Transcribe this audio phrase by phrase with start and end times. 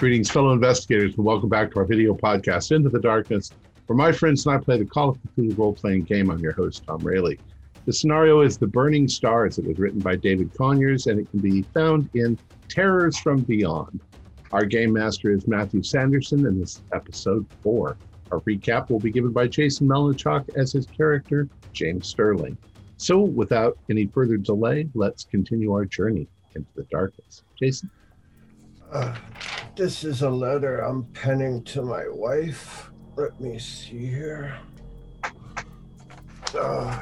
[0.00, 3.50] Greetings, fellow investigators, and welcome back to our video podcast, Into the Darkness,
[3.84, 6.30] where my friends and I play the Call of Cthulhu role playing game.
[6.30, 7.36] I'm your host, Tom Rayleigh.
[7.84, 9.58] The scenario is The Burning Stars.
[9.58, 12.38] It was written by David Conyers, and it can be found in
[12.70, 14.00] Terrors from Beyond.
[14.52, 17.98] Our game master is Matthew Sanderson, and this is episode four.
[18.32, 22.56] Our recap will be given by Jason Melnichuk as his character, James Sterling.
[22.96, 27.42] So, without any further delay, let's continue our journey into the darkness.
[27.58, 27.90] Jason?
[28.92, 29.14] Uh,
[29.76, 32.90] this is a letter I'm penning to my wife.
[33.16, 34.58] Let me see here.
[36.58, 37.00] Uh,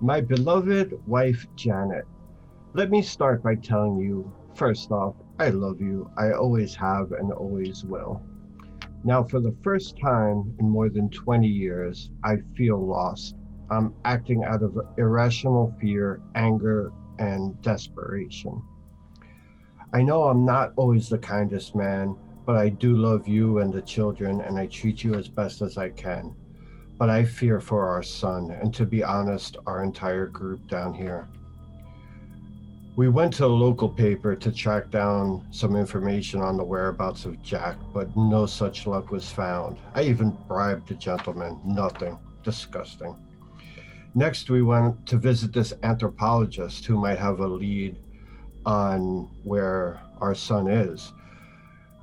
[0.00, 2.04] my beloved wife, Janet.
[2.74, 6.08] Let me start by telling you, first off, I love you.
[6.16, 8.22] I always have and always will.
[9.02, 13.34] Now, for the first time in more than 20 years, I feel lost.
[13.70, 18.62] I'm acting out of irrational fear, anger, and desperation.
[19.92, 23.82] I know I'm not always the kindest man, but I do love you and the
[23.82, 26.34] children, and I treat you as best as I can.
[26.98, 31.28] But I fear for our son, and to be honest, our entire group down here.
[32.96, 37.42] We went to a local paper to track down some information on the whereabouts of
[37.42, 39.78] Jack, but no such luck was found.
[39.94, 41.60] I even bribed the gentleman.
[41.64, 42.18] Nothing.
[42.44, 43.16] Disgusting.
[44.14, 47.98] Next, we went to visit this anthropologist who might have a lead
[48.64, 51.12] on where our son is.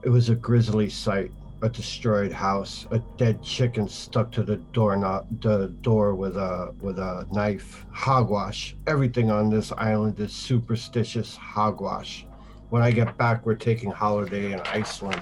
[0.03, 1.31] It was a grisly sight
[1.64, 6.73] a destroyed house, a dead chicken stuck to the door not the door with a
[6.81, 8.75] with a knife, hogwash.
[8.88, 12.25] Everything on this island is superstitious hogwash.
[12.69, 15.22] When I get back, we're taking holiday in Iceland.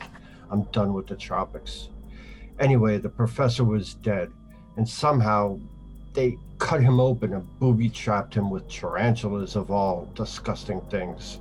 [0.49, 1.89] I'm done with the tropics.
[2.59, 4.31] Anyway, the professor was dead,
[4.77, 5.59] and somehow
[6.13, 11.39] they cut him open and booby trapped him with tarantulas of all disgusting things.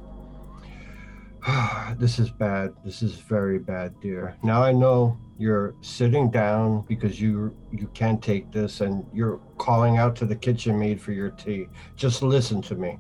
[1.99, 2.75] this is bad.
[2.85, 4.37] This is very bad, dear.
[4.43, 9.99] Now I know you're sitting down because you you can't take this and you're calling
[9.99, 11.69] out to the kitchen maid for your tea.
[11.97, 12.99] Just listen to me.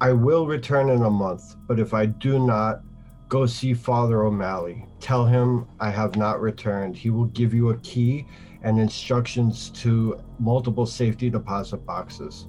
[0.00, 2.82] I will return in a month, but if I do not,
[3.28, 4.86] go see Father O'Malley.
[5.00, 6.96] Tell him I have not returned.
[6.96, 8.26] He will give you a key
[8.62, 12.46] and instructions to multiple safety deposit boxes.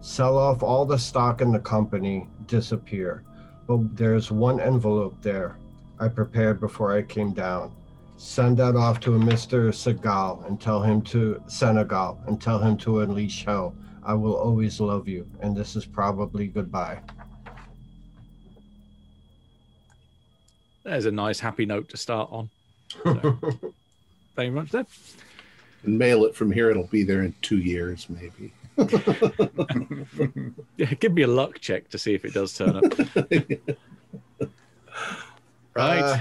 [0.00, 3.24] Sell off all the stock in the company, disappear.
[3.66, 5.58] But there's one envelope there
[5.98, 7.72] I prepared before I came down.
[8.16, 9.68] Send that off to a Mr.
[9.68, 13.74] Segal and tell him to Senegal and tell him to unleash hell.
[14.02, 17.00] I will always love you, and this is probably goodbye.
[20.82, 22.50] There's a nice happy note to start on.
[24.32, 24.86] So, thank you very much, Deb
[25.84, 26.70] and mail it from here.
[26.70, 28.52] It'll be there in two years, maybe.
[30.76, 32.84] yeah, give me a luck check to see if it does turn up.
[35.74, 36.02] right.
[36.02, 36.18] Uh,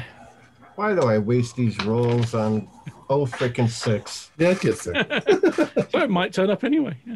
[0.76, 2.68] why do I waste these rolls on
[3.10, 4.32] oh freaking six?
[4.38, 5.06] Yeah, it gets there.
[5.90, 6.98] so it might turn up anyway.
[7.06, 7.16] Yeah.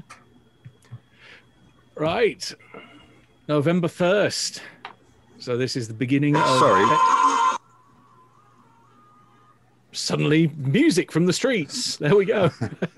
[1.96, 2.54] Right.
[3.48, 4.62] November 1st.
[5.40, 6.46] So this is the beginning of.
[6.60, 7.43] Sorry
[9.94, 11.98] suddenly music from the streets.
[11.98, 12.52] There we go.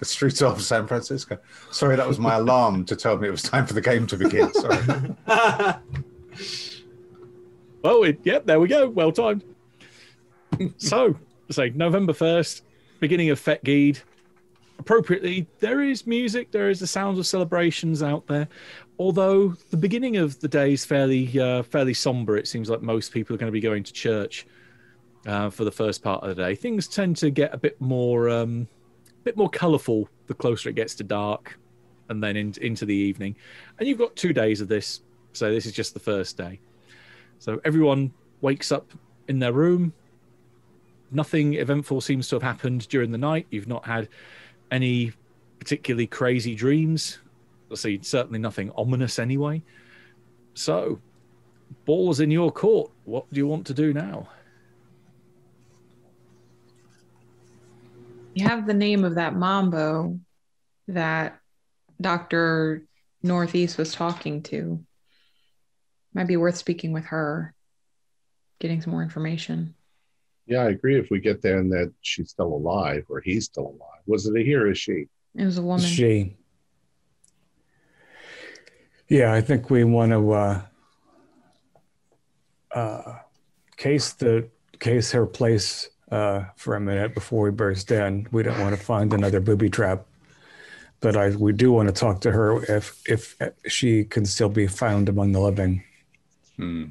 [0.00, 1.38] the streets of San Francisco.
[1.70, 4.16] Sorry, that was my alarm to tell me it was time for the game to
[4.16, 4.52] begin.
[4.54, 4.78] Sorry.
[7.82, 8.88] well, it, yep, there we go.
[8.88, 9.44] Well timed.
[10.78, 11.14] so,
[11.50, 12.62] say November 1st,
[12.98, 14.00] beginning of Fet Geed.
[14.78, 18.48] Appropriately, there is music, there is the sounds of celebrations out there.
[18.98, 23.12] Although the beginning of the day is fairly, uh, fairly somber, it seems like most
[23.12, 24.46] people are going to be going to church
[25.26, 26.54] uh, for the first part of the day.
[26.54, 28.66] Things tend to get a bit more, um,
[29.08, 31.58] a bit more colourful the closer it gets to dark,
[32.08, 33.34] and then in, into the evening.
[33.78, 35.00] And you've got two days of this,
[35.32, 36.60] so this is just the first day.
[37.38, 38.90] So everyone wakes up
[39.28, 39.92] in their room.
[41.10, 43.46] Nothing eventful seems to have happened during the night.
[43.50, 44.08] You've not had
[44.70, 45.12] any
[45.58, 47.18] particularly crazy dreams.
[47.68, 49.62] Let's see, certainly nothing ominous anyway.
[50.54, 51.00] So,
[51.84, 52.90] ball's in your court.
[53.04, 54.28] What do you want to do now?
[58.34, 60.20] You have the name of that Mambo
[60.88, 61.38] that
[62.00, 62.84] Dr.
[63.22, 64.84] Northeast was talking to.
[66.14, 67.54] Might be worth speaking with her,
[68.58, 69.74] getting some more information.
[70.46, 70.98] Yeah, I agree.
[70.98, 74.02] If we get there and that she's still alive or he's still alive.
[74.06, 75.06] Was it a he or a she?
[75.36, 75.86] It was a woman.
[75.86, 76.36] She.
[79.08, 80.62] Yeah, I think we want to uh,
[82.74, 83.18] uh,
[83.76, 84.48] case the
[84.78, 88.26] case her place uh, for a minute before we burst in.
[88.32, 90.06] We don't want to find another booby trap.
[91.00, 93.36] but I we do want to talk to her if if
[93.66, 95.82] she can still be found among the living.
[96.56, 96.84] Hmm.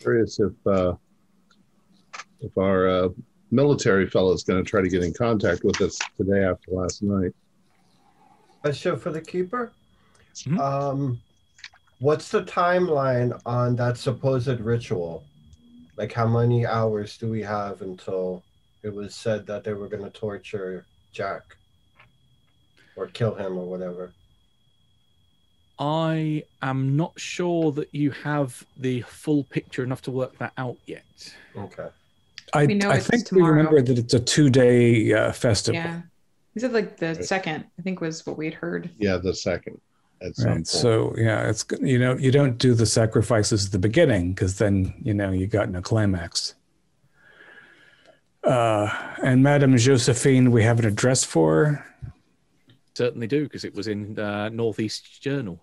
[0.00, 0.94] Curious if uh,
[2.40, 3.08] if our uh,
[3.50, 7.02] military fellow is going to try to get in contact with us today after last
[7.02, 7.32] night.
[8.64, 9.72] A show for the keeper.
[10.34, 10.58] Mhm.
[10.58, 11.20] Um,
[11.98, 15.24] what's the timeline on that supposed ritual?
[16.00, 18.42] Like, how many hours do we have until
[18.82, 21.42] it was said that they were going to torture Jack
[22.96, 24.10] or kill him or whatever?
[25.78, 30.78] I am not sure that you have the full picture enough to work that out
[30.86, 31.34] yet.
[31.54, 31.88] Okay.
[32.54, 33.52] I We know I think tomorrow.
[33.52, 35.82] we remember that it's a two day uh, festival.
[35.82, 36.00] Yeah.
[36.54, 38.88] He said like the second, I think was what we had heard.
[38.98, 39.78] Yeah, the second.
[40.22, 40.54] At some Right.
[40.56, 40.68] point.
[40.68, 41.80] So yeah, it's good.
[41.80, 45.46] You know, you don't do the sacrifices at the beginning because then you know you
[45.46, 46.54] got no climax.
[48.44, 48.88] Uh,
[49.22, 51.84] and Madame Josephine, we have an address for.
[52.94, 55.60] Certainly do, because it was in uh, Northeast Journal.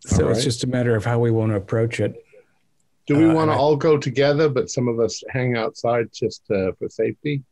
[0.00, 2.14] So All it's just a matter of how we want to approach it.
[3.06, 6.06] Do we Uh, want to I- all go together, but some of us hang outside
[6.12, 7.42] just uh, for safety?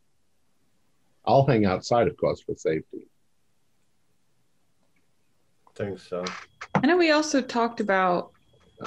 [1.25, 3.07] I'll hang outside, of course, for safety.
[5.75, 6.23] Think so.
[6.75, 8.31] I know we also talked about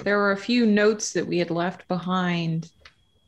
[0.04, 2.70] there were a few notes that we had left behind.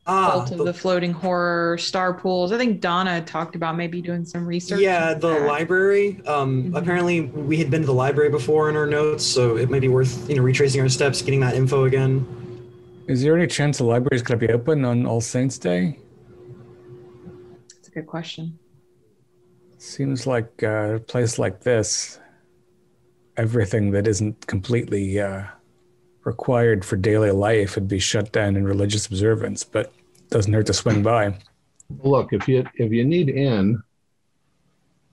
[0.07, 2.51] Ah, Cult of the- the floating horror, star pools.
[2.51, 4.81] I think Donna talked about maybe doing some research.
[4.81, 5.47] yeah, the that.
[5.47, 6.21] library.
[6.27, 6.77] Um, Mhm.
[6.79, 9.89] Apparently, we had been to the library before in our notes, so it might be
[9.89, 12.27] worth you know retracing our steps, getting that info again.
[13.07, 15.99] Is there any chance the library is going to be open on All Saints Day?
[17.75, 18.59] That's a good question.
[19.79, 22.19] Seems like uh, a place like this,
[23.39, 25.45] everything that isn't completely uh,
[26.25, 29.93] required for daily life would be shut down in religious observance, but
[30.29, 31.35] doesn't hurt to swing by.
[32.03, 33.83] Look, if you if you need in,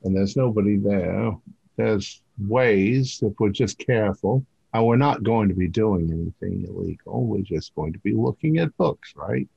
[0.04, 1.31] and there's nobody there,
[1.77, 4.45] there's ways if we're just careful.
[4.74, 7.24] And we're not going to be doing anything illegal.
[7.25, 9.48] We're just going to be looking at books, right?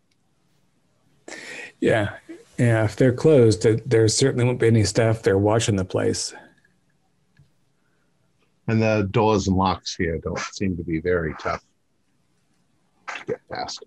[1.80, 2.14] Yeah,
[2.56, 2.84] yeah.
[2.84, 6.32] If they're closed, there- there certainly won't be any staff there watching the place.
[8.68, 11.64] And the doors and locks here don't seem to be very tough
[13.08, 13.82] to get past.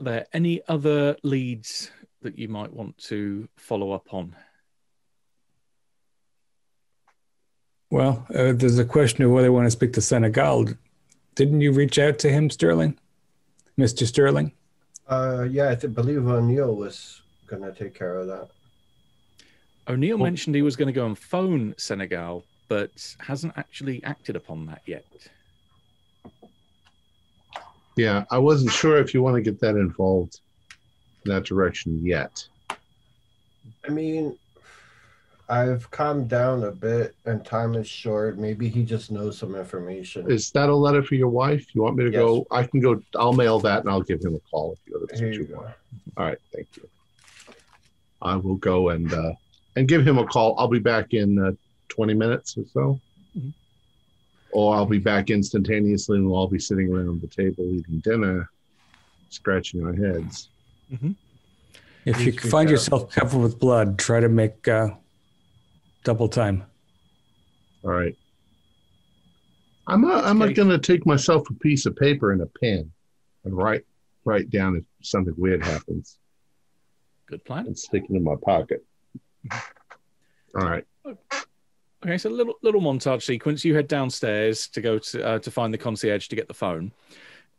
[0.00, 1.90] Are there any other leads
[2.22, 4.36] that you might want to follow up on?
[7.90, 10.66] Well, uh, there's a question of whether I want to speak to Senegal.
[11.34, 12.96] Didn't you reach out to him, Sterling,
[13.76, 14.52] Mister Sterling?
[15.08, 18.50] Uh, yeah, I th- believe O'Neill was going to take care of that.
[19.88, 20.24] O'Neill Oh.
[20.24, 22.90] mentioned he was going to go and phone Senegal, but
[23.20, 25.04] hasn't actually acted upon that yet.
[27.96, 30.40] Yeah, I wasn't sure if you want to get that involved
[31.24, 32.46] in that direction yet.
[33.86, 34.38] I mean,
[35.48, 38.38] I've calmed down a bit and time is short.
[38.38, 40.30] Maybe he just knows some information.
[40.30, 41.74] Is that a letter for your wife?
[41.74, 42.20] You want me to Yes.
[42.20, 42.46] go?
[42.50, 43.02] I can go.
[43.16, 45.40] I'll mail that and I'll give him a call if you that's Here what you
[45.42, 45.56] you go.
[45.62, 45.74] want.
[46.18, 46.88] All right, thank you.
[48.20, 49.32] I will go and uh,
[49.78, 50.58] and give him a call.
[50.58, 51.52] I'll be back in uh,
[51.88, 53.00] 20 minutes or so.
[53.38, 53.52] Mhm.
[54.50, 58.50] Or I'll be back instantaneously and we'll all be sitting around the table eating dinner,
[59.28, 60.48] scratching our heads.
[62.04, 62.70] If you find careful.
[62.70, 64.88] yourself covered with blood, try to make uh,
[66.02, 66.64] double time.
[67.84, 68.16] All right.
[69.86, 70.54] I'm not, I'm Okay.
[70.54, 72.90] going to take myself a piece of paper and a pen
[73.44, 73.84] and write
[74.24, 76.18] write down if something weird happens
[77.28, 77.66] Good plan.
[77.66, 78.84] and stick it in my pocket.
[80.54, 80.84] All right.
[82.04, 83.64] Okay, so a little little montage sequence.
[83.64, 86.92] You head downstairs to go to uh, to find the concierge to get the phone.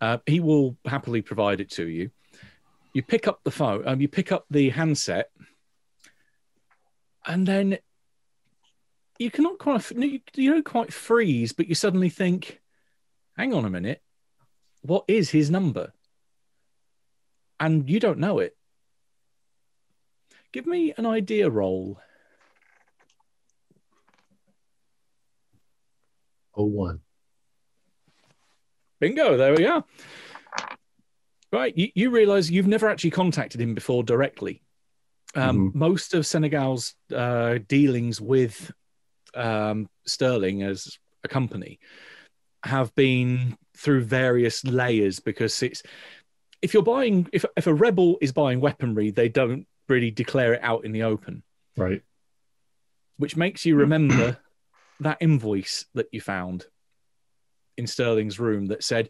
[0.01, 2.09] Uh, he will happily provide it to you.
[2.93, 3.85] You pick up the phone.
[3.85, 5.29] Um, you pick up the handset,
[7.27, 7.79] and then
[9.19, 12.61] you cannot quite you, don't quite freeze, but you suddenly think,
[13.37, 14.01] "Hang on a minute,
[14.81, 15.91] what is his number?"
[17.59, 18.55] And you don't know it.
[20.51, 21.99] Give me an idea roll.
[26.55, 27.01] Oh one.
[28.99, 29.83] Bingo, there we are.
[31.51, 34.61] Right, you, you realize you've never actually contacted him before directly.
[35.35, 38.71] Um, Most of Senegal's uh, dealings with
[39.33, 41.79] um, Sterling as a company
[42.63, 45.81] have been through various layers because it's
[46.61, 50.61] if you're buying if if a rebel is buying weaponry, they don't really declare it
[50.63, 51.43] out in the open,
[51.75, 52.01] Right.
[53.17, 54.37] which makes you remember
[54.99, 56.65] that invoice that you found
[57.77, 59.09] in Sterling's room that said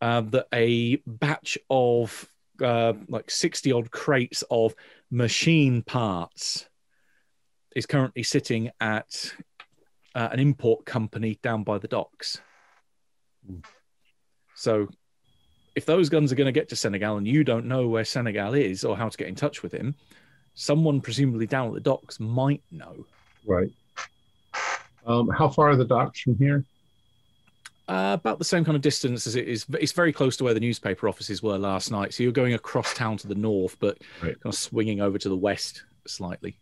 [0.00, 2.28] uh, that a batch of
[2.62, 4.74] uh, like 60 odd crates of
[5.10, 6.68] machine parts
[7.74, 9.34] is currently sitting at
[10.14, 12.40] uh, an import company down by the docks.
[14.54, 14.88] So,
[15.74, 18.54] if those guns are going to get to Senegal and you don't know where Senegal
[18.54, 19.94] is or how to get in touch with him,
[20.54, 23.04] someone presumably down at the docks might know.
[23.46, 23.70] Right.
[25.06, 26.64] Um, how far are the docks from here?
[27.86, 29.66] Uh, about the same kind of distance as it is.
[29.78, 32.14] It's very close to where the newspaper offices were last night.
[32.14, 34.40] So you're going across town to the north, but Right.
[34.40, 36.56] kind of swinging over to the west slightly.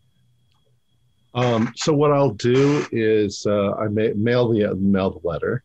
[1.35, 5.63] Um, so what I'll do is uh, I ma- mail the uh, mail the letter.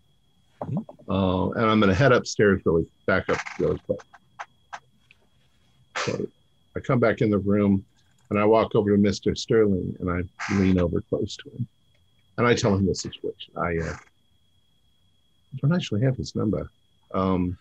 [0.62, 4.00] Uh, and I'm going to head upstairs really back up really quick.
[5.96, 6.26] So
[6.76, 7.84] I come back in the room,
[8.30, 11.66] and I walk over to Mister Sterling, and I lean over close to him,
[12.36, 13.52] and I tell him the situation.
[13.56, 13.96] I uh,
[15.60, 16.70] don't actually have his number,
[17.14, 17.56] um,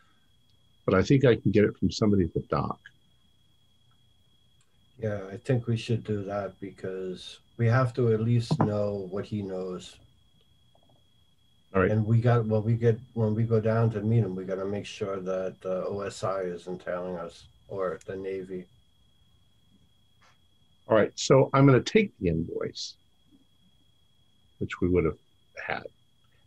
[0.85, 2.79] but I think I can get it from somebody at the dock.
[4.99, 9.25] Yeah, I think we should do that because we have to at least know what
[9.25, 9.95] he knows.
[11.77, 11.91] All right.
[11.91, 14.55] And we got when we get when we go down to meet him, we got
[14.55, 18.65] to make sure that uh, OSI isn't telling us or the Navy.
[20.87, 22.95] All right, so I'm going to take the invoice,
[24.57, 25.17] which we would have
[25.63, 25.83] had.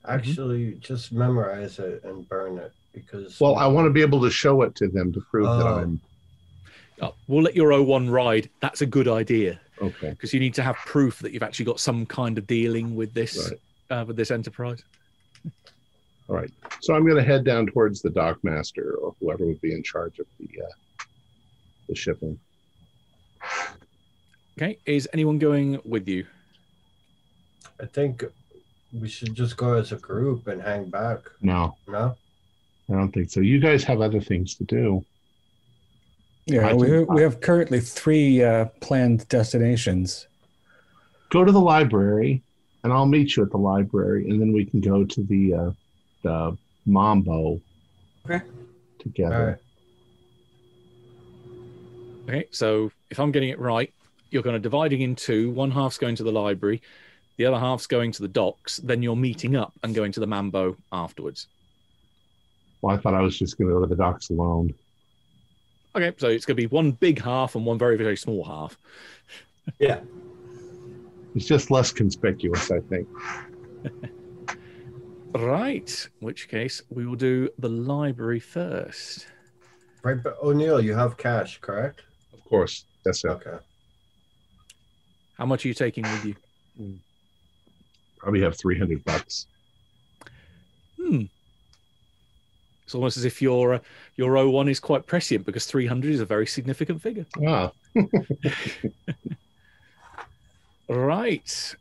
[0.09, 3.39] Actually, just memorize it and burn it because.
[3.39, 5.79] Well, I want to be able to show it to them to prove that Oh.
[5.79, 6.01] I'm
[7.03, 8.51] Oh, we'll let your O1 ride.
[8.61, 10.11] That's a good idea okay.
[10.11, 13.15] because you need to have proof that you've actually got some kind of dealing with
[13.15, 13.51] this
[13.91, 14.01] Right.
[14.01, 14.83] uh, with this enterprise.
[16.29, 16.51] All right.
[16.81, 19.83] So I'm going to head down towards the dock master or whoever would be in
[19.83, 21.05] charge of the uh,
[21.89, 22.39] the shipping.
[24.59, 26.27] Okay, is anyone going with you?
[27.81, 28.25] I think
[28.93, 31.21] we should just go as a group and hang back.
[31.41, 32.17] No, No.
[32.89, 33.41] I don't think so.
[33.41, 35.05] You guys have other things to do.
[36.47, 40.27] Yeah, we, think- we have currently three uh, planned destinations.
[41.31, 42.43] Go to the library,
[42.85, 45.71] and I'll meet you at the library, and then we can go to the uh,
[46.23, 46.57] the
[46.87, 47.61] Mambo
[48.29, 48.45] Okay.
[48.99, 49.35] together.
[49.37, 49.57] All right.
[52.29, 53.93] Okay, so if I'm getting it right,
[54.31, 55.51] you're kind of dividing in two.
[55.51, 56.81] One half's going to the library,
[57.39, 58.77] the other half's going to the docks.
[58.77, 61.49] Then you're meeting up and going to the Mambo afterwards.
[62.83, 64.75] Well, I thought I was just going to go to the docks alone.
[65.97, 68.79] Okay, so it's going to be one big half and one very, very small half.
[69.79, 70.01] Yeah.
[71.35, 73.09] It's just less conspicuous, I think.
[75.33, 79.29] Right, in which case we will do the library first.
[80.03, 82.03] Right, but O'Neill, you have cash, correct?
[82.33, 82.85] Of course.
[83.05, 83.29] That's it.
[83.29, 83.59] Okay.
[85.35, 86.99] How much are you taking with you?
[88.19, 89.47] Probably have 300 bucks.
[91.01, 91.23] Hmm.
[92.85, 93.79] It's almost as if your uh,
[94.17, 97.25] your O1 is quite prescient because 300 is a very significant figure.
[97.47, 97.71] Ah,
[100.91, 101.75] Right.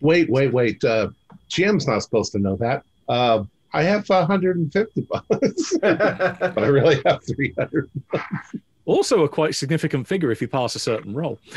[0.00, 0.84] wait, wait, wait.
[0.84, 1.08] Uh,
[1.48, 2.84] Jim's not supposed to know that.
[3.08, 7.90] Uh, I have 150 bucks, but I really have 300.
[8.84, 11.40] Also, a quite significant figure if you pass a certain roll.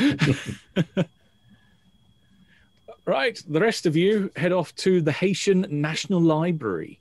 [3.06, 6.98] right, the rest of you head off to the Haitian National Library.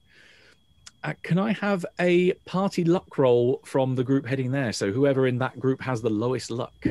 [1.03, 4.71] Uh, can I have a party luck roll from the group heading there?
[4.71, 6.85] So, whoever in that group has the lowest luck.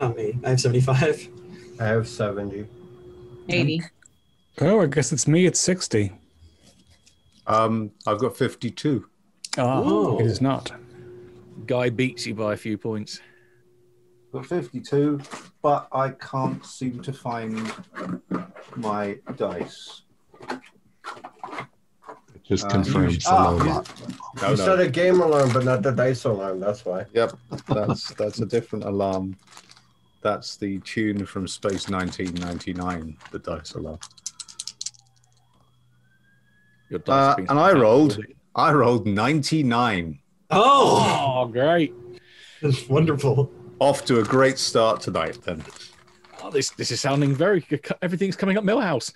[0.00, 0.38] Not me.
[0.44, 1.28] I have 75.
[1.80, 2.66] I have 70.
[3.48, 3.82] 80.
[4.60, 6.12] Oh, I guess it's me at 60.
[7.46, 9.06] Um, I've got 52.
[9.58, 10.18] Ah, Ooh.
[10.18, 10.72] it is not.
[11.66, 13.20] Guy beats you by a few points.
[14.32, 15.20] Got 52,
[15.62, 17.72] but I can't seem to find
[18.76, 20.02] my dice.
[22.34, 23.82] It just Uh, confirms the ah, low yeah.
[24.42, 24.64] No, you no.
[24.64, 26.60] said a game alarm, but not the dice alarm.
[26.60, 27.06] That's why.
[27.14, 27.36] Yep,
[27.68, 29.36] that's that's a different alarm.
[30.26, 34.00] That's the tune from Space 1999, the dice alarm.
[36.90, 38.18] Your Uh, and I rolled.
[38.56, 40.18] I rolled 99.
[40.50, 41.94] Oh, Oh, great.
[42.60, 43.52] that's wonderful.
[43.78, 45.62] Off to a great start tonight, then.
[46.42, 47.60] Oh, this this is sounding very.
[47.60, 47.86] Good.
[48.02, 49.12] Everything's coming up Milhouse.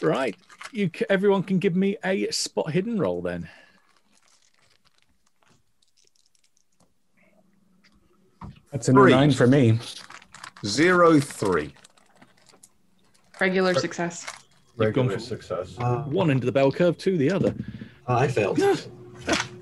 [0.00, 0.36] Right.
[0.70, 0.92] You.
[1.10, 3.48] Everyone can give me a spot hidden roll then.
[8.70, 9.10] That's a new Three.
[9.10, 9.80] nine for me.
[10.64, 11.74] Zero three.
[13.40, 14.24] Regular success.
[14.78, 15.74] You've gone Regular from- success.
[15.78, 17.54] Uh, One into the bell curve, to the other.
[18.06, 18.60] I failed.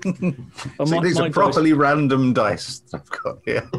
[0.03, 3.69] And See, my- these my are dice- properly random dice I've got here.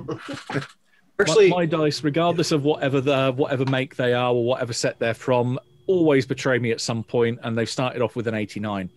[1.21, 5.00] Actually, my, my dice, regardless of whatever the whatever make they are or whatever set
[5.00, 8.88] they're from, always betray me at some point, and they've started off with an 89.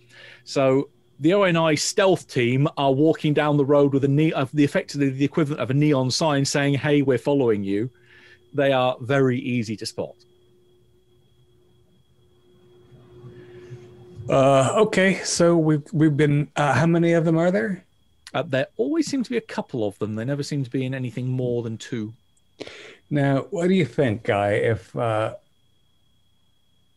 [0.44, 0.89] So
[1.20, 5.10] the ONI stealth team are walking down the road with a ne- of the effectively
[5.10, 7.89] the equivalent of a neon sign saying, "Hey, we're following you."
[8.56, 10.16] They are very easy to spot.
[14.30, 16.50] Uh, okay, so we've we've been.
[16.56, 17.86] Uh, how many of them are there?
[18.34, 20.16] Uh, there always seem to be a couple of them.
[20.16, 22.14] They never seem to be in anything more than two.
[23.10, 24.54] Now, what do you think, Guy?
[24.54, 25.36] If uh,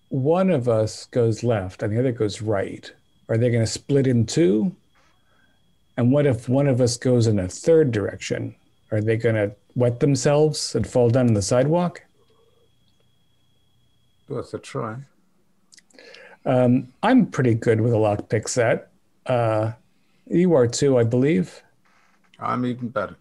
[0.09, 2.91] one of us goes left and the other goes right,
[3.29, 4.75] are they going to split in two?
[5.99, 8.55] And what if one of us goes in a third direction?
[8.91, 12.03] Are they going to wet themselves and fall down on the sidewalk?
[14.29, 14.97] Worth a try.
[16.45, 18.91] Um, I'm pretty good with a lockpick set.
[19.25, 19.73] Uh,
[20.27, 21.63] you are too, I believe.
[22.41, 23.17] I'm even better.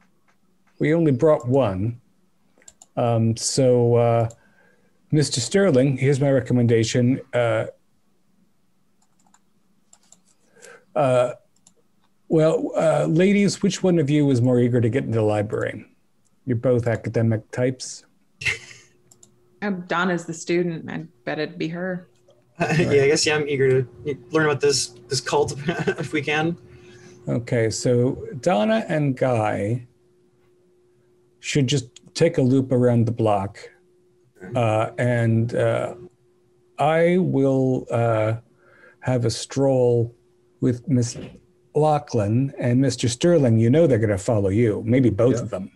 [0.80, 2.02] We only brought one.
[2.96, 4.30] Um, so, uh,
[5.14, 5.40] Mr.
[5.40, 7.22] Sterling, here's my recommendation.
[7.34, 7.66] Uh,
[10.96, 11.34] uh,
[12.30, 15.86] well, uh, ladies, which one of you is more eager to get into the library?
[16.48, 18.04] You're both academic types.
[19.64, 20.88] Um, Donna's the student.
[20.88, 22.08] I bet it'd be her.
[22.60, 26.56] yeah, I guess yeah, I'm eager to learn about this this cult if we can.
[27.28, 29.88] Okay, so Donna and Guy
[31.40, 33.58] should just take a loop around the block,
[34.56, 35.96] uh, and uh,
[36.78, 38.36] I will uh,
[39.00, 40.14] have a stroll
[40.62, 41.18] with Miss
[41.74, 43.10] Lachlan and Mr.
[43.10, 43.58] Sterling.
[43.58, 45.42] You know they're going to follow you, maybe both Yeah.
[45.42, 45.72] of them.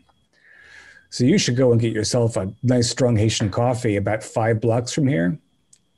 [1.12, 4.94] So you should go and get yourself a nice strong Haitian coffee about five blocks
[4.94, 5.38] from here.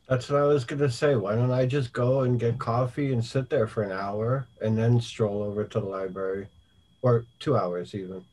[0.10, 1.16] That's what I was gonna say.
[1.16, 4.76] Why don't I just go and get coffee and sit there for an hour and
[4.76, 6.48] then stroll over to the library,
[7.04, 8.26] or two hours even.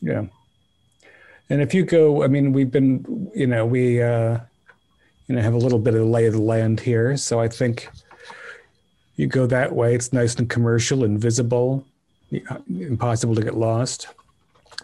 [0.00, 0.24] Yeah.
[1.50, 4.38] And if you go, I mean, we've been, you know, we, uh,
[5.26, 7.16] you know, have a little bit of lay of the land here.
[7.18, 7.90] So I think
[9.16, 9.94] you go that way.
[9.94, 11.86] It's nice and commercial and visible,
[12.68, 14.08] impossible to get lost.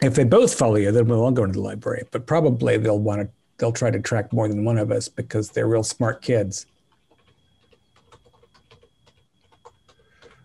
[0.03, 2.05] If they both follow you, then we'll all go into the library.
[2.11, 5.51] But probably they'll want to, they'll try to track more than one of us because
[5.51, 6.67] they're real smart kids.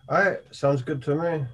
[0.08, 1.44] All right, sounds good to me.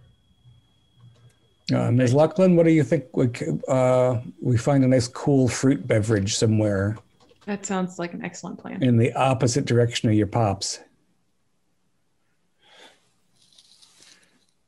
[1.74, 2.12] Uh, Ms.
[2.12, 3.04] Lachlan, what do you think?
[3.16, 3.30] We,
[3.68, 6.98] uh, we find a nice cool fruit beverage somewhere
[7.46, 8.82] That sounds like an excellent plan.
[8.82, 10.80] in the opposite direction of your pops.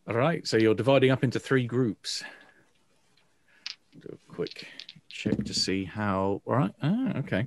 [0.09, 2.23] All right, so you're dividing up into three groups.
[4.35, 4.67] Quick
[5.09, 6.43] check to see how.
[6.45, 7.47] All right, ah, okay.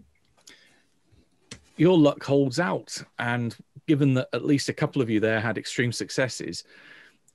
[1.76, 3.56] Your luck holds out, and
[3.88, 6.64] given that at least a couple of you there had extreme successes,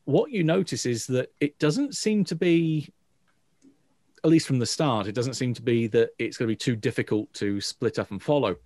[0.05, 2.89] what you notice is that it doesn't seem to be,
[4.25, 6.57] at least from the start, it doesn't seem to be that it's going to be
[6.57, 8.57] too difficult to split up and follow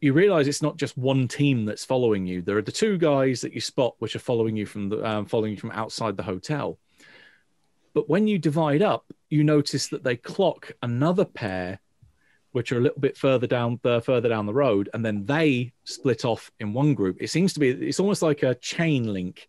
[0.00, 2.42] you realize it's not just one team that's following you.
[2.42, 5.26] There are the two guys that you spot, which are following you from the um,
[5.26, 6.78] following you from outside the hotel.
[7.96, 11.80] But when you divide up, you notice that they clock another pair,
[12.52, 15.72] which are a little bit further down the further down the road, and then they
[15.84, 17.16] split off in one group.
[17.20, 19.48] It seems to be it's almost like a chain link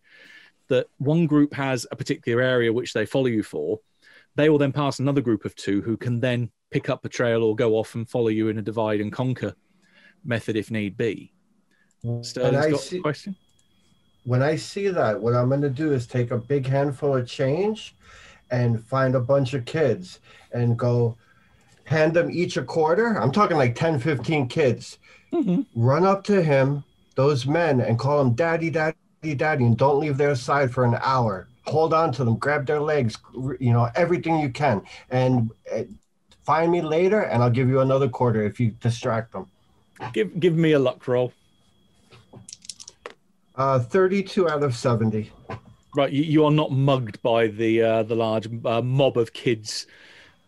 [0.68, 3.80] that one group has a particular area which they follow you for.
[4.34, 7.42] They will then pass another group of two who can then pick up the trail
[7.42, 9.52] or go off and follow you in a divide and conquer
[10.24, 11.34] method if need be.
[12.22, 13.36] Sterling's got see- a question.
[14.24, 17.94] When I see that, what I'm gonna do is take a big handful of change
[18.50, 20.20] and find a bunch of kids
[20.52, 21.16] and go
[21.84, 23.20] hand them each a quarter.
[23.20, 24.98] I'm talking like 10, 15 kids.
[25.32, 25.66] Mhm.
[25.74, 26.84] Run up to him,
[27.14, 28.96] those men, and call them daddy, daddy,
[29.36, 31.48] daddy, and don't leave their side for an hour.
[31.66, 33.16] Hold on to them, grab their legs,
[33.60, 34.82] you know, everything you can.
[35.10, 35.82] And uh,
[36.44, 39.46] find me later, and I'll give you another quarter if you distract them.
[40.12, 41.32] Give give me a luck roll.
[43.56, 45.32] Uh, 32 out of 70.
[45.94, 49.86] Right, you, you are not mugged by the uh, the large uh, mob of kids,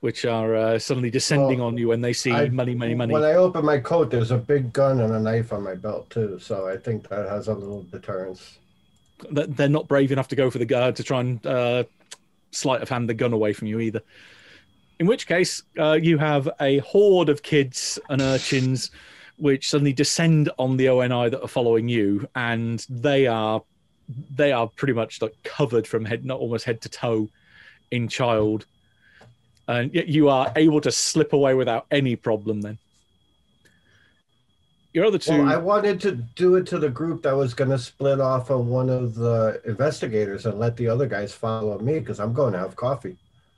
[0.00, 3.14] which are uh, suddenly descending Well, on you when they see I- money, money, money.
[3.14, 6.11] When I open my coat, there's a big gun and a knife on my belt
[6.11, 8.59] too, so I think that has a little deterrence.
[9.31, 11.85] They're not brave enough to go for the guard to try and uh,
[12.53, 14.00] sleight of hand the gun away from you either.
[14.98, 18.90] In which case, uh, you have a horde of kids and urchins
[19.37, 23.62] which suddenly descend on the ONI that are following you, and they are
[24.35, 27.29] they are pretty much like covered from head, not almost head to toe,
[27.90, 28.66] in child,
[29.68, 32.61] and yet you are able to slip away without any problem.
[32.61, 32.79] Then
[34.92, 37.70] your other two, Well, I wanted to do it to the group that was going
[37.70, 42.01] to split off of one of the investigators and let the other guys follow me
[42.01, 43.16] because I'm going to have coffee.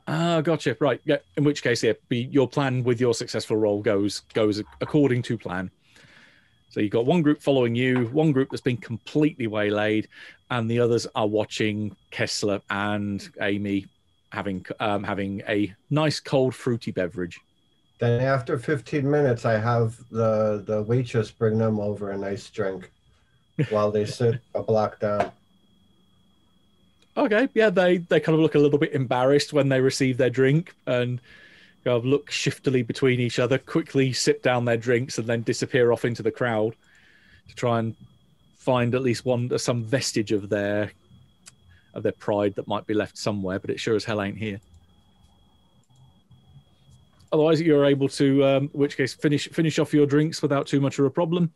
[0.08, 0.76] Ah, gotcha.
[0.80, 1.00] Right.
[1.04, 1.18] Yeah.
[1.36, 5.38] In which case, yeah, be, your plan with your successful role goes goes according to
[5.38, 5.70] plan.
[6.70, 10.08] So you've got one group following you, one group that's been completely waylaid,
[10.52, 13.86] and the others are watching Kessler and Amy
[14.30, 17.40] having um, having a nice cold fruity beverage.
[17.98, 22.92] Then after 15 minutes, I have the the waitress bring them over a nice drink
[23.70, 25.32] while they sit a block down.
[27.16, 30.30] Okay, yeah, they they kind of look a little bit embarrassed when they receive their
[30.30, 31.18] drink and
[31.82, 35.92] kind of look shiftily between each other, quickly sip down their drinks, and then disappear
[35.92, 36.76] off into the crowd
[37.48, 37.96] to try and
[38.62, 40.92] find at least one some vestige of their
[41.94, 43.58] of their pride that might be left somewhere.
[43.58, 44.60] But it sure as hell ain't here.
[47.32, 50.98] Otherwise, you're able to, um, which case, finish finish off your drinks without too much
[50.98, 51.52] of a problem,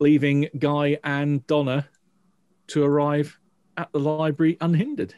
[0.00, 1.88] leaving Guy and Donna
[2.68, 3.38] to arrive
[3.76, 5.14] at the library unhindered.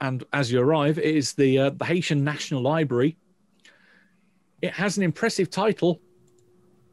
[0.00, 3.16] And as you arrive, it is the uh, the Haitian National Library.
[4.60, 6.00] It has an impressive title,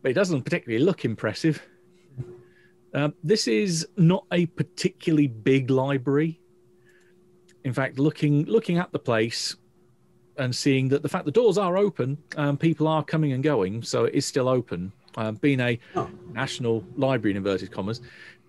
[0.01, 1.61] but it doesn't particularly look impressive.
[2.93, 6.39] Uh, this is not a particularly big library.
[7.63, 9.55] In fact, looking looking at the place
[10.37, 13.83] and seeing that the fact the doors are open, um, people are coming and going,
[13.83, 14.91] so it is still open.
[15.15, 16.09] Um, being a Oh.
[16.31, 18.01] national library in inverted commas,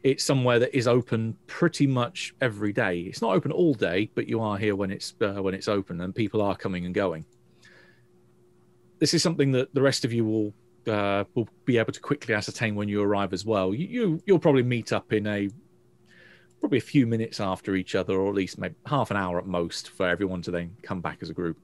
[0.05, 3.01] it's somewhere that is open pretty much every day.
[3.01, 6.01] It's not open all day, but you are here when it's uh, when it's open,
[6.01, 7.25] and people are coming and going.
[8.99, 10.55] This is something that the rest of you will
[10.89, 13.75] uh, will be able to quickly ascertain when you arrive as well.
[13.75, 15.49] You, you you'll probably meet up in a
[16.61, 19.47] probably a few minutes after each other, or at least maybe half an hour at
[19.47, 21.59] most, for everyone to then come back as a group.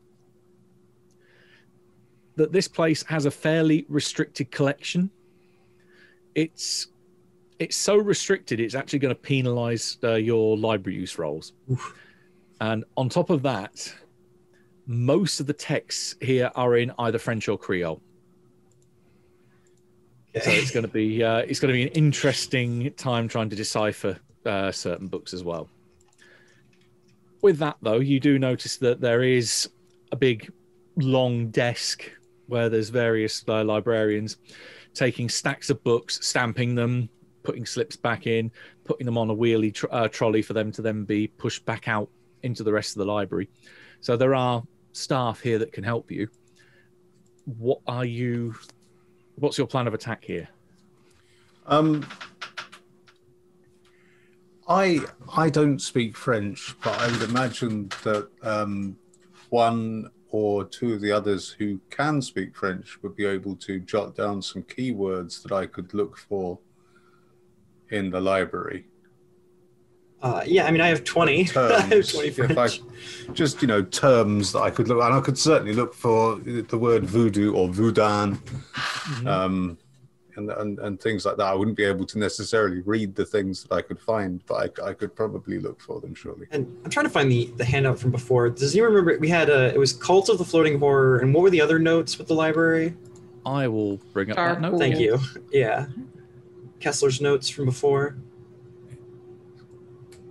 [2.36, 5.10] That this place has a fairly restricted collection.
[6.34, 6.88] It's
[7.58, 11.52] it's so restricted it's actually going to penalize uh, your library use rolls
[12.60, 13.92] and on top of that
[14.86, 18.00] most of the texts here are in either french or creole
[20.34, 23.56] so it's going to be uh, it's going to be an interesting time trying to
[23.56, 25.68] decipher uh, certain books as well
[27.42, 29.68] with that though you do notice that there is
[30.12, 30.50] a big
[30.96, 32.10] long desk
[32.46, 34.36] where there's various uh, librarians
[34.94, 37.08] taking stacks of books stamping them
[37.48, 38.50] putting slips back in,
[38.84, 41.88] putting them on a wheelie tr- uh, trolley for them to then be pushed back
[41.88, 42.10] out
[42.42, 43.48] into the rest of the library.
[44.00, 44.62] So there are
[44.92, 46.28] staff here that can help you.
[47.46, 48.54] What are you?
[49.38, 50.48] What's your plan of attack here?
[51.66, 52.06] Um,
[54.68, 55.00] I
[55.36, 58.96] I don't speak French, but I would imagine that um,
[59.50, 64.14] one or two of the others who can speak French would be able to jot
[64.14, 66.58] down some keywords that I could look for
[67.90, 68.86] in the library.
[70.20, 71.50] Uh, yeah, I mean, I have 20.
[71.56, 72.68] I have Terms, 20 if I,
[73.32, 76.78] just you know, terms that I could look, and I could certainly look for the
[76.78, 78.36] word voodoo or voodoo,
[79.26, 79.78] um,
[80.34, 81.44] and, and and things like that.
[81.44, 84.88] I wouldn't be able to necessarily read the things that I could find, but I,
[84.90, 86.46] I could probably look for them surely.
[86.50, 88.50] And I'm trying to find the, the handout from before.
[88.50, 89.18] Does anyone remember?
[89.20, 91.18] We had a, it was Cult of the Floating Horror.
[91.18, 92.94] And what were the other notes with the library?
[93.46, 94.78] I will bring up that note.
[94.78, 95.18] Thank you.
[95.52, 95.86] Yeah.
[96.80, 98.16] Kessler's notes from before.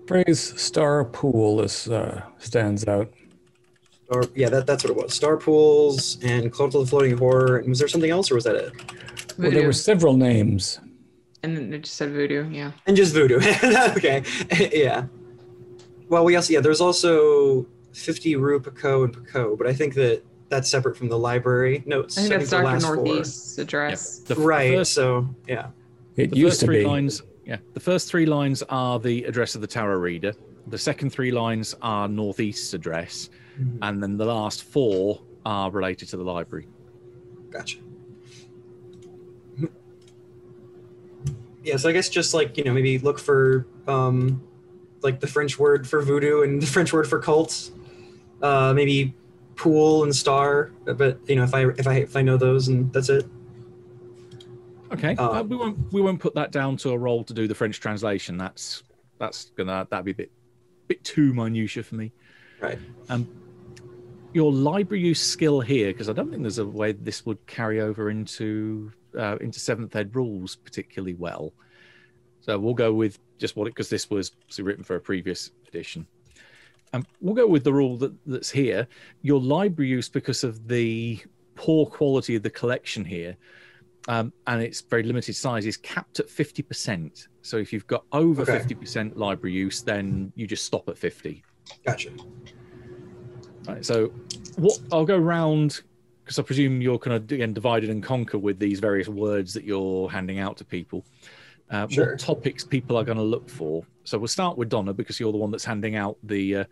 [0.08, 3.12] Phrase star pool is uh, stands out.
[4.10, 5.14] Or yeah, that, that's what it was.
[5.14, 7.58] Star Pools and Cult of the Floating Horror.
[7.58, 8.72] And was there something else or was that it?
[9.38, 10.80] Well, there were several names.
[11.44, 12.50] and then it just said voodoo.
[12.50, 12.72] Yeah.
[12.86, 13.36] And just voodoo.
[13.98, 14.24] okay.
[14.72, 15.06] yeah.
[16.08, 20.24] Well, we also, yeah, there's also 50 Rue Pico and Pico, but I think that
[20.48, 22.18] that's separate from the library notes.
[22.18, 22.66] I think that's the Dr.
[22.66, 24.20] last four- Northeast's address.
[24.20, 24.74] The f- Right.
[24.78, 25.68] First, So, yeah.
[26.16, 26.86] It the used first to three be.
[26.86, 27.24] lines.
[27.48, 30.34] Yeah, the first three lines are the address of the tarot reader.
[30.68, 33.30] The second three lines are Northeast's address,
[33.82, 36.68] and then the last four are related to the library.
[37.50, 37.78] Gotcha.
[41.64, 44.44] Yeah, so I guess just like, you know, maybe look for um
[45.02, 47.72] like the French word for voodoo and the French word for cults.
[48.42, 49.14] Uh maybe
[49.56, 52.92] pool and star, but you know, if I if I if I know those and
[52.92, 53.26] that's it.
[54.92, 57.48] Okay, Uh, uh, we won't we won't put that down to a role to do
[57.48, 58.38] the French translation.
[58.38, 58.84] That's
[59.20, 60.32] that's gonna that'd be a bit
[60.88, 62.12] bit too minutia for me.
[62.62, 62.80] Right.
[63.10, 63.28] Um,
[64.34, 67.82] your library use skill here, because I don't think there's a way this would carry
[67.82, 71.54] over into uh, into seventh ed rules particularly well.
[72.42, 76.08] So we'll go with just what it because this was written for a previous edition.
[76.94, 78.88] Um, we'll go with the rule that, that's here.
[79.22, 81.20] Your library use, because of the
[81.56, 83.36] poor quality of the collection here,
[84.08, 87.28] um, and its very limited size, is capped at fifty percent.
[87.42, 88.58] So if you've got over Okay.
[88.58, 91.44] fifty percent library use, then you just stop at fifty.
[91.86, 92.10] Gotcha.
[93.68, 93.84] Right.
[93.86, 94.08] So,
[94.58, 95.82] what I'll go round
[96.24, 99.64] because I presume you're kind of again divided and conquer with these various words that
[99.64, 101.06] you're handing out to people.
[101.70, 102.12] uh, Sure.
[102.12, 103.84] what topics people are going to look for.
[104.06, 106.64] So we'll start with Donna because you're the one that's handing out the uh,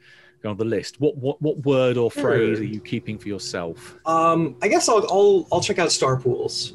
[0.42, 1.00] kind of the list.
[1.02, 2.66] What what what word or phrase Sure.
[2.66, 3.98] are you keeping for yourself?
[4.06, 6.74] Um, I guess I'll I'll, I'll check out star pools.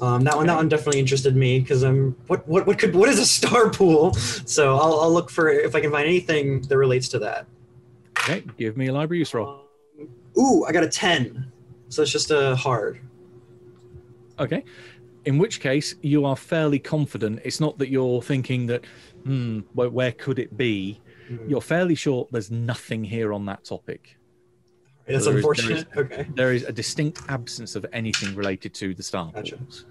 [0.00, 3.08] Um, that one that one definitely interested me because I'm what what what could what
[3.08, 4.12] is a star pool?
[4.14, 7.46] So I'll I'll look for if I can find anything that relates to that.
[8.20, 9.62] Okay, give me a library use roll.
[9.98, 11.50] Um, ooh, I got a ten.
[11.88, 13.00] So it's just a hard.
[14.38, 14.64] Okay.
[15.24, 17.40] In which case, you are fairly confident.
[17.44, 18.84] It's not that you're thinking that,
[19.24, 21.00] hmm, where, where could it be?
[21.28, 21.48] Hmm.
[21.48, 24.15] You're fairly sure there's nothing here on that topic.
[25.06, 25.86] That's there is- unfortunate.
[25.96, 26.26] okay.
[26.34, 29.56] There is a distinct absence of anything related to the Star Gotcha.
[29.56, 29.84] Wars.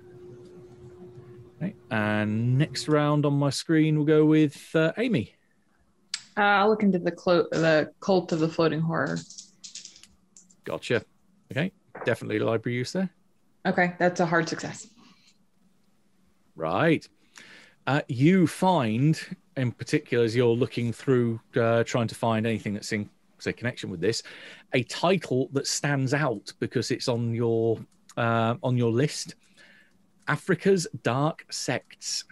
[1.61, 1.73] Okay.
[1.89, 5.33] And next round on my screen, we'll go with uh, Amy.
[6.37, 9.17] Uh, I'll look into the clo- the cult of the floating horror.
[10.65, 11.03] Gotcha.
[11.51, 11.71] Okay.
[12.03, 13.09] Definitely library use there.
[13.65, 14.87] Okay, that's a hard success.
[16.55, 17.07] Right.
[17.87, 19.19] Uh, you find,
[19.55, 23.89] in particular, as you're looking through, uh, trying to find anything that's in, say, connection
[23.89, 24.23] with this,
[24.73, 27.79] a title that stands out because it's on your
[28.17, 29.35] uh, on your list:
[30.27, 32.25] Africa's Dark Sects.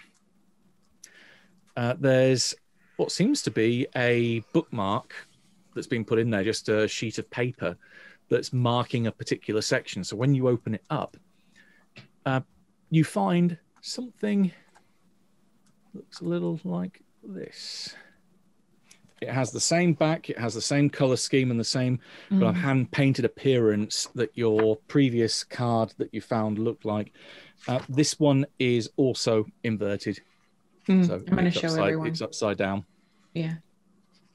[1.75, 2.53] Uh, there's
[2.97, 5.13] what seems to be a bookmark
[5.73, 7.75] that's been put in there, just a sheet of paper
[8.29, 10.03] that's marking a particular section.
[10.03, 11.17] So when you open it up,
[12.25, 12.41] uh,
[12.89, 14.51] you find something
[15.93, 17.95] looks a little like this.
[19.23, 22.53] It has the same back, it has the same color scheme and the same Mm.
[22.55, 27.13] hand painted appearance that your previous card that you found looked like.
[27.69, 30.19] Uh, this one is also inverted.
[30.89, 32.07] Mm, So I'm going to show upside, everyone.
[32.07, 32.83] it's upside down.
[33.33, 33.55] Yeah,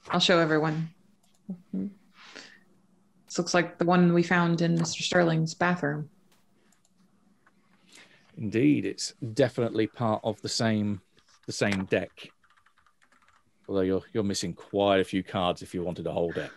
[0.09, 0.89] I'll show everyone.
[1.75, 1.91] Mhm.
[3.27, 5.03] This looks like the one we found in Mr.
[5.03, 6.09] Sterling's bathroom.
[8.39, 11.03] Indeed, it's definitely part of the same
[11.45, 12.11] the same deck.
[13.69, 16.51] Although you're you're missing quite a few cards if you wanted to hold it.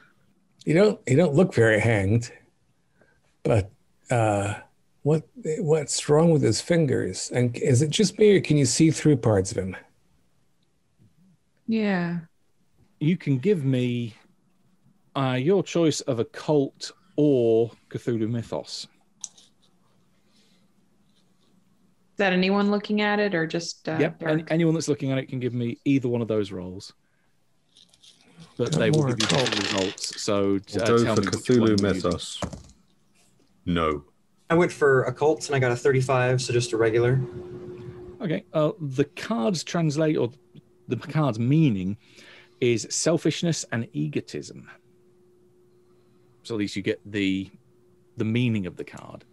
[0.65, 2.31] You don't you don't look very hanged,
[3.43, 3.69] but
[4.09, 4.55] uh,
[5.03, 5.27] what
[5.59, 7.29] what's wrong with his fingers?
[7.31, 9.75] And is it just me, or can you see through parts of him?
[11.67, 12.19] Yeah.
[12.99, 14.15] You can give me
[15.15, 18.87] uh, your choice of occult or Cthulhu mythos.
[22.11, 24.31] Is that anyone looking at it or just uh, yep, Dark?
[24.31, 26.93] any, anyone that's looking at it can give me either one of those rolls.
[28.61, 30.21] But Got they will more give you different results.
[30.21, 31.81] So We'll uh, go tell for me Cthulhu.
[31.81, 32.39] Mythos.
[33.65, 34.03] No.
[34.51, 37.19] I went for occult and I got a 35, so just a regular.
[38.21, 38.45] Okay.
[38.53, 40.29] Uh, the cards translate, or
[40.87, 41.97] the card's meaning
[42.59, 44.69] is selfishness and egotism.
[46.43, 47.49] So at least you get the
[48.17, 49.25] the meaning of the card.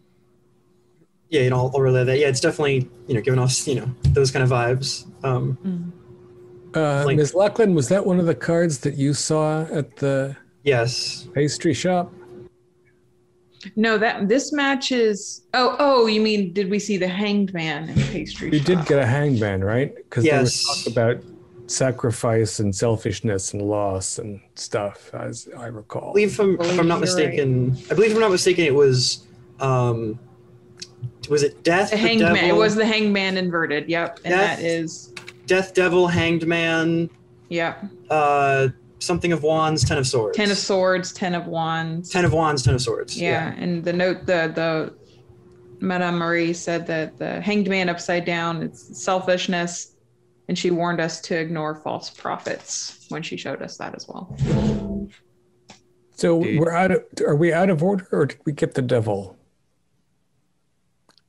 [1.28, 2.18] Yeah, you know, I'll, I'll relay that.
[2.18, 5.04] Yeah, it's definitely you know giving off you know those kind of vibes.
[5.22, 5.97] Um, Mm.
[6.74, 7.34] Uh, Like- Ms.
[7.34, 12.12] Lachlan, was that one of the cards that you saw at the yes, pastry shop?
[13.74, 15.42] No, that this matches.
[15.52, 18.50] Oh, oh, you mean did we see the Hanged Man in the pastry?
[18.52, 19.94] You did get a hangman, right?
[19.96, 21.22] Because there was talk about
[21.66, 26.10] sacrifice and selfishness and loss and stuff, as I recall.
[26.10, 27.36] I believe if I'm, if I'm not Believe you're right.
[27.36, 29.26] mistaken, I believe if I'm not mistaken, it was
[29.60, 30.18] um,
[31.28, 31.90] was it death?
[31.90, 32.44] The the Hanged Man.
[32.44, 33.88] It was the Hanged Man inverted.
[33.88, 34.58] Yep, and Death.
[34.58, 35.12] that is.
[35.48, 37.10] Death, devil, hanged man,
[37.48, 37.84] Yep.
[38.10, 38.68] uh,
[39.00, 42.10] something of wands, ten of swords, Ten of Swords, Ten of Wands.
[42.10, 43.20] ten of wands, ten of swords.
[43.20, 44.94] Yeah, and the note, the the
[45.80, 49.94] Madame Marie said that the Hanged Man upside down it's selfishness,
[50.48, 54.36] and she warned us to ignore false prophets when she showed us that as well.
[56.16, 56.60] so Indeed.
[56.60, 57.04] we're out of.
[57.26, 59.36] Are we out of order, or did we get the devil?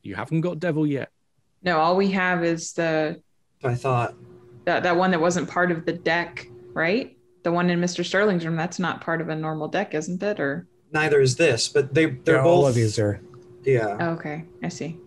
[0.01, 1.09] You haven't got devil yet.
[1.61, 3.21] No, all we have is the
[3.63, 4.15] I thought.
[4.65, 7.17] that that one that wasn't part of the deck, right?
[7.43, 8.05] The one in Mr.
[8.05, 8.55] Sterling's room.
[8.55, 10.39] That's not part of a normal deck, isn't it?
[10.39, 12.57] Or Neither is this, but they they're Yeah, both.
[12.63, 13.21] all of these are.
[13.63, 13.97] Yeah.
[13.99, 14.97] oh, okay, I see.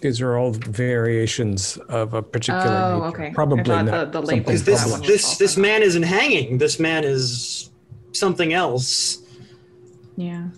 [0.00, 2.60] These are all variations of a particular.
[2.66, 3.06] Oh, nature.
[3.22, 3.30] okay.
[3.34, 3.84] Probably not.
[3.84, 6.56] the- the label Because for this that one was this this man isn't hanging.
[6.56, 7.70] This man is
[8.12, 9.18] something else.
[10.16, 10.48] Yeah.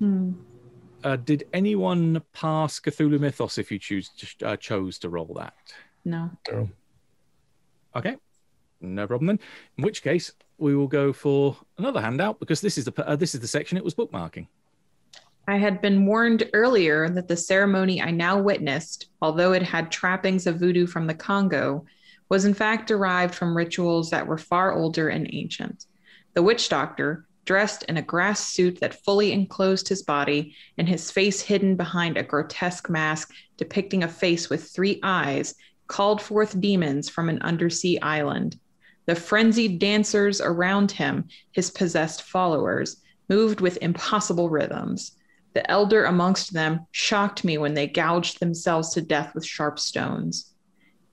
[0.00, 0.32] Hmm.
[1.04, 5.54] Uh, did anyone pass Cthulhu Mythos if you choose to, uh, chose to roll that?
[6.04, 6.30] No.
[7.94, 8.16] Okay,
[8.80, 9.40] no problem then.
[9.78, 13.34] In which case, we will go for another handout because this is the uh, this
[13.34, 14.46] is the section it was bookmarking.
[15.48, 20.46] I had been warned earlier that the ceremony I now witnessed, although it had trappings
[20.46, 21.84] of voodoo from the Congo,
[22.28, 25.86] was in fact derived from rituals that were far older and ancient.
[26.34, 31.10] The witch doctor, dressed in a grass suit that fully enclosed his body and his
[31.10, 35.54] face hidden behind a grotesque mask depicting a face with three eyes,
[35.88, 38.58] called forth demons from an undersea island.
[39.06, 45.12] The frenzied dancers around him, his possessed followers, moved with impossible rhythms.
[45.54, 50.52] The elder amongst them shocked me when they gouged themselves to death with sharp stones.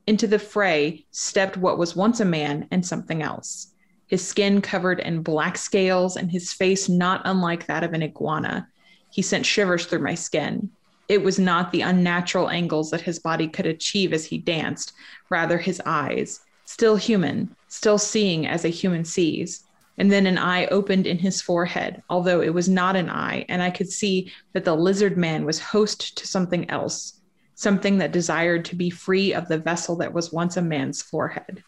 [0.07, 3.73] Into the fray stepped what was once a man and something else.
[4.09, 8.67] His skin covered in black scales and his face not unlike that of an iguana.
[9.11, 10.71] He sent shivers through my skin.
[11.07, 14.93] It was not the unnatural angles that his body could achieve as he danced,
[15.29, 19.63] rather his eyes, still human, still seeing as a human sees.
[19.99, 23.61] And then an eye opened in his forehead, although it was not an eye, and
[23.61, 27.19] I could see that the lizard man was host to something else,
[27.53, 31.63] something that desired to be free of the vessel that was once a man's forehead.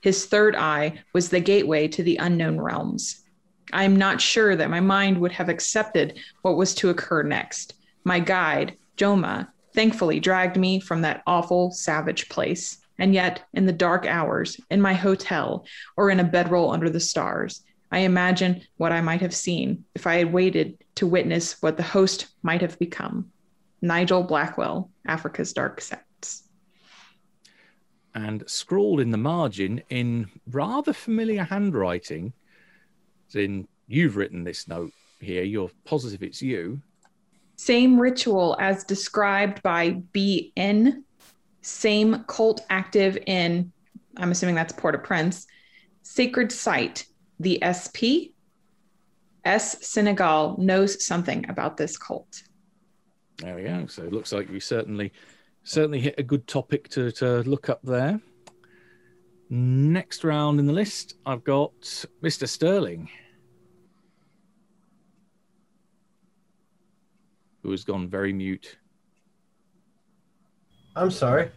[0.00, 3.22] His third eye was the gateway to the unknown realms.
[3.72, 7.74] I am not sure that my mind would have accepted what was to occur next.
[8.04, 12.78] My guide, Joma, thankfully dragged me from that awful, savage place.
[12.98, 15.64] And yet, in the dark hours, in my hotel,
[15.96, 20.06] or in a bedroll under the stars, I imagine what I might have seen if
[20.06, 23.30] I had waited to witness what the host might have become.
[23.82, 26.09] Nigel Blackwell, Africa's Dark Sects.
[28.14, 32.32] And scrawled in the margin in rather familiar handwriting,
[33.28, 36.80] as in you've written this note here, you're positive it's you.
[37.56, 41.02] Same ritual as described by BN,
[41.62, 43.70] same cult active in,
[44.16, 45.46] I'm assuming that's Port au Prince,
[46.02, 47.06] sacred site
[47.38, 48.34] the SP,
[49.44, 52.42] S Senegal knows something about this cult.
[53.38, 53.86] There we go.
[53.86, 55.12] So it looks like we certainly
[55.62, 58.20] certainly hit a good topic to, to look up there.
[59.48, 61.72] Next round in the list, I've got
[62.22, 62.48] Mr.
[62.48, 63.08] Sterling.
[67.62, 68.78] Who has gone very mute.
[70.96, 71.50] I'm sorry.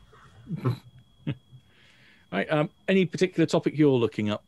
[2.31, 4.43] right, um, any particular topic you're looking up?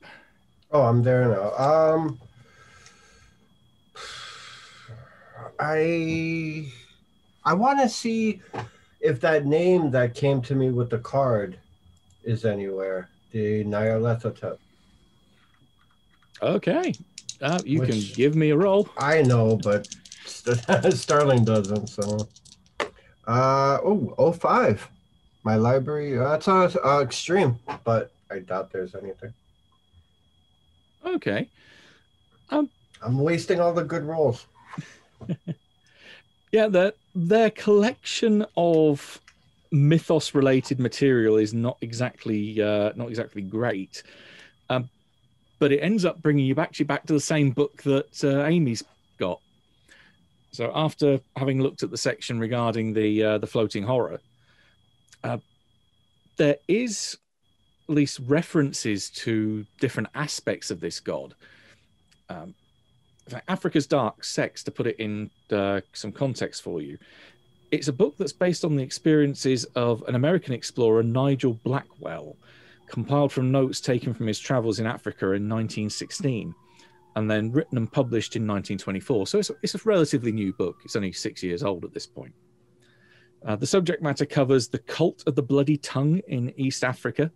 [0.72, 1.52] Oh, I'm there now.
[1.56, 2.20] Um,
[5.60, 6.68] I
[7.46, 8.42] I want to see
[9.06, 11.60] if that name that came to me with the card
[12.24, 13.10] is anywhere.
[13.32, 14.58] The Nyarlathotep.
[16.42, 16.94] Okay,
[17.42, 18.90] uh, you Which- can give me a roll.
[18.98, 19.88] I know, but
[20.94, 21.88] Starling doesn't.
[21.88, 22.28] So,
[23.28, 24.90] uh oh, 05.
[25.44, 26.18] My library.
[26.18, 29.34] Uh, that's uh, uh, extreme, but I doubt there's anything.
[31.06, 31.48] Okay,
[32.50, 32.68] Um,
[33.04, 34.48] I'm wasting all the good rolls.
[36.52, 39.22] yeah, their their collection of
[39.72, 44.04] mythos-related material is not exactly uh, not exactly great,
[44.70, 44.90] um,
[45.60, 48.84] but it ends up bringing you actually back to the same book that uh, Amy's
[49.18, 49.40] got.
[50.52, 54.20] So after having looked at the section regarding the uh, the floating horror,
[55.24, 55.38] uh,
[56.38, 57.18] there is
[57.88, 61.34] at least references to different aspects of this god.
[62.30, 62.56] Um,
[63.48, 66.98] Africa's Dark Sects, to put it in uh, some context for you,
[67.72, 72.36] it's a book that's based on the experiences of an American explorer, Nigel Blackwell,
[72.88, 76.54] compiled from notes taken from his travels in Africa in 1916,
[77.16, 79.28] and then written and published in 1924.
[79.28, 80.78] So it's, it's a relatively new book.
[80.86, 82.34] It's only six years old at this point.
[83.46, 87.32] Uh, the subject matter covers the cult of the bloody tongue in East Africa,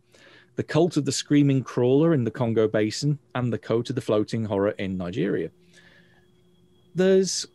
[0.55, 4.01] the cult of the screaming crawler in the Congo Basin, and the cult of the
[4.01, 5.49] floating horror in Nigeria.
[6.95, 7.45] There's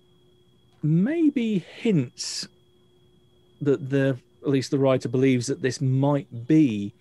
[0.83, 2.47] maybe hints
[3.61, 6.93] that the at least the writer believes that this might be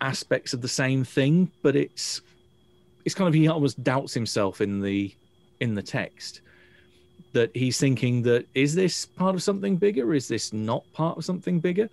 [0.00, 2.20] aspects of the same thing, but it's
[3.04, 5.14] it's kind of he almost doubts himself in the
[5.60, 6.42] in the text
[7.32, 10.14] that he's thinking that is this part of something bigger?
[10.14, 11.88] Is this not part of something bigger?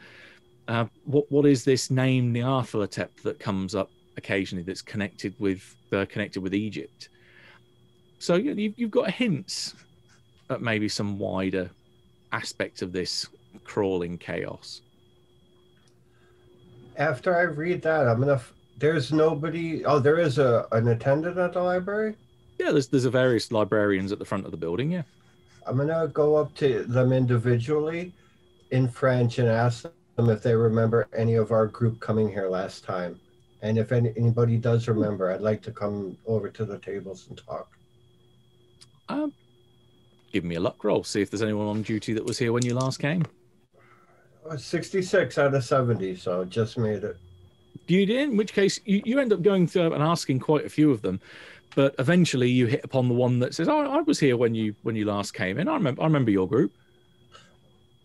[0.68, 6.06] Uh, what what is this name Nyarlathotep that comes up occasionally that's connected with uh,
[6.10, 7.10] connected with Egypt?
[8.20, 9.76] So you, you've, you've got hints
[10.50, 11.70] at maybe some wider
[12.32, 13.28] aspect of this
[13.64, 14.82] crawling chaos.
[16.98, 18.34] After I read that, I'm gonna.
[18.34, 19.86] F- there's nobody.
[19.86, 22.16] Oh, there is a an attendant at the library.
[22.58, 24.92] Yeah, there's there's a various librarians at the front of the building.
[24.92, 25.04] Yeah.
[25.68, 28.14] I'm gonna go up to them individually
[28.72, 29.86] in French and ask
[30.16, 33.20] them if they remember any of our group coming here last time.
[33.62, 37.38] And if any, anybody does remember, I'd like to come over to the tables and
[37.38, 37.76] talk.
[39.10, 39.34] Um,
[40.32, 41.04] give me a luck roll.
[41.04, 43.26] See if there's anyone on duty that was here when you last came.
[44.50, 47.18] Uh, 66 out of 70, so just made it.
[47.88, 50.70] You did, in which case you, you end up going through and asking quite a
[50.70, 51.20] few of them,
[51.76, 54.76] but eventually you hit upon the one that says, "Oh, I was here when you
[54.84, 55.68] when you last came in.
[55.68, 56.74] I remember I remember your group."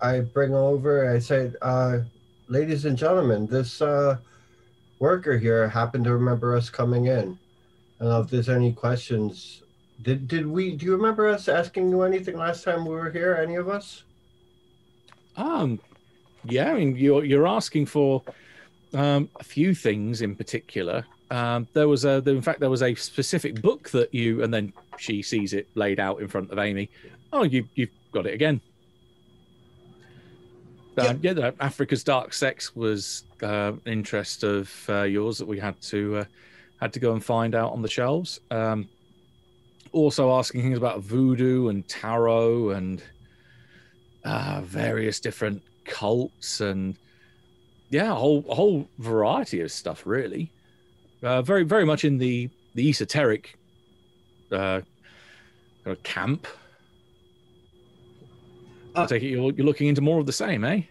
[0.01, 1.11] I bring over.
[1.11, 2.01] I say, uh,
[2.49, 4.19] "Ladies and gentlemen, this uh,
[4.99, 7.39] worker here happened to remember us coming in.
[8.01, 9.63] I don't know if there's any questions.
[10.03, 10.77] Did did we?
[10.77, 13.39] Do you remember us asking you anything last time we were here?
[13.41, 14.05] Any of us?
[15.37, 15.79] Um,
[16.45, 18.23] yeah, I mean you're you're asking for
[18.95, 21.05] um, a few things in particular.
[21.31, 24.73] Um, there was a, in fact, there was a specific book that you, and then
[24.99, 26.91] she sees it laid out in front of Amy.
[27.33, 28.61] Oh, you you've got it again.
[30.99, 35.59] Um, yeah, the Africa's Dark Sects was uh, an interest of uh, yours that we
[35.59, 36.25] had to uh,
[36.81, 38.41] had to go and find out on the shelves.
[38.51, 38.89] Um,
[39.93, 43.03] also asking things about voodoo and tarot and
[44.25, 46.97] uh, various different cults and
[47.91, 50.53] yeah, a whole a whole variety of stuff really.
[51.23, 53.59] Uh, very very much in the the esoteric
[54.53, 54.81] uh,
[55.85, 56.47] kind of camp.
[58.95, 60.83] I Uh, take it you're, you're looking into more of the same, eh?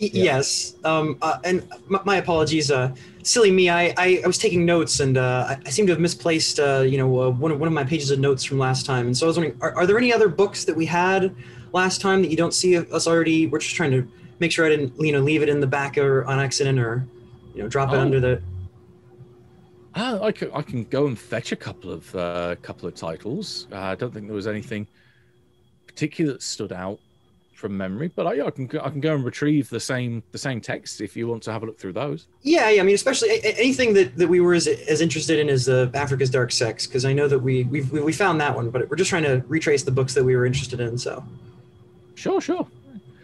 [0.00, 2.70] Y- Yes, um, uh, and my, my apologies.
[2.70, 3.70] Uh, silly me.
[3.70, 6.98] I, I, I was taking notes, and uh, I, seem to have misplaced, uh, you
[6.98, 9.06] know, uh, one of one of my pages of notes from last time.
[9.06, 11.34] And so I was wondering, are, are there any other books that we had
[11.72, 13.46] last time that you don't see us already?
[13.46, 14.08] We're just trying to
[14.40, 17.06] make sure I didn't, you know, leave it in the back or on accident, or
[17.54, 18.00] you know, drop it Oh.
[18.00, 18.42] under the.
[19.94, 23.68] Ah, I can I can go and fetch a couple of uh, couple of titles.
[23.70, 24.88] Uh, I don't think there was anything
[25.86, 26.98] particular that stood out
[27.62, 30.22] from memory, but I, yeah, I can go, I can go and retrieve the same
[30.32, 32.26] the same text if you want to have a look through those.
[32.42, 32.82] Yeah, yeah.
[32.82, 35.68] I mean, especially a- a- anything that, that we were as, as interested in as
[35.68, 38.68] uh, Africa's Dark Sects, because I know that we we've, we we found that one,
[38.70, 40.98] but we're just trying to retrace the books that we were interested in.
[40.98, 41.24] So,
[42.16, 42.66] Sure, sure.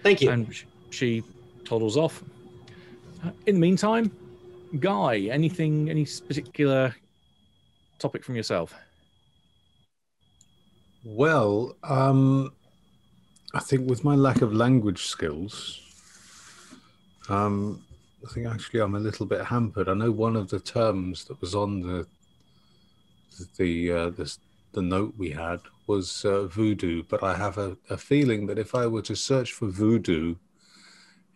[0.04, 0.30] thank you.
[0.30, 0.54] And
[0.90, 1.22] she
[1.64, 2.22] toddles off.
[3.24, 4.12] Uh, In the meantime,
[4.78, 6.94] Guy, anything, any particular
[7.98, 8.72] topic from yourself?
[11.04, 12.52] Well, um,
[13.54, 15.80] I think with my lack of language skills,
[17.28, 17.82] um,
[18.24, 19.88] I think actually I'm a little bit hampered.
[19.88, 22.06] I know one of the terms that was on the
[23.56, 28.46] the uh, the, note we had was uh, voodoo, but I have a, a feeling
[28.46, 30.36] that if I were to search for voodoo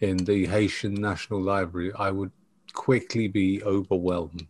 [0.01, 2.31] in the Haitian National Library, I would
[2.73, 4.47] quickly be overwhelmed.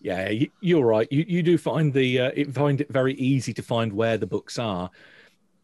[0.00, 1.06] Yeah, you're right.
[1.10, 4.26] You you do find the uh, it find it very easy to find where the
[4.26, 4.90] books are.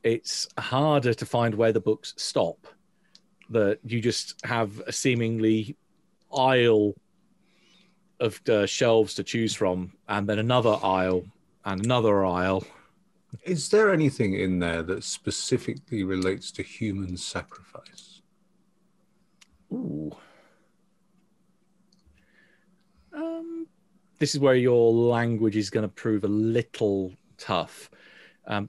[0.03, 2.67] It's harder to find where the books stop.
[3.51, 5.77] That you just have a seemingly
[6.33, 6.95] aisle
[8.21, 11.25] of uh, shelves to choose from, and then another aisle
[11.65, 12.65] and another aisle.
[13.45, 18.23] Is there anything in there that specifically relates to human sacrifice?
[19.73, 20.11] Ooh.
[23.13, 23.67] Um,
[24.19, 27.91] this is where your language is going to prove a little tough.
[28.47, 28.69] Um,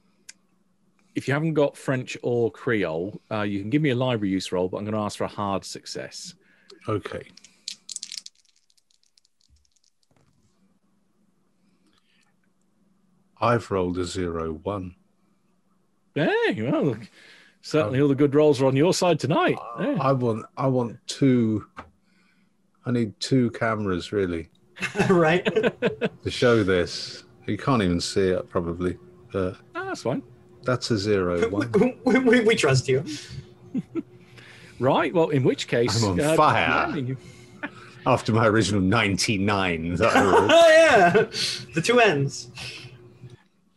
[1.16, 4.52] if you haven't got French or Creole, uh, you can give me a library use
[4.52, 6.34] roll, but I'm going to ask for a hard success.
[6.88, 7.24] Okay.
[13.40, 14.96] I've rolled a zero one.
[16.14, 16.96] Hey, well,
[17.62, 19.58] certainly all the good rolls are on your side tonight.
[19.80, 19.98] Yeah.
[20.00, 21.66] I want I want two
[22.86, 24.50] I need two cameras really
[25.10, 25.44] right?
[25.46, 27.24] to show this.
[27.48, 28.98] You can't even see it probably.
[29.32, 30.22] But Ah, that's fine.
[30.64, 31.72] That's a zero one.
[32.06, 33.04] we, we, we trust you.
[34.82, 35.14] Right.
[35.14, 37.16] Well, in which case, I'm on uh, fire.
[38.08, 40.50] After my original ninety nine that I rolled.
[40.52, 41.10] Oh yeah,
[41.76, 42.50] the two ends.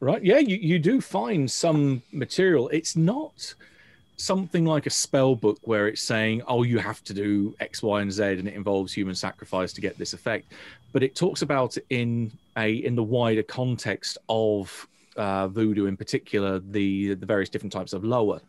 [0.00, 0.24] Right.
[0.24, 2.70] Yeah, you, you do find some material.
[2.70, 3.54] It's not
[4.16, 8.00] something like a spell book where it's saying, oh, you have to do X, Y,
[8.00, 10.52] and Z and it involves human sacrifice to get this effect.
[10.92, 15.96] But it talks about it in a in the wider context of uh, voodoo, in
[15.96, 18.40] particular, the the various different types of loa,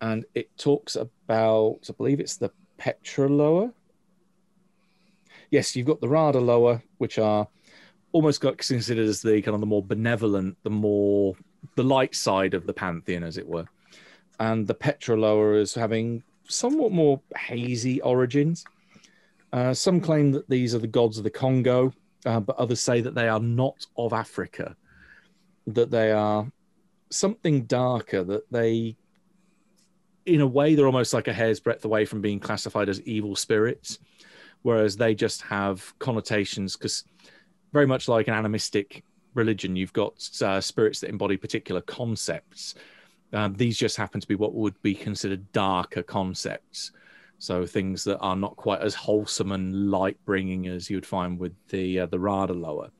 [0.00, 3.72] And it talks about, I believe it's the Petro loa.
[5.50, 7.46] Yes, you've got the Rada loa, which are
[8.12, 11.34] almost got considered as the kind of the more benevolent, the more
[11.76, 13.66] the light side of the pantheon, as it were.
[14.38, 18.64] And the Petro loa is having somewhat more hazy origins.
[19.52, 21.92] Uh, some claim that these are the gods of the Congo,
[22.26, 24.76] uh, but others say that they are not of Africa,
[25.66, 26.46] that they are
[27.10, 28.96] something darker, that they,
[30.24, 33.36] in a way, they're almost like a hair's breadth away from being classified as evil
[33.36, 33.98] spirits,
[34.62, 37.04] whereas they just have connotations because
[37.72, 39.04] very much like an animistic
[39.34, 42.74] religion, you've got uh, spirits that embody particular concepts.
[43.32, 46.92] Um, these just happen to be what would be considered darker concepts.
[47.38, 51.54] So things that are not quite as wholesome and light bringing as you'd find with
[51.68, 52.90] the uh, the Rada loa.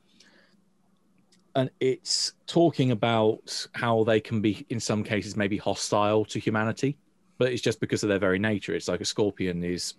[1.57, 6.99] And it's talking about how they can be, in some cases, maybe hostile to humanity,
[7.39, 8.75] but it's just because of their very nature.
[8.75, 9.95] It's like a scorpion is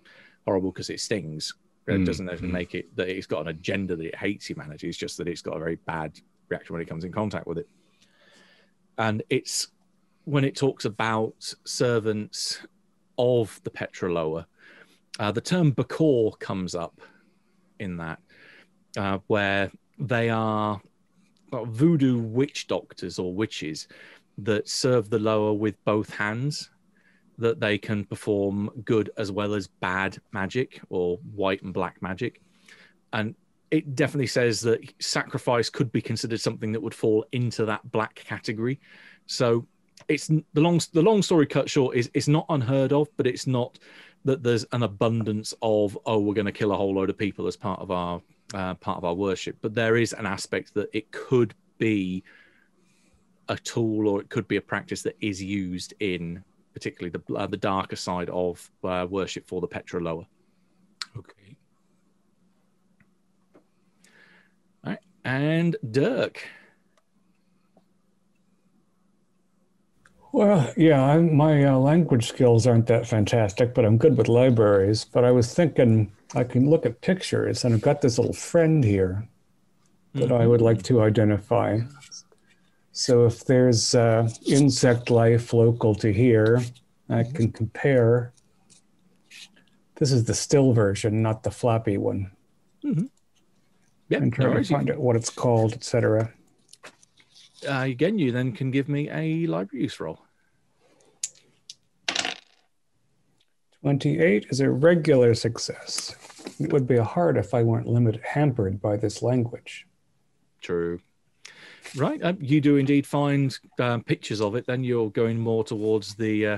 [0.45, 1.55] horrible because it stings.
[1.87, 2.53] It Mm, doesn't even mm.
[2.53, 4.87] make it that it's got an agenda that it hates humanity.
[4.87, 7.57] It's just that it's got a very bad reaction when it comes in contact with
[7.57, 7.67] it.
[8.99, 9.69] And it's
[10.25, 12.59] when it talks about servants
[13.17, 14.45] of the Petro loa,
[15.19, 17.01] uh, the term Bokor comes up
[17.79, 18.19] in that,
[18.95, 20.79] uh, where they are
[21.51, 23.87] voodoo witch doctors or witches
[24.39, 26.69] that serve the loa with both hands,
[27.37, 32.41] that they can perform good as well as bad magic or white and black magic.
[33.13, 33.35] And
[33.71, 38.15] it definitely says that sacrifice could be considered something that would fall into that black
[38.15, 38.79] category.
[39.25, 39.67] So
[40.07, 43.47] it's the long the long story cut short is it's not unheard of, but it's
[43.47, 43.77] not
[44.25, 47.47] that there's an abundance of oh we're going to kill a whole load of people
[47.47, 48.21] as part of our
[48.53, 49.57] uh, part of our worship.
[49.61, 52.23] But there is an aspect that it could be
[53.49, 56.43] a tool or it could be a practice that is used in
[56.73, 60.27] particularly the uh, the darker side of uh, worship for the Petro loa.
[61.17, 61.57] Okay.
[64.83, 66.47] All right, and Dirk.
[70.37, 75.03] Well, yeah, I'm, my uh, language skills aren't that fantastic, but I'm good with libraries.
[75.03, 78.83] But I was thinking I can look at pictures, and I've got this little friend
[78.83, 79.27] here
[80.13, 81.79] that I would like to identify.
[82.91, 86.61] So if there's uh, insect life local to here,
[87.09, 88.31] I can compare.
[89.95, 92.29] This is the still version, not the floppy one,
[94.09, 96.31] Yeah, and no try to find out what it's called, etc.
[97.67, 100.26] uh, again, you then can give me a library use roll.
[103.87, 106.13] 28 is a regular success.
[106.59, 109.87] It would be hard if I weren't limited, hampered by this language.
[110.59, 110.99] True.
[111.95, 112.21] Right.
[112.21, 114.67] Um, you do indeed find um, pictures of it.
[114.67, 116.57] Then you're going more towards the uh,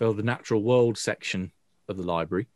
[0.00, 1.52] well, the natural world section
[1.88, 2.48] of the library,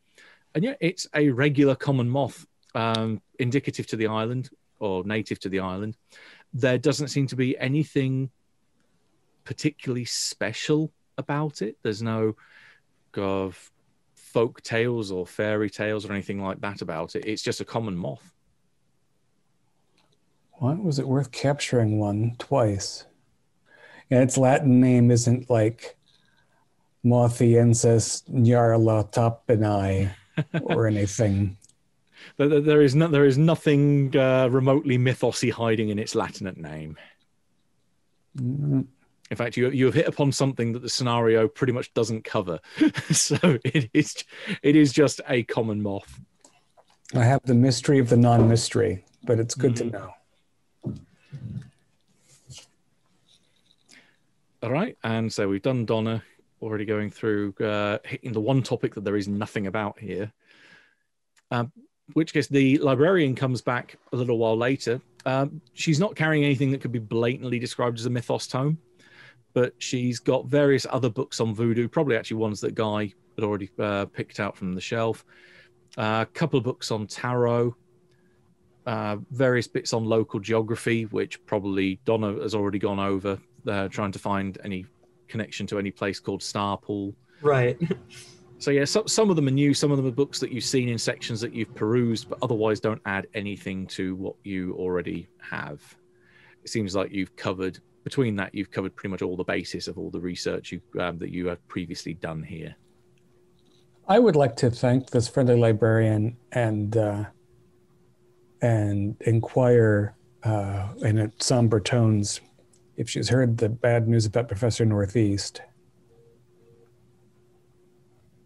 [0.52, 2.44] and yeah, it's a regular common moth,
[2.74, 4.50] um, indicative to the island
[4.80, 5.96] or native to the island.
[6.52, 8.30] There doesn't seem to be anything
[9.44, 11.76] particularly special about it.
[11.84, 12.34] There's no
[13.12, 13.70] kind of
[14.28, 17.24] folk tales or fairy tales or anything like that about it.
[17.26, 18.32] It's just a common moth.
[20.52, 23.04] Why was it worth capturing one twice?
[24.10, 25.96] And its Latin name isn't like
[27.04, 30.10] Mothiensis nyarlathothopi
[30.62, 31.56] or anything.
[32.36, 36.96] There- is no, there is nothing uh, remotely mythosy hiding in its Latinate name.
[38.36, 38.86] Mm,
[39.30, 42.58] In fact, you you have hit upon something that the scenario pretty much doesn't cover.
[43.10, 44.24] so it is
[44.62, 46.20] it is just a common moth.
[47.14, 49.76] I have the mystery of the non mystery, but it's good Mhm.
[49.76, 50.14] to know.
[54.62, 56.22] All right, and so we've done Donna
[56.60, 60.32] already going through uh, hitting the one topic that there is nothing about here.
[61.50, 61.72] Um,
[62.14, 65.00] which case the librarian comes back a little while later.
[65.24, 68.78] Um, she's not carrying anything that could be blatantly described as a mythos tome,
[69.54, 73.70] but she's got various other books on voodoo, probably actually ones that Guy had already
[73.78, 75.24] uh, picked out from the shelf.
[75.96, 77.74] Uh, a couple of books on tarot,
[78.86, 84.12] uh, various bits on local geography, which probably Donna has already gone over, uh, trying
[84.12, 84.86] to find any
[85.28, 87.14] connection to any place called Starpool.
[87.42, 87.78] Right.
[88.60, 89.72] So yeah, some some of them are new.
[89.72, 92.80] Some of them are books that you've seen in sections that you've perused, but otherwise
[92.80, 95.80] don't add anything to what you already have.
[96.64, 99.98] It seems like you've covered between that you've covered pretty much all the basis of
[99.98, 102.74] all the research you um, that you have previously done here.
[104.06, 107.24] I would like to thank this friendly librarian and uh,
[108.62, 112.40] and inquire uh, in somber tones
[112.96, 115.60] if she's heard the bad news about Professor Northeast.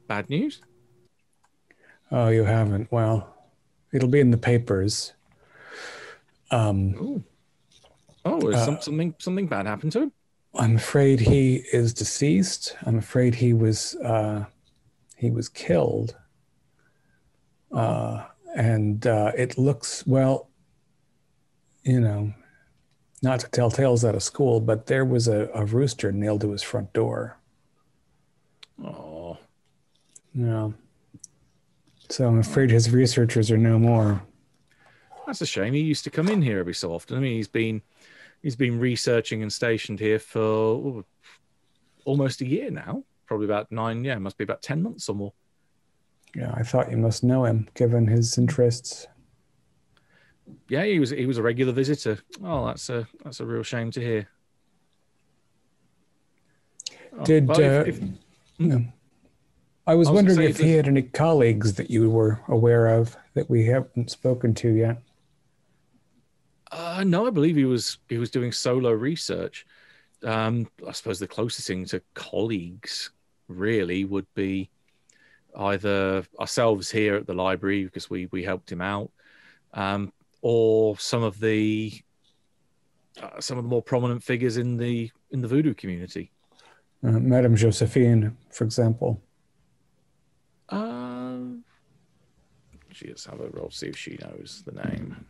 [0.08, 0.60] Bad news.
[2.10, 2.92] Oh, you haven't?
[2.92, 3.34] Well,
[3.92, 5.14] it'll be in the papers.
[6.50, 7.22] Um, Oh,
[8.24, 10.12] oh, Uh, some, something something bad happened to him?
[10.54, 12.76] I'm afraid he is deceased.
[12.84, 14.44] I'm afraid he was uh,
[15.16, 16.16] he was killed.
[17.72, 20.50] Uh, and uh, it looks well,
[21.84, 22.32] you know,
[23.22, 26.50] not to tell tales out of school, but there was a, a rooster nailed to
[26.50, 27.38] his front door.
[28.84, 29.38] Oh,
[30.34, 30.70] Yeah.
[32.10, 34.22] So I'm afraid his researchers are no more.
[35.26, 35.72] that's a shame.
[35.72, 37.16] He used to come in here every so often.
[37.16, 37.80] I mean, he's been
[38.42, 41.04] he's been researching and stationed here for oh,
[42.04, 43.04] almost a year now.
[43.26, 44.04] Probably about nine.
[44.04, 45.32] Yeah, must be about ten months or more.
[46.34, 49.06] Yeah, I thought you must know him, given his interests.
[50.68, 52.18] Yeah, he was he was a regular visitor.
[52.44, 54.28] Oh, that's a that's a real shame to hear.
[57.18, 58.00] Oh, Did well, if- uh, if-
[58.58, 58.84] no.
[59.84, 63.16] I was I was wondering if he had any colleagues that you were aware of
[63.34, 65.02] that we haven't spoken to yet.
[66.72, 69.66] Uh, no, I believe he was he was doing solo research.
[70.24, 73.10] Um, I suppose the closest thing to colleagues
[73.48, 74.70] really would be
[75.54, 79.10] either ourselves here at the library because we we helped him out,
[79.74, 81.92] um, or some of the
[83.22, 86.30] uh, some of the more prominent figures in the in the voodoo community.
[87.04, 89.20] Uh, Madame Josephine, for example.
[90.70, 91.64] Um,
[92.92, 95.26] she let's have a roll see if she knows the name.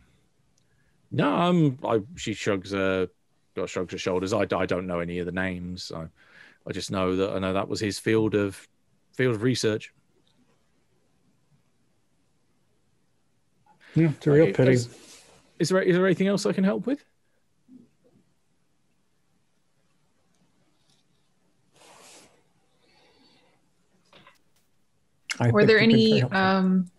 [1.15, 3.07] No, um, I she shrugs her,
[3.55, 4.33] got shrugs her shoulders.
[4.33, 5.91] I, I don't know any of the names.
[5.95, 6.07] I,
[6.67, 8.67] I just know that I know that was his field of
[9.15, 9.93] field of research.
[13.93, 14.71] Yeah, it's a real Okay, pity.
[14.71, 14.89] Is,
[15.59, 17.05] is there is there anything else I can help with?
[25.39, 26.91] I Were there you've been very any um,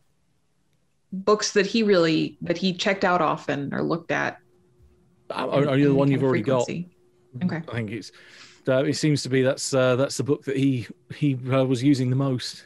[1.15, 4.39] books that he really that he checked out often or looked at?
[5.31, 6.69] Are Only the one you've already got.
[6.69, 7.63] Okay.
[7.69, 8.13] I think it's.
[8.67, 11.83] Uh, it seems to be that's uh, that's the book that he he uh, was
[11.83, 12.65] using the most.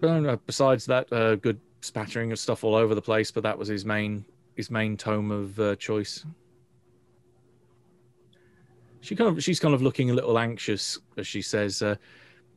[0.00, 3.30] No, besides that, uh, good spattering of stuff all over the place.
[3.30, 4.24] But that was his main
[4.56, 6.24] his main tome of uh, choice.
[9.00, 11.96] She kind of she's kind of looking a little anxious as she says, uh,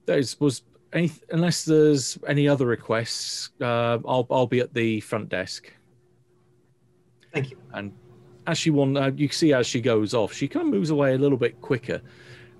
[0.05, 0.61] "There's was
[0.95, 5.71] any unless there's any other requests, uh, I'll I'll be at the front desk."
[7.33, 7.57] Thank you.
[7.73, 7.91] And
[8.47, 11.15] as she won, uh, you see as she goes off, she kind of moves away
[11.15, 12.01] a little bit quicker,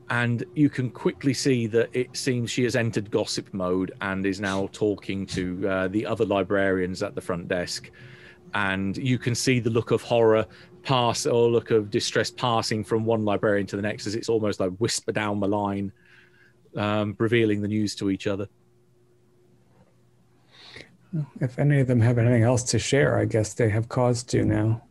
[0.09, 4.41] and you can quickly see that it seems she has entered gossip mode and is
[4.41, 7.89] now talking to uh, the other librarians at the front desk,
[8.53, 10.45] and you can see the look of horror
[10.83, 14.59] pass or look of distress passing from one librarian to the next as it's almost
[14.59, 15.91] like whisper down the line,
[16.75, 18.47] um, revealing the news to each other.
[21.39, 24.43] If any of them have anything else to share, I guess they have cause to
[24.43, 24.81] now.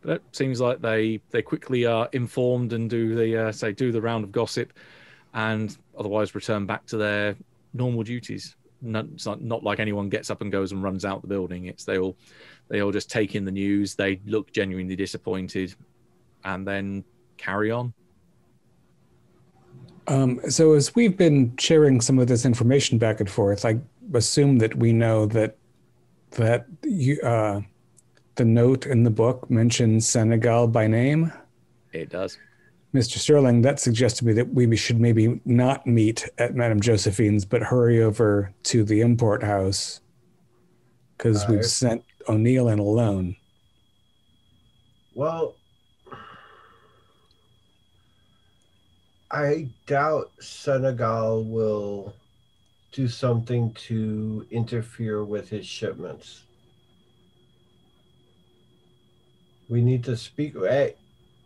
[0.00, 3.90] But it seems like they they quickly are informed and do the uh, say do
[3.90, 4.72] the round of gossip,
[5.34, 7.36] and otherwise return back to their
[7.74, 8.54] normal duties.
[8.80, 11.66] Not, it's not, not like anyone gets up and goes and runs out the building.
[11.66, 12.16] It's they all
[12.68, 13.96] they all just take in the news.
[13.96, 15.74] They look genuinely disappointed,
[16.44, 17.04] and then
[17.36, 17.92] carry on.
[20.08, 23.78] Um, so as we've been sharing some of this information back and forth, I
[24.14, 25.56] assume that we know that
[26.32, 27.60] that you, uh,
[28.36, 31.32] the note in the book mentions Senegal by name.
[31.92, 32.38] It does.
[32.94, 33.18] Mr.
[33.18, 37.62] Sterling, that suggests to me that we should maybe not meet at Madame Josephine's, but
[37.62, 40.00] hurry over to the import house
[41.16, 43.36] because Uh, we've sent O'Neill in alone.
[45.14, 45.56] Well,
[49.30, 52.14] I doubt Senegal will
[52.92, 56.44] do something to interfere with his shipments.
[59.68, 60.54] We need to speak.
[60.56, 60.94] Hey,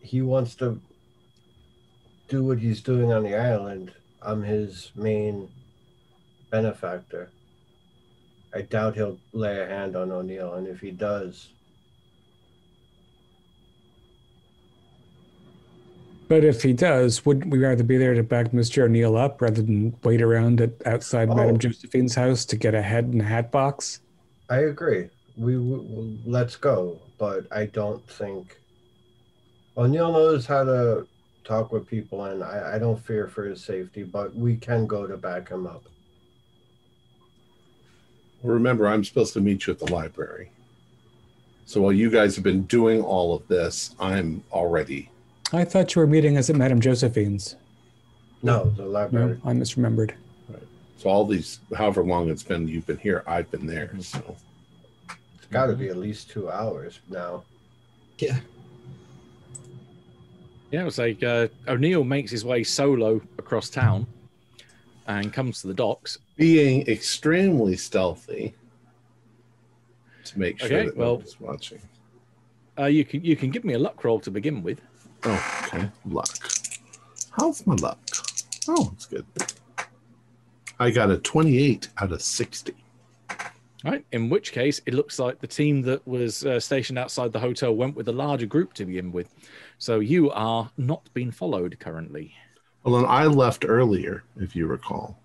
[0.01, 0.80] he wants to
[2.28, 3.93] do what he's doing on the island.
[4.20, 5.49] I'm his main
[6.51, 7.30] benefactor.
[8.55, 11.49] I doubt he'll lay a hand on O'Neill, and if he does,
[16.33, 18.85] But if he does, wouldn't we rather be there to back Mr.
[18.85, 21.35] O'Neill up rather than wait around at outside Oh.
[21.35, 24.01] Madame Josephine's house to get a head in a hat box?
[24.49, 25.11] I agree.
[25.37, 28.59] We, we we- let's go, but I don't think
[29.76, 31.07] O'Neill knows how to
[31.45, 34.03] talk with people, and I, I don't fear for his safety.
[34.03, 35.83] But we can go to back him up.
[38.43, 40.51] Remember, I'm supposed to meet you at the library.
[41.66, 45.11] So while you guys have been doing all of this, I'm already.
[45.53, 47.57] I thought you were meeting us at Madame Josephine's.
[48.42, 49.38] No, the library.
[49.44, 49.50] No.
[49.50, 50.12] I misremembered.
[50.48, 50.62] Right.
[50.96, 53.22] So all these, however long it's been, you've been here.
[53.26, 53.92] I've been there.
[54.00, 54.36] So
[55.36, 57.44] It's got to be at least two hours now.
[58.18, 58.38] Yeah.
[60.70, 64.07] Yeah, it's like uh, O'Neill makes his way solo across town
[65.07, 66.18] and comes to the docks.
[66.36, 68.55] being extremely stealthy
[70.24, 71.80] to make sure Okay, that well- nobody's watching.
[72.78, 74.80] Uh, you can you can give me a luck roll to begin with.
[75.25, 75.89] Oh, okay.
[76.07, 76.29] Luck.
[77.31, 77.99] How's my luck?
[78.68, 79.25] Oh, it's good.
[80.79, 82.75] I got a 28 out of 60.
[83.85, 84.05] Right.
[84.12, 87.75] In which case, it looks like the team that was uh, stationed outside the hotel
[87.75, 89.29] went with a larger group to begin with.
[89.79, 92.33] So you are not being followed currently.
[92.85, 95.18] Well, then I left earlier, if you recall.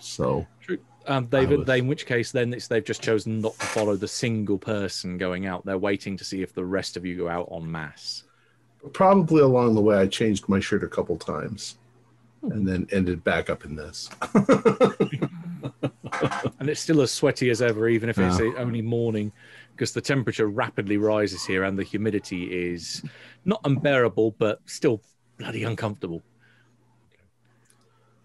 [0.00, 0.46] So
[1.06, 3.96] Um, David, was- they, in which case, then it's, they've just chosen not to follow
[3.96, 5.64] the single person going out.
[5.64, 8.24] They're waiting to see if the rest of you go out en masse.
[8.92, 11.76] Probably along the way, I changed my shirt a couple times,
[12.42, 14.08] and then ended back up in this.
[16.58, 19.32] and it's still as sweaty as ever, even if it's only morning,
[19.72, 23.02] because the temperature rapidly rises here and the humidity is
[23.44, 25.00] not unbearable, but still
[25.38, 26.22] bloody uncomfortable.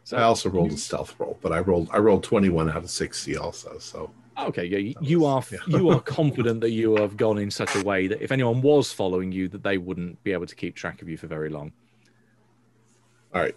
[0.04, 2.84] So, I also rolled a stealth roll, but I rolled I rolled twenty one out
[2.84, 3.80] of sixty also.
[3.80, 5.60] So okay, yeah, you, you are Yeah.
[5.68, 8.92] you are confident that you have gone in such a way that if anyone was
[8.92, 11.72] following you, that they wouldn't be able to keep track of you for very long.
[13.34, 13.56] all right,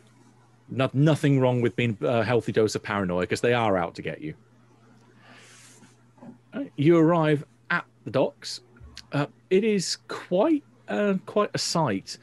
[0.68, 4.02] Not, nothing wrong with being a healthy dose of paranoia because they are out to
[4.02, 4.34] get you.
[6.54, 8.60] Right, You arrive at the docks.
[9.12, 12.18] Uh, it is quite uh, quite a sight.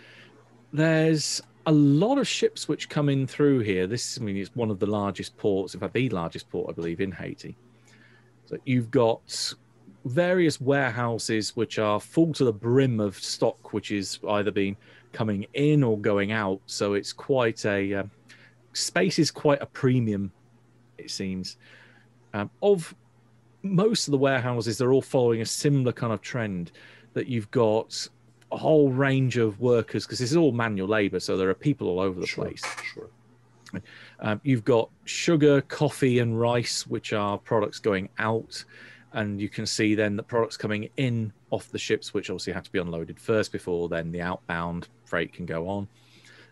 [0.73, 3.87] There's a lot of ships which come in through here.
[3.87, 6.73] This, I mean, it's one of the largest ports, in fact, the largest port, I
[6.73, 7.55] believe, in Haiti.
[8.45, 9.53] So you've got
[10.05, 14.77] various warehouses which are full to the brim of stock, which is either being
[15.13, 16.59] coming in or going out.
[16.67, 18.03] So it's quite a uh,
[18.73, 20.31] space is quite a premium,
[20.97, 21.57] it seems.
[22.33, 22.93] Um, of
[23.63, 26.71] most of the warehouses, they're all following a similar kind of trend
[27.13, 28.07] that you've got
[28.51, 31.87] a whole range of workers because this is all manual labor, so there are people
[31.87, 32.61] all over the Sure, place.
[32.93, 33.09] Sure.
[34.19, 38.63] Um, you've got sugar, coffee, and rice, which are products going out.
[39.13, 42.63] And you can see then the products coming in off the ships, which obviously have
[42.63, 45.87] to be unloaded first before then the outbound freight can go on.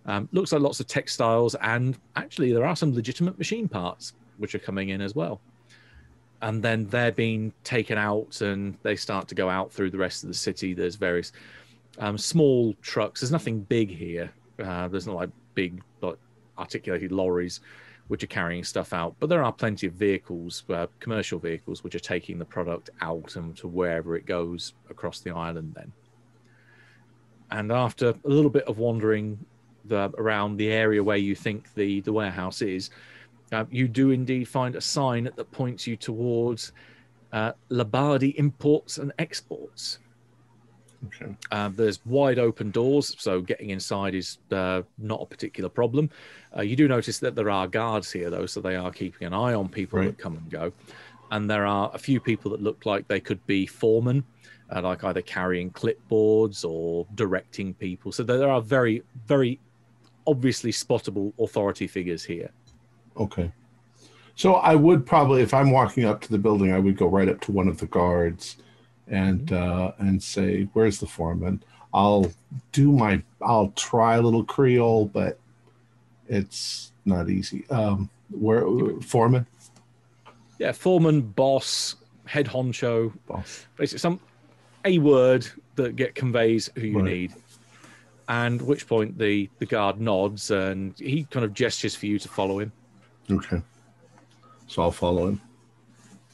[0.06, 4.56] Um, looks like lots of textiles, and actually, there are some legitimate machine parts which
[4.56, 5.42] are coming in as well.
[6.42, 10.24] And then they're being taken out and they start to go out through the rest
[10.24, 10.74] of the city.
[10.74, 11.32] There's various
[12.00, 13.22] um, small trucks.
[13.22, 14.30] There's nothing big here.
[14.62, 15.82] Uh, there's not like big,
[16.58, 17.62] articulated lorries
[18.08, 19.16] which are carrying stuff out.
[19.20, 23.36] But there are plenty of vehicles, uh, commercial vehicles, which are taking the product out
[23.36, 25.74] and to wherever it goes across the island.
[25.76, 25.92] Then,
[27.52, 29.40] and after a little bit of wandering
[29.86, 32.90] the, around the area where you think the the warehouse is,
[33.52, 36.74] uh, you do indeed find a sign that points you towards
[37.32, 40.00] uh, Labardi Imports and Exports.
[41.08, 41.36] Okay.
[41.52, 46.10] Uh, there's wide open doors, so getting inside is uh, not a particular problem.
[46.56, 49.34] Uh, you do notice that there are guards here, though, so they are keeping an
[49.34, 50.06] eye on people Right.
[50.06, 50.72] that come and go.
[51.32, 54.24] And there are a few people that look like they could be foremen,
[54.74, 58.12] uh, like either carrying clipboards or directing people.
[58.12, 59.60] So there are very, very
[60.26, 62.52] obviously spottable authority figures here.
[63.18, 63.52] Okay.
[64.36, 67.30] So I would probably, if I'm walking up to the building, I would go right
[67.30, 68.58] up to one of the guards
[69.08, 72.32] and uh, and say, "Where's the foreman?" I'll
[72.72, 75.38] do my, I'll try a little Creole, but
[76.28, 77.70] it's not easy.
[77.70, 78.66] Um, where
[79.02, 79.46] foreman?
[80.58, 81.96] Yeah, foreman, boss,
[82.26, 83.68] head honcho, Boss.
[83.78, 84.20] basically some
[84.86, 87.06] a word that get conveys who you Right.
[87.06, 87.34] need.
[88.28, 92.18] And at which point the the guard nods and he kind of gestures for you
[92.20, 92.72] to follow him.
[93.30, 93.62] Okay.
[94.68, 95.42] So I'll follow him.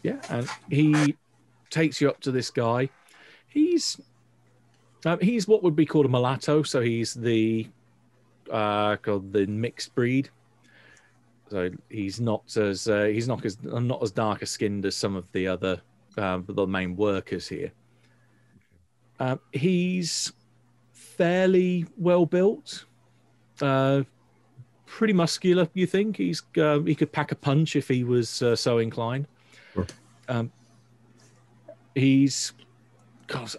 [0.04, 1.16] Yeah, and he
[1.70, 2.90] takes you up to this guy.
[3.48, 4.00] He's
[5.06, 7.68] um, he's what would be called a mulatto, so he's the
[8.52, 10.30] uh, called the mixed breed.
[11.50, 15.26] So he's not as uh, he's not as not as darker skinned as some of
[15.32, 15.82] the other
[16.18, 17.72] um, the main workers here.
[19.20, 20.32] Uh, he's
[20.94, 22.86] fairly well built,
[23.62, 24.04] uh,
[24.86, 25.68] pretty muscular.
[25.74, 29.28] You think he's uh, he could pack a punch if he was uh, so inclined.
[29.74, 29.88] Sure.
[30.28, 30.52] Um,
[31.96, 32.54] he's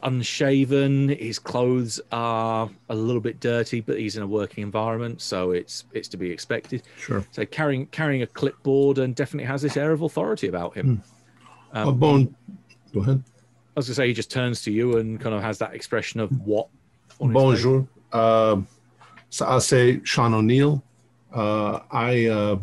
[0.02, 1.10] unshaven.
[1.10, 5.84] His clothes are a little bit dirty, but he's in a working environment, so it's
[5.92, 6.82] it's to be expected.
[6.98, 7.24] Sure.
[7.30, 11.02] So carrying carrying a clipboard and definitely has this air of authority about him.
[11.72, 12.34] Um, a bone.
[12.92, 13.22] Go ahead.
[13.76, 16.18] I was gonna say he just turns to you and kind of has that expression
[16.20, 16.66] of what.
[17.20, 17.42] on his face.
[17.64, 17.88] Bonjour.
[18.12, 18.60] Uh,
[19.28, 20.82] so I'll say Sean O'Neill.
[21.32, 22.60] Uh, I uh,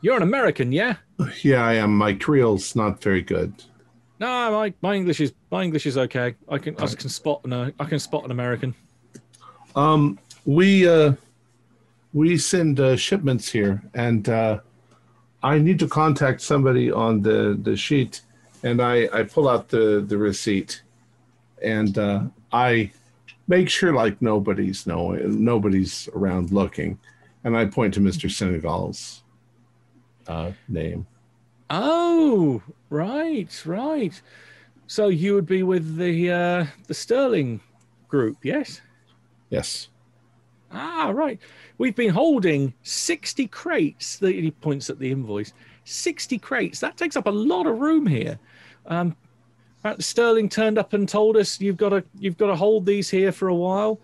[0.00, 0.96] You're an American, yeah?
[1.42, 1.96] yeah, I am.
[1.96, 3.54] My Creole's not very good.
[4.18, 6.34] No, my, my English is my English is okay.
[6.48, 8.74] I can I can spot an uh, I can spot an American.
[9.74, 11.12] Um, we uh,
[12.14, 14.60] we send uh, shipments here, and uh,
[15.42, 18.22] I need to contact somebody on the the sheet,
[18.62, 20.82] and I I pull out the the receipt,
[21.62, 22.92] and uh, I
[23.48, 26.98] make sure like nobody's knowing nobody's around looking,
[27.44, 29.22] and I point to Mister Senegal's
[30.26, 31.06] uh, name.
[31.70, 34.20] Oh, right, right.
[34.86, 37.60] So you would be with the uh, the Sterling
[38.08, 38.80] group, yes?
[39.50, 39.88] Yes.
[40.72, 41.40] Ah, right.
[41.78, 44.18] We've been holding 60 crates.
[44.18, 45.52] The, he points at the invoice.
[45.84, 46.80] 60 crates.
[46.80, 48.38] That takes up a lot of room here.
[48.86, 49.16] Um,
[49.98, 53.30] Sterling turned up and told us you've got to you've got to hold these here
[53.30, 54.00] for a while.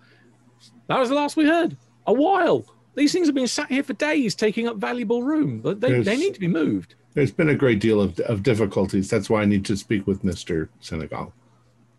[0.87, 1.75] That was the last we heard.
[2.07, 2.65] A while.
[2.95, 5.59] These things have been sat here for days, taking up valuable room.
[5.59, 6.95] But they, they need to be moved.
[7.13, 9.09] There's been a great deal of, of difficulties.
[9.09, 10.69] That's why I need to speak with Mr.
[10.79, 11.33] Senegal.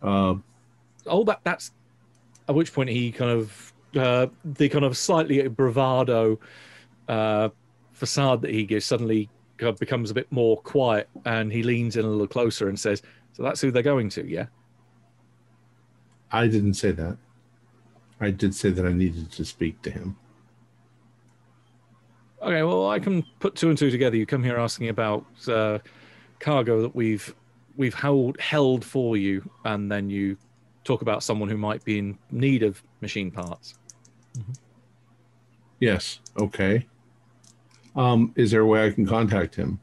[0.02, 0.34] Uh,
[1.06, 1.70] oh that that's
[2.48, 6.38] at which point he kind of uh the kind of slightly bravado
[7.08, 7.48] uh
[7.92, 11.96] facade that he gives suddenly kind of becomes a bit more quiet and he leans
[11.96, 13.02] in a little closer and says
[13.32, 14.46] so that's who they're going to yeah
[16.34, 17.16] I didn't say that.
[18.20, 20.16] I did say that I needed to speak to him.
[22.44, 25.78] Okay well i can put two and two together you come here asking about uh
[26.38, 27.34] cargo that we've
[27.76, 30.36] we've held held for you and then you
[30.84, 33.74] talk about someone who might be in need of machine parts
[35.80, 36.20] Yes.
[36.38, 36.86] Okay.
[37.94, 39.78] Um, is there a way I can contact him?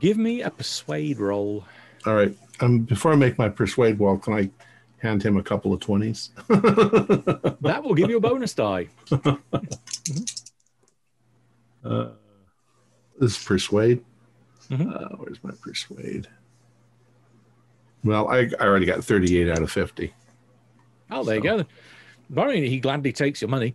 [0.00, 1.64] give me a persuade roll
[2.06, 2.34] All right.
[2.60, 4.50] Um, before I make my persuade roll, can I
[4.98, 6.30] hand him a couple of twenties?
[6.48, 8.88] that will give you a bonus die
[11.88, 12.10] uh,
[13.18, 14.04] this is persuade.
[14.70, 14.94] Mhm.
[14.94, 16.28] Uh, where's my persuade?
[18.04, 20.12] Well, I, I already got 38 out of 50.
[21.10, 21.64] Oh, there you go.
[22.30, 23.74] Barney, he gladly takes your money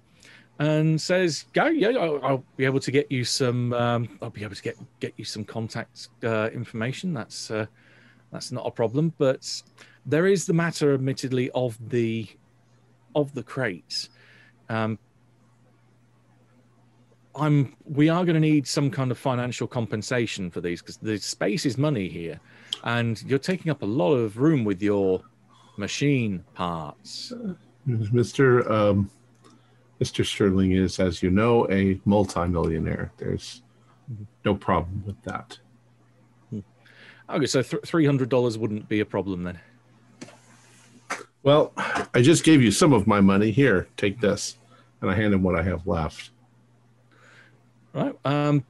[0.59, 3.73] and says, "Go, yeah, I'll, I'll be able to get you some.
[3.73, 7.13] Um, I'll be able to get get you some contact uh, information.
[7.13, 7.65] That's uh,
[8.31, 9.13] that's not a problem.
[9.17, 9.63] But
[10.05, 12.27] there is the matter, admittedly, of the
[13.15, 14.09] of the crates.
[14.69, 14.99] Um,
[17.35, 17.75] I'm.
[17.85, 21.65] We are going to need some kind of financial compensation for these because the space
[21.65, 22.39] is money here,
[22.83, 25.21] and you're taking up a lot of room with your
[25.77, 27.33] machine parts.
[27.87, 28.69] Mr.
[28.69, 29.09] Um,
[29.99, 30.25] Mr.
[30.25, 33.11] Sterling is, as you know, a multimillionaire.
[33.17, 33.63] There's
[34.45, 35.57] no problem with that.
[37.29, 39.59] Okay, so th- three hundred dollars wouldn't be a problem then.
[41.41, 41.73] Well,
[42.13, 43.51] I just gave you some of my money.
[43.51, 44.57] Here, take this.
[45.01, 46.29] And I hand him what I have left.
[47.93, 48.15] Right.
[48.25, 48.63] Um,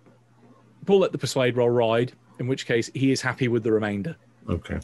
[0.86, 4.16] Paul let the persuade roll ride, in which case he is happy with the remainder.
[4.50, 4.80] Okay.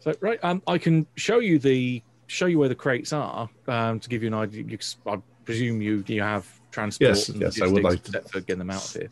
[0.00, 4.00] So right, um, I can show you the show you where the crates are um,
[4.00, 4.64] to give you an idea.
[4.64, 7.10] You, I presume you you have transport.
[7.10, 9.10] Yes, and yes, I would like to- getting them out of here.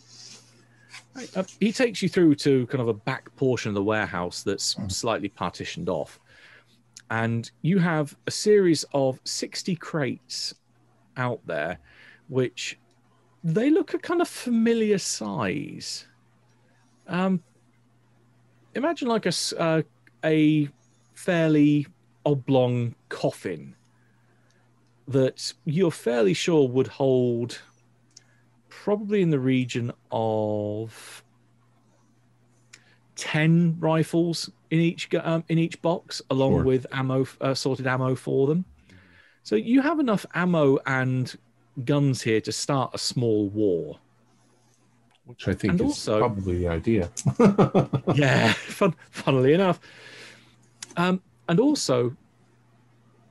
[1.14, 4.42] Right, uh, he takes you through to kind of a back portion of the warehouse
[4.42, 6.18] that's slightly partitioned off,
[7.10, 10.54] and you have a series of sixty crates
[11.16, 11.78] out there,
[12.28, 12.79] which
[13.42, 16.06] they look a kind of familiar size.
[17.06, 17.42] Um,
[18.74, 19.82] imagine like a uh,
[20.24, 20.68] a
[21.14, 21.86] fairly
[22.24, 23.74] oblong coffin
[25.08, 27.60] that you're fairly sure would hold
[28.68, 31.24] probably in the region of
[33.16, 36.62] 10 rifles in each um, in each box along Sure.
[36.62, 38.64] with ammo uh, sorted ammo for them
[39.42, 41.36] so you have enough ammo and
[41.84, 43.98] guns here to start a small war
[45.26, 47.10] Which I think And is also- probably the idea.
[48.14, 49.78] yeah, fun, funnily enough.
[50.96, 52.16] Um, and also,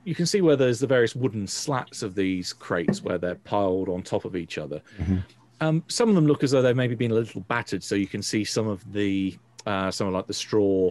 [0.04, 3.88] you can see where there's the various wooden slats of these crates where they're piled
[3.90, 4.80] on top of each other.
[4.98, 5.22] Mhm.
[5.60, 8.06] Um, some of them look as though they've maybe been a little battered, so you
[8.06, 9.36] can see some of the
[9.66, 10.90] uh, some of like the straw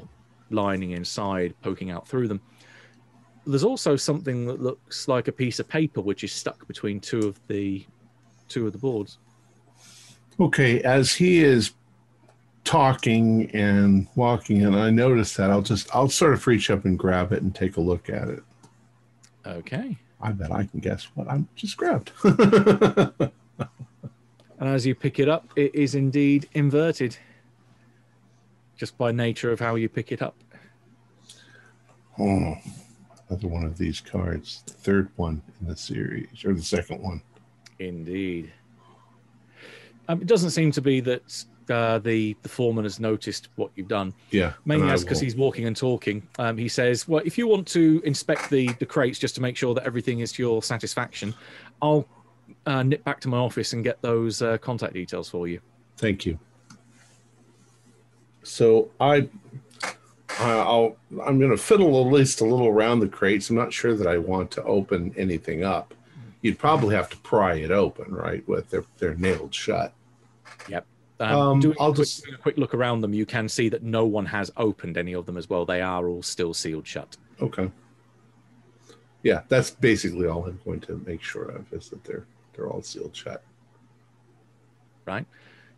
[0.51, 2.39] lining inside poking out through them.
[3.49, 7.19] There's also something that looks like a piece of paper which is stuck between two
[7.19, 7.85] of the
[8.47, 9.17] two of the boards.
[10.39, 11.71] Okay, as he is
[12.63, 16.97] talking and walking, and I notice that, I'll just, I'll sort of reach up and
[16.97, 18.43] grab it and take a look at it.
[19.45, 19.97] Okay.
[20.21, 22.11] I bet I can guess what I'm just grabbed.
[24.59, 27.15] And as you pick it up, it is indeed inverted.
[28.75, 30.35] Just by nature of how you pick it up.
[32.19, 32.55] oh,
[33.29, 34.63] another one of these cards.
[34.65, 37.21] The third one in the series, or the second one.
[37.79, 38.51] Indeed.
[40.07, 43.87] Um, it doesn't seem to be that uh, the the foreman has noticed what you've
[43.87, 44.13] done.
[44.31, 44.53] Yeah.
[44.65, 46.27] Mainly as because he's walking and talking.
[46.39, 49.55] Um, he says, "Well, if you want to inspect the the crates just to make
[49.55, 51.33] sure that everything is to your satisfaction,
[51.81, 52.07] I'll
[52.65, 55.61] uh, nip back to my office and get those uh, contact details for you."
[55.97, 56.39] Thank you.
[58.43, 59.29] So I,
[60.39, 63.49] I- I'll, I'm going to fiddle at least a little around the crates.
[63.49, 65.93] I'm not sure that I want to open anything up.
[66.41, 68.47] You'd probably have to pry it open, right?
[68.47, 69.93] With they're they're nailed shut.
[70.69, 70.85] Yep.
[71.19, 73.67] Um, Um, doing, a I'll quick, just- a quick look around them, you can see
[73.69, 75.65] that no one has opened any of them as well.
[75.65, 77.17] They are all still sealed shut.
[77.41, 77.69] Okay.
[79.21, 82.25] Yeah, that's basically all I'm going to make sure of is that they're
[82.55, 83.43] they're all sealed shut.
[85.05, 85.25] right?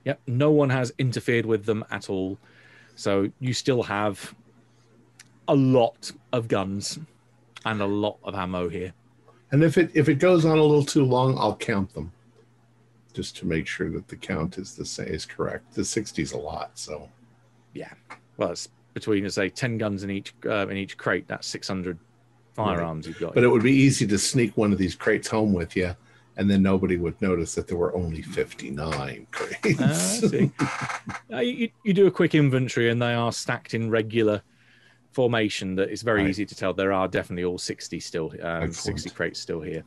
[0.05, 2.38] Yep, no one has interfered with them at all.
[2.95, 4.36] So you still have
[5.48, 7.00] a lot of guns
[7.66, 8.94] and a lot of ammo here.
[9.52, 12.12] And if it if it goes on a little too long, I'll count them,
[13.14, 15.74] just to make sure that the count is the same is correct.
[15.74, 17.10] The 60's a lot, so
[17.74, 17.92] yeah.
[18.38, 21.28] Well, it's between, say, ten guns in each uh, in each crate.
[21.28, 21.98] That's six hundred
[22.54, 23.34] firearms you've got.
[23.34, 25.96] but it would be easy to sneak one of these crates home with you,
[26.38, 29.80] and then nobody would notice that there were only 59 crates.
[29.82, 30.52] Ah, I see.
[31.34, 34.42] Uh, you, you do a quick inventory, and they are stacked in regular
[35.12, 35.76] formation.
[35.76, 36.30] That it's very Right.
[36.30, 39.84] easy to tell there are definitely all sixty still, um, sixty crates still here.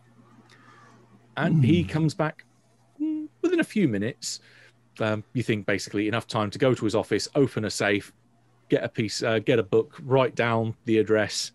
[1.36, 2.44] And he comes back
[3.00, 4.40] mm, within a few minutes.
[5.00, 8.12] Um, you think basically enough time to go to his office, open a safe,
[8.68, 11.50] get a piece, uh, get a book, write down the address,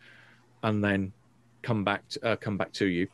[0.63, 1.13] and then
[1.61, 3.07] come back to, uh, come back to you.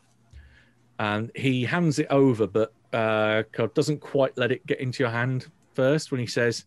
[0.97, 3.43] And he hands it over, but uh,
[3.75, 6.65] doesn't quite let it get into your hand first when he says,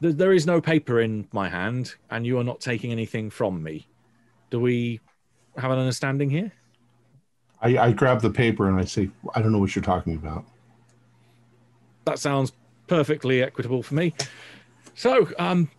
[0.00, 3.62] "There- "There is no paper in my hand, and you are not taking anything from
[3.62, 3.86] me."
[4.50, 5.00] Do we
[5.56, 6.52] have an understanding here?
[7.62, 10.44] I, I grab the paper and I say, I don't know what you're talking about.
[12.06, 12.52] that sounds
[12.86, 14.14] perfectly equitable for me.
[14.94, 15.70] So, um,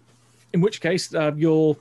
[0.53, 1.75] in which case, uh, your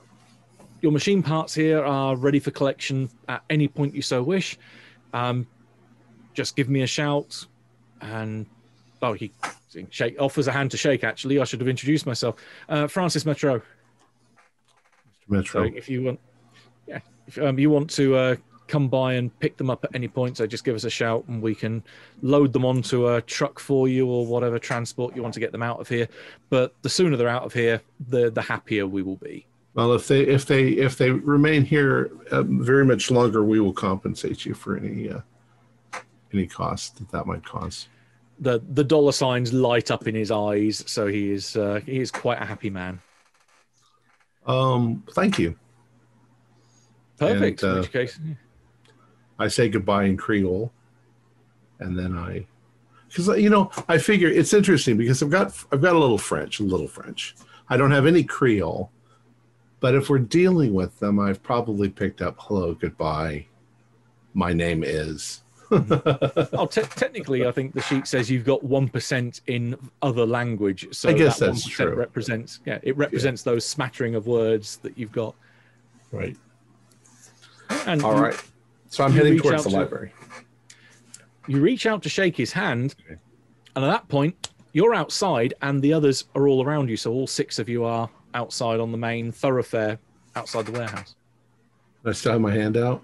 [0.81, 4.59] your machine parts here are ready for collection at any point you so wish.
[5.13, 5.47] Um,
[6.33, 7.47] just give me a shout,
[8.01, 8.47] and
[9.03, 9.31] oh, he
[9.91, 11.05] shake offers a hand to shake.
[11.05, 12.37] Actually, I should have introduced myself,
[12.69, 13.59] uh, Francis Metro.
[13.59, 13.63] Mr.
[15.29, 15.69] Metro.
[15.69, 16.21] So, if you want,
[16.87, 20.09] yeah, if um, you want to uh, come by and pick them up at any
[20.09, 21.83] point, so just give us a shout, and we can
[22.23, 25.63] load them onto a truck for you or whatever transport you want to get them
[25.63, 26.09] out of here.
[26.49, 29.47] But the sooner they're out of here, the the happier we will be.
[29.75, 33.73] Well, if they if they if they remain here uh, very much longer, we will
[33.73, 35.21] compensate you for any uh,
[36.33, 37.89] any cost that that might cause.
[38.41, 42.11] The The dollar signs light up in his eyes, so he is uh, he is
[42.11, 43.01] quite a happy man.
[44.47, 45.57] Um, thank you.
[47.19, 47.63] Perfect.
[47.63, 48.19] And, in uh, which case,
[49.39, 50.73] I say goodbye in Creole,
[51.79, 52.47] and then I,
[53.09, 56.61] because you know, I figure it's interesting because I've got I've got a little French,
[56.61, 57.37] a little French.
[57.69, 58.91] I don't have any Creole,
[59.81, 63.47] but if we're dealing with them, I've probably picked up hello, goodbye.
[64.33, 65.43] My name is.
[65.73, 70.89] Oh, te- technically, I think the sheet says you've got one percent in other language.
[70.93, 71.95] So I guess that that's 1% true.
[71.95, 75.35] Represents yeah, it represents those smattering of words that you've got.
[76.13, 76.37] right.
[77.87, 78.45] And All you- right.
[78.89, 80.13] So I'm heading towards the to- library.
[81.47, 83.21] you reach out to shake his hand, Okay.
[83.77, 86.97] and at that point, you're outside, and the others are all around you.
[86.97, 89.99] So all six of you are outside on the main thoroughfare
[90.35, 91.15] outside the warehouse.
[92.05, 93.03] I still have my hand out.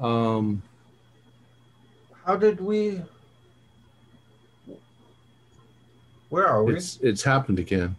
[0.00, 0.62] Um,
[2.24, 3.02] How did we?
[6.30, 6.74] Where are we?
[6.76, 7.96] it's it's happened again.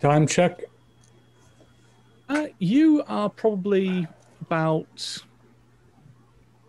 [0.00, 0.62] Time check.
[2.28, 4.06] Uh, you are probably
[4.40, 5.18] about.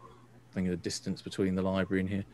[0.03, 2.25] I think of the distance between the library and here.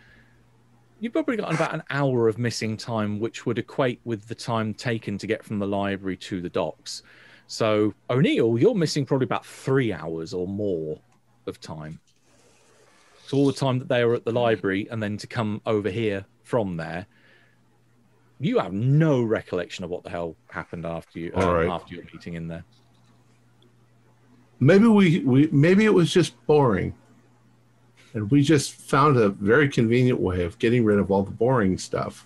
[0.99, 4.73] You've probably got about an hour of missing time, which would equate with the time
[4.73, 7.03] taken to get from the library to the docks.
[7.45, 10.99] So, O'Neill, you're missing probably about three hours or more
[11.47, 11.99] of time.
[13.25, 15.89] So, all the time that they were at the library and then to come over
[15.89, 17.07] here from there,
[18.39, 21.69] you have no recollection of what the hell happened after you um, right.
[21.69, 22.63] after your meeting in there.
[24.59, 26.95] Maybe we, we maybe it was just boring.
[28.13, 31.77] And we just found a very convenient way of getting rid of all the boring
[31.77, 32.25] stuff.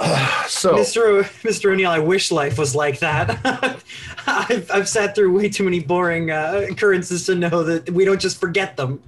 [0.48, 0.98] so Mr.
[1.06, 1.72] O- Mr.
[1.72, 3.38] O'Neill, I wish life was like that.
[4.26, 8.20] I've, I've sat through way too many boring uh, occurrences to know that we don't
[8.20, 9.02] just forget them.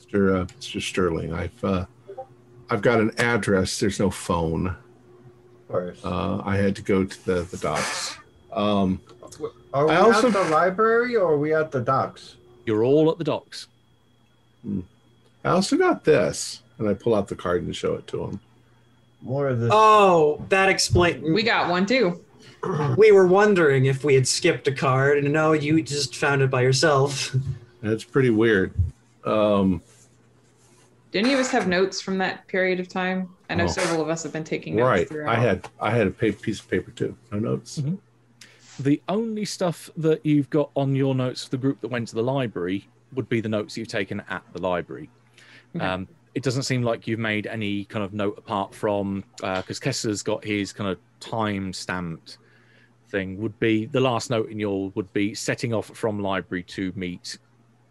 [0.00, 0.42] Mr.
[0.42, 0.80] Uh, Mr.
[0.80, 1.86] Sterling, I've uh,
[2.70, 3.78] I've got an address.
[3.80, 4.68] There's no phone.
[4.68, 4.76] Of
[5.68, 6.04] course.
[6.04, 8.16] Uh, I had to go to the the docks.
[8.52, 9.00] Um,
[9.72, 12.36] are we I also- at the library or are we at the docks?
[12.66, 13.66] You're all at the docks.
[15.44, 18.40] I also got this, and I pull out the card and show it to him.
[19.22, 19.70] More of this.
[19.72, 21.22] Oh, that explains.
[21.22, 22.24] We got one too.
[22.96, 26.50] we were wondering if we had skipped a card, and no, you just found it
[26.50, 27.34] by yourself.
[27.82, 28.72] That's pretty weird.
[29.24, 29.82] Um,
[31.10, 33.28] Didn't you of us have notes from that period of time?
[33.50, 33.68] I know Oh.
[33.68, 35.08] several of us have been taking notes right.
[35.08, 35.36] throughout.
[35.36, 37.16] I had I had a pa- piece of paper too.
[37.30, 37.78] No notes.
[37.78, 37.98] Mhm.
[38.80, 42.14] The only stuff that you've got on your notes for the group that went to
[42.14, 45.10] the library would be the notes you've taken at the library.
[45.76, 45.84] Okay.
[45.84, 49.78] Um, it doesn't seem like you've made any kind of note apart from uh, because
[49.78, 52.38] Kessler's got his kind of time stamped
[53.08, 53.38] thing.
[53.38, 57.38] Would be the last note in your would be setting off from library to meet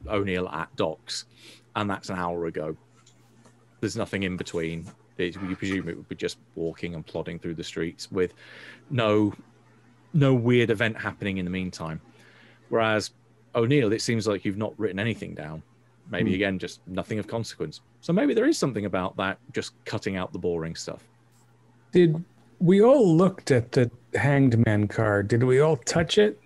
[0.07, 1.25] O'Neill at docks,
[1.75, 2.75] and that's an hour ago.
[3.79, 4.85] There's nothing in between.
[5.17, 8.33] It, you presume it would be just walking and plodding through the streets with
[8.89, 9.33] no
[10.13, 12.01] no weird event happening in the meantime.
[12.69, 13.11] Whereas
[13.53, 15.61] O'Neill, it seems like you've not written anything down.
[16.09, 16.35] Maybe hmm.
[16.35, 17.81] again, just nothing of consequence.
[18.01, 21.03] So maybe there is something about that, just cutting out the boring stuff.
[21.91, 22.23] Did
[22.59, 25.27] we all looked at the hanged man card?
[25.27, 26.39] Did we all touch it?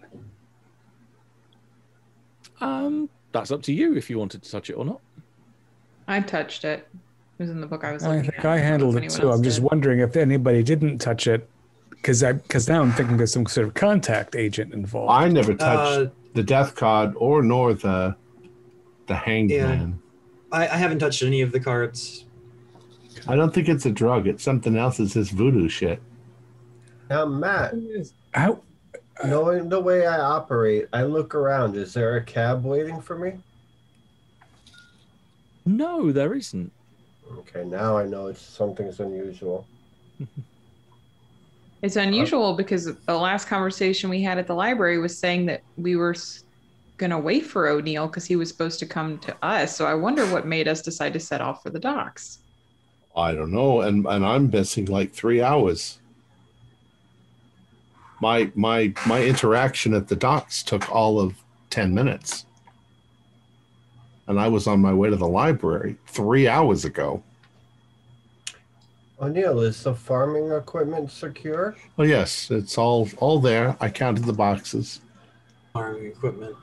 [2.61, 5.01] Um, that's up to you if you wanted to touch it or not.
[6.07, 6.87] I touched it.
[7.37, 8.45] It was in the book I was I think at.
[8.45, 9.31] I handled if it too.
[9.31, 9.65] I'm just did.
[9.69, 11.49] wondering if anybody didn't touch it,
[11.89, 15.11] because I because now I'm thinking there's some sort of contact agent involved.
[15.11, 18.15] I never touched Uh, the death card or nor the
[19.07, 19.67] the hanged Yeah.
[19.67, 19.99] man.
[20.55, 22.23] I, I haven't touched any of the cards.
[23.27, 24.25] I don't think it's a drug.
[24.25, 24.99] It's something else.
[24.99, 26.01] It's this voodoo shit.
[27.09, 27.73] Now, Matt,
[28.33, 28.61] How
[29.25, 31.75] knowing the way I operate, I look around.
[31.75, 33.33] Is there a cab waiting for me?
[35.65, 36.71] No, there isn't.
[37.39, 39.67] Okay, now I know it's something's unusual.
[41.81, 45.61] It's uh, unusual because the last conversation we had at the library was saying that
[45.77, 46.15] we were
[46.97, 49.75] going to wait for O'Neill because he was supposed to come to us.
[49.75, 52.39] So I wonder what made us decide to set off for the docks.
[53.15, 55.99] I don't know, and and I'm missing like three hours.
[58.21, 61.35] My my my interaction at the docks took all of
[61.69, 62.45] ten minutes,
[64.27, 67.23] and I was on my way to the library three hours ago.
[69.21, 71.77] O'Neill, is the farming equipment secure?
[71.97, 73.77] Oh yes, it's all all there.
[73.79, 74.99] I counted the boxes.
[75.71, 76.55] Farming equipment.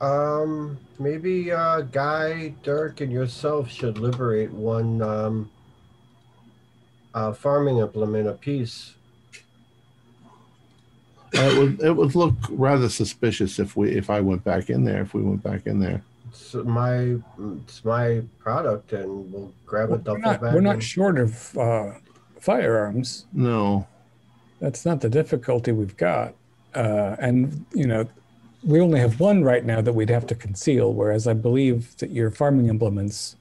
[0.00, 5.50] Um, maybe uh, Guy, Dirk, and yourself should liberate one um,
[7.14, 8.94] uh, farming implement apiece.
[11.36, 14.84] Uh, it would it would look rather suspicious if we if I went back in
[14.84, 15.02] there.
[15.02, 16.02] If we went back in there.
[16.28, 17.16] It's my
[17.64, 20.54] it's my product, and we'll grab a we're not, bag.
[20.54, 21.92] we're not short of uh,
[22.40, 23.26] firearms.
[23.32, 23.86] No,
[24.60, 26.34] That's not the difficulty we've got.
[26.74, 28.06] Uh, and you know,
[28.64, 32.10] we only have one right now that we'd have to conceal, whereas I believe that
[32.10, 33.36] your farming implements.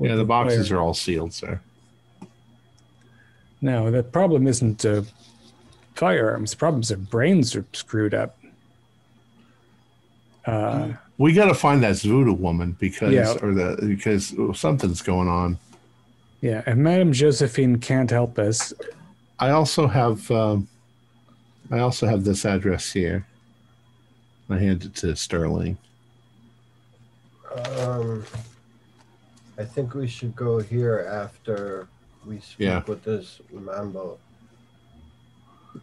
[0.00, 1.60] Yeah, the boxes require- are all sealed, sir.
[3.60, 5.02] No, the problem isn't uh,
[5.94, 6.50] firearms.
[6.50, 8.36] The problem is their brains are screwed up.
[10.44, 13.32] Uh, We got to find that voodoo woman because Yeah.
[13.40, 15.58] or the because something's going on.
[16.42, 18.74] yeah, and Madame Josephine can't help us.
[19.38, 20.68] I also have um,
[21.70, 23.26] I also have this address here.
[24.50, 25.78] I hand it to Sterling.
[27.78, 28.24] Um,
[29.58, 31.88] I think we should go here after
[32.26, 32.82] we speak Yeah.
[32.86, 34.18] with this Mambo.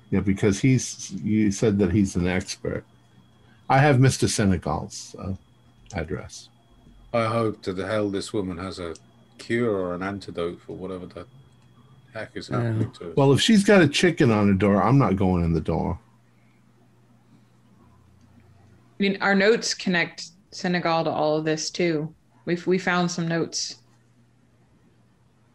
[0.09, 2.84] Yeah, because he's you said that he's an expert.
[3.70, 4.28] I have Mr.
[4.28, 5.34] Senegal's uh,
[5.93, 6.49] address.
[7.14, 8.95] I hope to the hell this woman has a
[9.38, 11.26] cure or an antidote for whatever the
[12.14, 13.18] heck is happening to us.
[13.18, 15.99] Well, if she's got a chicken on the door, I'm not going in the door.
[19.02, 22.14] I mean, our notes connect Senegal to all of this too.
[22.45, 23.78] We've we found some notes.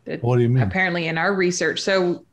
[0.04, 0.64] That What do you mean?
[0.64, 1.80] apparently in our research.
[1.80, 2.24] So,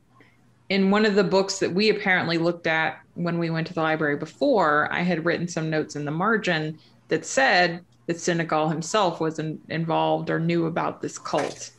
[0.70, 3.80] in one of the books that we apparently looked at when we went to the
[3.80, 9.20] library before, I had written some notes in the margin that said that Senegal himself
[9.20, 11.70] was in, involved or knew about this cult.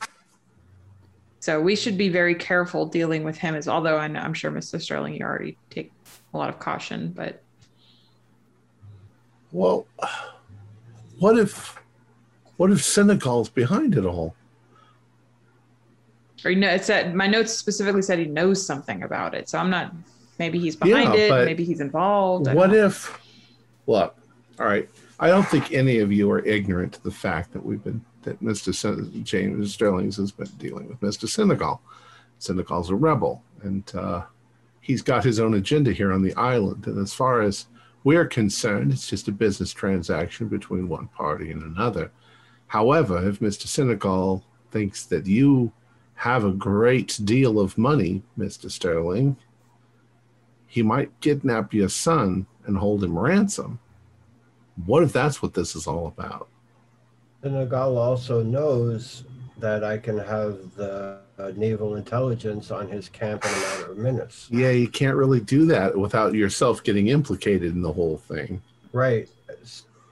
[1.41, 3.53] So we should be very careful dealing with him.
[3.53, 4.82] As although I know, I'm sure Mr.
[4.82, 5.91] Sterling, you already take
[6.34, 7.41] a lot of caution, but
[9.56, 9.88] Well,
[11.19, 11.80] what if
[12.57, 14.36] what if Senegal's behind it all?
[16.44, 19.48] or you know, it said my notes specifically said he knows something about it.
[19.48, 19.94] So I'm not.
[20.40, 21.45] Maybe he's behind Yeah, it.
[21.45, 22.53] Maybe he's involved.
[22.53, 22.86] What know.
[22.88, 23.18] if
[23.88, 24.18] look,
[24.60, 24.90] all right.
[25.22, 28.44] I don't think any of you are ignorant to the fact that we've been that
[28.44, 28.76] Mr.
[28.76, 31.30] Sen- James Sterling's has been dealing with Mr.
[31.30, 31.82] Senegal.
[32.40, 34.23] Senegal's a rebel, and uh,
[34.82, 36.86] he's got his own agenda here on the island.
[36.88, 37.68] And as far as
[38.06, 42.11] we're concerned, it's just a business transaction between one party and another.
[42.68, 43.65] However, if Mr.
[43.65, 45.72] Senegal thinks that you
[46.14, 48.69] have a great deal of money, Mr.
[48.69, 49.36] Sterling,
[50.68, 53.80] he might kidnap your son and hold him ransom.
[54.86, 56.48] What if that's what this is all about?
[57.41, 59.23] Senegal also knows
[59.57, 63.98] that I can have the uh, naval intelligence on his camp in a matter of
[63.98, 64.48] minutes.
[64.52, 68.61] Yeah, you can't really do that without yourself getting implicated in the whole thing.
[68.91, 69.30] Right.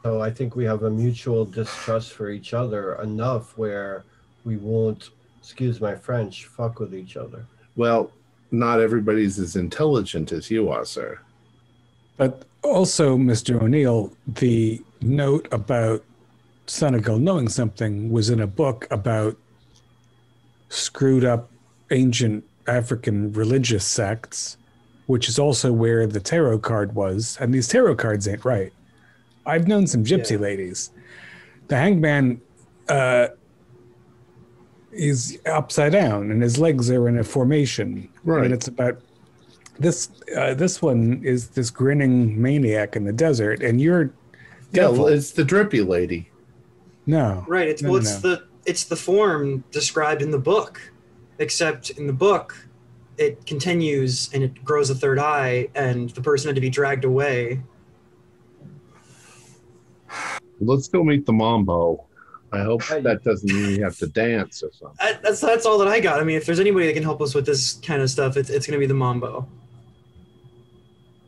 [0.03, 4.03] So I think we have a mutual distrust for each other enough where
[4.43, 5.09] we won't,
[5.39, 7.45] excuse my French, fuck with each other.
[7.75, 8.11] Well,
[8.51, 11.19] not everybody's as intelligent as you are, sir.
[12.17, 13.61] But also, Mr.
[13.61, 16.03] O'Neill, the note about
[16.65, 19.35] Senegal knowing something was in a book about
[20.69, 21.51] screwed up
[21.91, 24.57] ancient African religious sects,
[25.07, 27.37] which is also where the tarot card was.
[27.39, 28.71] And these tarot cards ain't right.
[29.45, 30.37] I've known some gypsy Yeah.
[30.37, 30.91] ladies.
[31.67, 32.41] The hangman
[32.87, 33.27] uh,
[34.91, 38.07] is upside down and his legs are in a formation.
[38.23, 38.45] Right.
[38.45, 38.99] And it's about
[39.79, 44.13] this uh, this one is this grinning maniac in the desert, and you're
[44.71, 45.05] Yeah, devil.
[45.05, 46.29] well, it's the drippy lady.
[47.05, 47.67] No, Right.
[47.67, 48.29] It's No, well, no, it's no.
[48.29, 50.79] the it's the form described in the book,
[51.39, 52.67] except in the book,
[53.17, 57.05] it continues and it grows a third eye, and the person had to be dragged
[57.05, 57.61] away.
[60.59, 62.05] Let's go meet the Mambo.
[62.53, 64.97] I hope that doesn't mean you have to dance or something.
[64.99, 66.19] I, that's that's all that I got.
[66.19, 68.49] I mean, if there's anybody that can help us with this kind of stuff, it's
[68.49, 69.47] it's going to be the Mambo.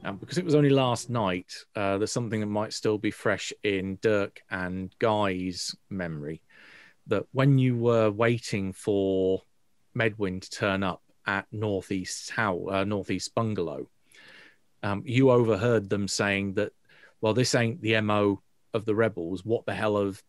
[0.05, 3.51] Um, because it was only last night, uh, there's something that might still be fresh
[3.63, 6.41] in Dirk and Guy's memory.
[7.07, 9.41] That when you were waiting for
[9.95, 13.89] Medwin to turn up at Northeast How uh, Northeast Bungalow,
[14.83, 16.71] um, you overheard them saying that,
[17.19, 18.43] well, this ain't the mo
[18.75, 19.43] of the rebels.
[19.43, 20.21] What the hell have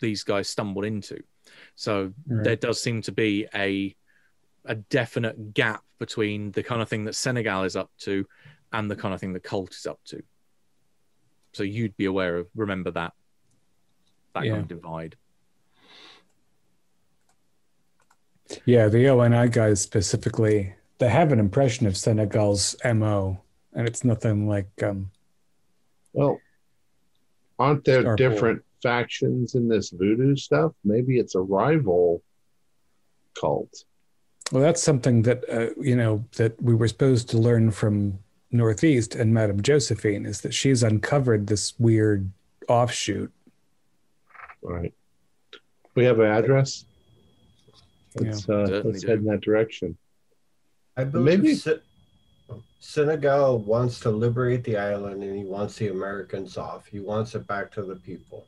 [0.00, 1.22] these guys stumbled into?
[1.74, 2.44] So Right.
[2.44, 3.96] there does seem to be a
[4.64, 8.26] a definite gap between the kind of thing that Senegal is up to
[8.72, 10.22] and the kind of thing the cult is up to.
[11.52, 13.12] So you'd be aware of, remember that,
[14.34, 14.52] that Yeah.
[14.52, 15.16] kind of divide.
[18.64, 23.40] Yeah, the ONI guys specifically, they have an impression of Senegal's MO,
[23.72, 25.10] and it's nothing like um
[26.12, 26.38] Well,
[27.58, 28.16] aren't there Starport.
[28.16, 30.72] different factions in this voodoo stuff?
[30.84, 32.22] Maybe it's a rival
[33.34, 33.84] cult.
[34.52, 38.18] well that's something that uh, you know that we were supposed to learn from
[38.52, 42.30] Northeast and Madame Josephine is that she's uncovered this weird
[42.68, 43.32] offshoot.
[44.62, 44.92] All right.
[45.94, 46.84] We have an address.
[48.14, 49.08] Let's, uh, let's do.
[49.08, 49.96] head in that direction.
[50.96, 51.80] I believe Maybe- Se-
[52.80, 56.84] Senegal wants to liberate the island and he wants the Americans off.
[56.86, 58.44] He wants it back to the people.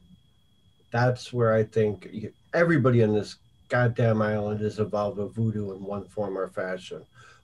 [0.91, 2.09] That's where I think
[2.53, 3.37] everybody in this
[3.69, 7.03] goddamn island is involved with voodoo in one form or fashion.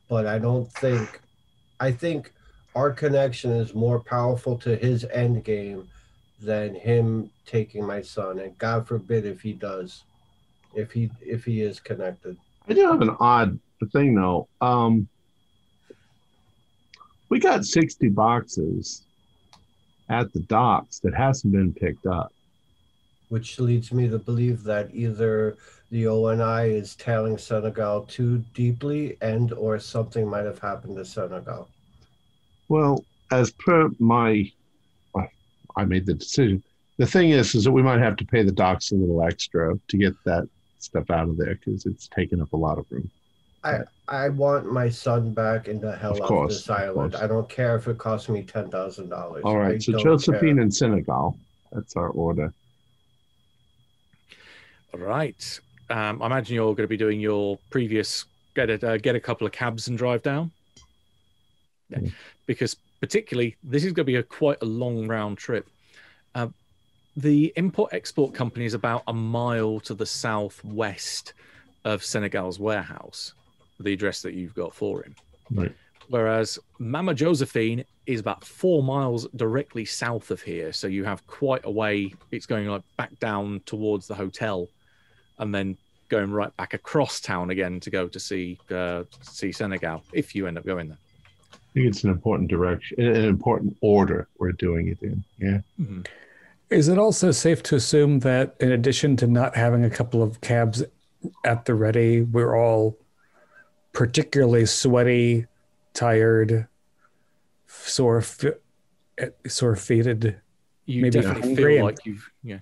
[0.08, 1.20] But I don't think,
[1.78, 2.32] I think
[2.74, 5.88] our connection is more powerful to his end game
[6.40, 8.38] than him taking my son.
[8.38, 10.04] And God forbid if he does,
[10.74, 12.36] if he if he is connected.
[12.68, 13.58] I do have an odd
[13.92, 14.48] thing though.
[14.60, 15.08] Um,
[17.28, 19.04] we got 60 boxes
[20.08, 22.32] at the docks that hasn't been picked up.
[23.28, 25.56] which leads me to believe that either
[25.92, 31.68] the ONI is tailing Senegal too deeply and or something might have happened to Senegal.
[32.70, 34.50] Well, as per my,
[35.14, 35.28] I-
[35.76, 36.62] I made the decision.
[36.98, 39.74] The thing is, is that we might have to pay the docks a little extra
[39.88, 40.48] to get that
[40.78, 43.10] stuff out of there because it's taken up a lot of room.
[43.64, 47.12] I I want my son back in the hell Of of, course, this island.
[47.12, 47.22] course.
[47.22, 49.42] I don't care if it costs me ten thousand dollars.
[49.44, 51.38] All right, so Josephine and Senegal,
[51.72, 52.54] that's our order.
[54.94, 55.60] All right.
[55.90, 58.24] Um, I imagine you're going to be doing your previous
[58.54, 60.52] get a uh, get a couple of cabs and drive down.
[61.90, 61.98] Yeah.
[61.98, 62.12] Mm.
[62.46, 65.68] Because particularly this is going to be a quite a long round trip.
[66.34, 66.48] Uh,
[67.16, 71.32] the import export company is about a mile to the southwest
[71.84, 73.34] of Senegal's warehouse,
[73.80, 75.14] the address that you've got for him.
[75.50, 75.74] Right.
[76.08, 81.64] Whereas Mama Josephine is about four miles directly south of here, so you have quite
[81.64, 82.12] a way.
[82.32, 84.68] It's going like back down towards the hotel,
[85.38, 85.76] and then
[86.08, 90.48] going right back across town again to go to see uh, see Senegal if you
[90.48, 90.98] end up going there.
[91.70, 95.24] I think it's an important direction, an important order we're doing it in.
[95.38, 95.60] Yeah.
[95.80, 96.00] Mm-hmm.
[96.70, 100.40] Is it also safe to assume that in addition to not having a couple of
[100.40, 100.82] cabs
[101.44, 102.98] at the ready, we're all
[103.92, 105.46] particularly sweaty,
[105.94, 106.66] tired,
[107.66, 108.54] sore, fi-
[109.46, 110.40] sore feeted?
[110.86, 112.58] You Maybe definitely hungry feel like you've yeah.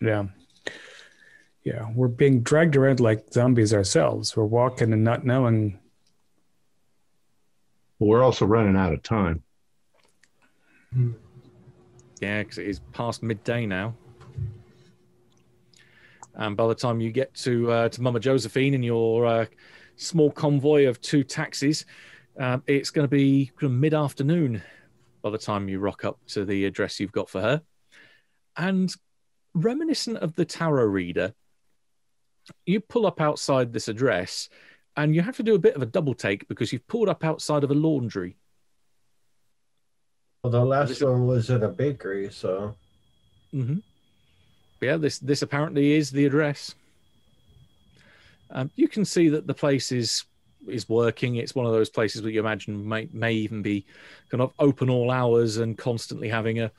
[0.00, 0.26] Yeah.
[1.64, 4.36] Yeah, we're being dragged around like zombies ourselves.
[4.36, 5.80] We're walking and not knowing.
[7.98, 9.42] But we're also running out of time.
[12.20, 13.94] Yeah, because it is past midday now.
[16.34, 19.46] And by the time you get to uh, to Mama Josephine in your uh,
[19.96, 21.84] small convoy of two taxis,
[22.38, 24.62] um, it's going to be mid afternoon
[25.22, 27.62] by the time you rock up to the address you've got for her.
[28.56, 28.94] and
[29.54, 31.32] reminiscent of the tarot reader,
[32.66, 34.48] you pull up outside this address
[34.96, 37.24] and you have to do a bit of a double take because you've pulled up
[37.24, 38.36] outside of a laundry.
[40.42, 42.76] Well, the last one was at a bakery, so
[43.52, 43.78] hmm
[44.80, 46.74] Yeah, this this apparently is the address.
[48.50, 50.24] Um, you can see that the place is
[50.68, 51.36] is working.
[51.36, 53.86] It's one of those places that you imagine may may even be
[54.30, 56.70] kind of open all hours and constantly having a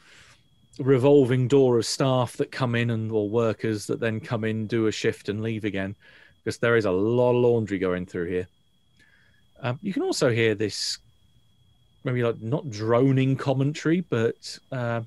[0.80, 4.88] revolving door of staff that come in and or workers that then come in, do
[4.88, 5.96] a shift and leave again,
[6.46, 8.48] because there is a lot of laundry going through here.
[9.62, 11.00] Um, you can also hear this
[12.04, 15.02] maybe like not droning commentary, but uh,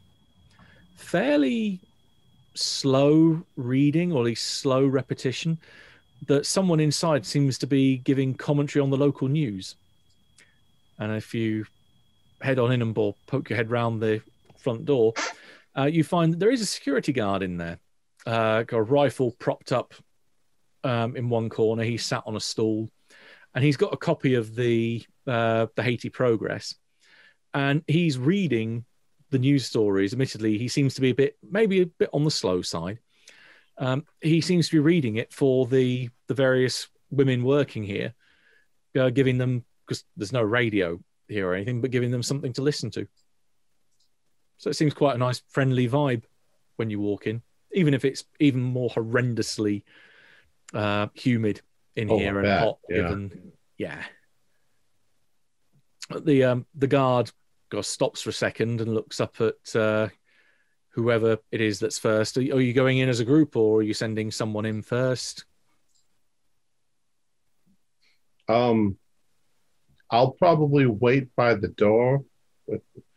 [0.96, 1.78] fairly
[2.54, 5.56] slow reading or at least slow repetition
[6.26, 9.76] that someone inside seems to be giving commentary on the local news.
[10.98, 11.66] And if you
[12.40, 14.20] head on in and or poke your head round the
[14.56, 15.14] front door,
[15.76, 17.78] uh, you find that there is a security guard in there,
[18.26, 19.94] uh, got a rifle propped up
[20.88, 21.82] um, in one corner.
[21.82, 22.90] He's sat on a stool,
[23.54, 26.74] and he's got a copy of the uh, the Haiti Progress,
[27.52, 28.86] and he's reading
[29.30, 30.14] the news stories.
[30.14, 32.98] Admittedly, he seems to be a bit, maybe a bit on the slow side.
[33.76, 38.14] Um, he seems to be reading it for the the various women working here,
[38.98, 40.98] uh, giving them because there's no radio
[41.28, 43.06] here or anything, but giving them something to listen to.
[44.56, 46.24] So it seems quite a nice, friendly vibe
[46.76, 47.42] when you walk in,
[47.72, 49.82] even if it's even more horrendously
[50.74, 51.60] uh, humid
[51.96, 52.78] in Oh, here and bet, hot.
[52.88, 52.96] yeah.
[52.96, 54.02] Given, yeah.
[56.20, 57.30] The um, the guard
[57.70, 60.08] goes, stops for a second and looks up at uh,
[60.90, 62.36] whoever it is that's first.
[62.38, 64.80] Are you, are you going in as a group or are you sending someone in
[64.82, 65.44] first?
[68.48, 68.96] Um,
[70.10, 72.24] I'll probably wait by the door.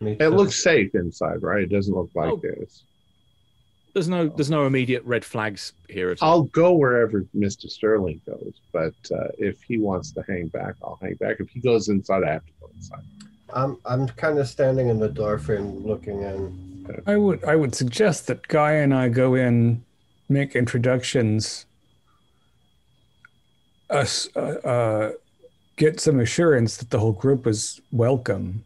[0.02, 1.64] It looks safe inside, right?
[1.64, 2.38] It doesn't look like Oh.
[2.42, 2.84] this.
[3.94, 6.30] There's no there's no immediate red flags here at all.
[6.30, 7.70] I'll go wherever Mr.
[7.70, 11.38] Sterling goes, but uh, if he wants to hang back, I'll hang back.
[11.40, 13.04] If he goes inside, I have to go inside.
[13.54, 17.04] I'm I'm kind of standing in the door frame looking in.
[17.06, 19.84] I would I would suggest that Guy and I go in,
[20.30, 21.66] make introductions,
[23.90, 25.12] us uh, uh,
[25.76, 28.64] get some assurance that the whole group is welcome,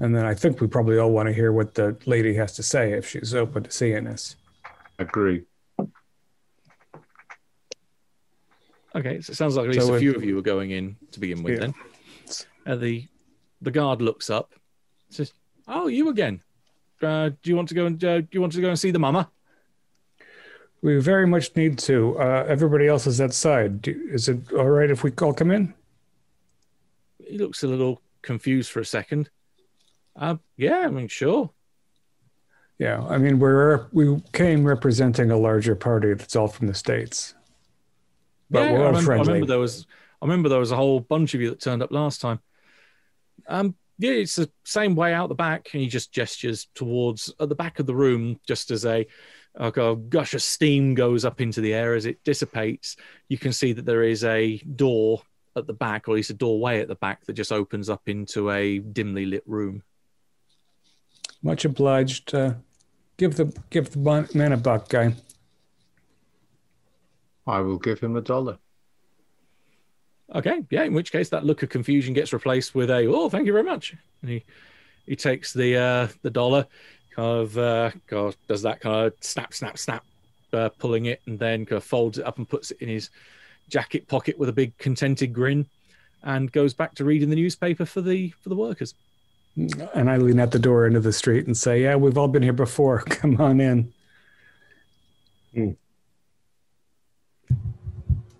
[0.00, 2.62] and then I think we probably all want to hear what the lady has to
[2.62, 4.36] say if she's open to seeing us.
[4.98, 5.44] Agree.
[8.96, 10.96] Okay, so it sounds like at least So a few of you are going in
[11.12, 11.54] to begin with.
[11.54, 11.60] Yeah.
[11.60, 11.74] Then
[12.66, 13.08] uh, the
[13.60, 14.54] the guard looks up,
[15.08, 15.32] says,
[15.66, 16.40] "Oh, you again?
[17.02, 18.92] Uh, do you want to go and uh, do you want to go and see
[18.92, 19.30] the mama?"
[20.80, 22.18] We very much need to.
[22.18, 23.82] Uh, everybody else is outside.
[23.82, 25.74] Do, is it all right if we all come in?
[27.18, 29.30] He looks a little confused for a second.
[30.14, 31.50] Uh, yeah, I mean, sure.
[32.78, 37.34] Yeah, I mean we're we came representing a larger party that's all from the states,
[38.50, 39.86] but yeah, we're I all remember, I remember there was
[40.20, 42.40] I remember there was a whole bunch of you that turned up last time.
[43.46, 47.48] Um, yeah, it's the same way out the back, and he just gestures towards at
[47.48, 49.06] the back of the room, just as a
[49.56, 52.96] like a gush of steam goes up into the air as it dissipates.
[53.28, 55.22] You can see that there is a door
[55.56, 58.08] at the back, or at least a doorway at the back that just opens up
[58.08, 59.82] into a dimly lit room.
[61.44, 62.34] Much obliged.
[62.34, 62.54] Uh,
[63.18, 65.14] give the give the man a buck, guy.
[67.46, 68.58] I will give him a dollar.
[70.34, 70.84] Okay, yeah.
[70.84, 73.64] In which case, that look of confusion gets replaced with a "Oh, thank you very
[73.64, 74.44] much." And he
[75.04, 76.66] he takes the uh, the dollar,
[77.14, 80.02] kind of, uh, kind of does that kind of snap, snap, snap,
[80.54, 83.10] uh, pulling it, and then kind of folds it up and puts it in his
[83.68, 85.66] jacket pocket with a big contented grin,
[86.22, 88.94] and goes back to reading the newspaper for the for the workers.
[89.56, 92.42] And I lean out the door into the street and say, "Yeah, we've all been
[92.42, 93.00] here before.
[93.08, 93.92] Come on in."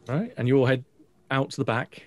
[0.09, 0.85] Right, and you all head
[1.31, 2.03] out to the back.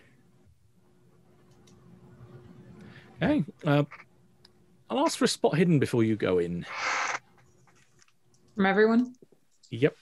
[3.22, 3.84] Okay, uh,
[4.90, 6.66] I'll ask for a spot hidden before you go in.
[8.56, 9.16] From everyone?
[9.72, 9.96] Yep.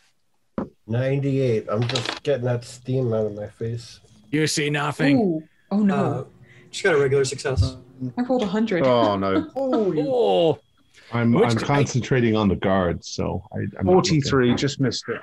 [0.87, 1.65] 98.
[1.69, 3.99] I'm just getting that steam out of my face.
[4.31, 5.17] You see nothing.
[5.19, 5.43] Ooh.
[5.71, 5.95] Oh no.
[5.95, 6.23] Uh,
[6.69, 7.77] just got a regular success.
[8.17, 8.83] I rolled a hundred.
[8.85, 9.49] Oh no.
[9.55, 10.59] Oh,
[11.13, 13.85] I'm Which I'm I- concentrating on the guards, so I, I'm.
[13.85, 14.55] Forty-three.
[14.55, 15.21] Just missed it.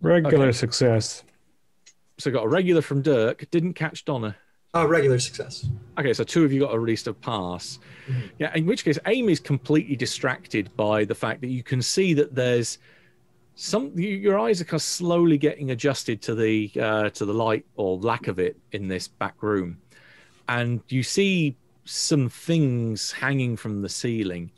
[0.00, 0.52] Regular Okay.
[0.52, 1.24] success.
[2.18, 3.48] so got a regular from Dirk.
[3.50, 4.36] Didn't catch Donna.
[4.74, 5.66] Uh, regular success.
[5.98, 7.78] Okay, so two of you got a release of pass.
[8.38, 12.12] Yeah, in which case, Amy is completely distracted by the fact that you can see
[12.14, 12.78] that there's
[13.54, 13.92] some.
[13.98, 17.64] You, your eyes are kind of slowly getting adjusted to the uh, to the light
[17.76, 19.78] or lack of it in this back room,
[20.48, 24.50] and you see some things hanging from the ceiling.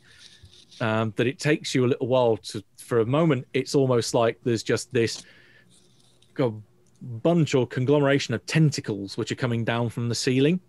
[0.81, 2.63] um, that it takes you a little while to.
[2.77, 5.23] For a moment, it's almost like there's just this
[7.01, 10.59] bunch or conglomeration of tentacles which are coming down from the ceiling,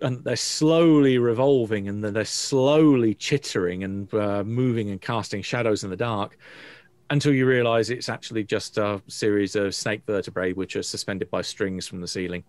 [0.00, 5.90] and they're slowly revolving, and they're slowly chittering and uh, moving and casting shadows in
[5.90, 6.38] the dark.
[7.10, 11.40] Until you realize it's actually just a series of snake vertebrae which are suspended by
[11.40, 12.44] strings from the ceiling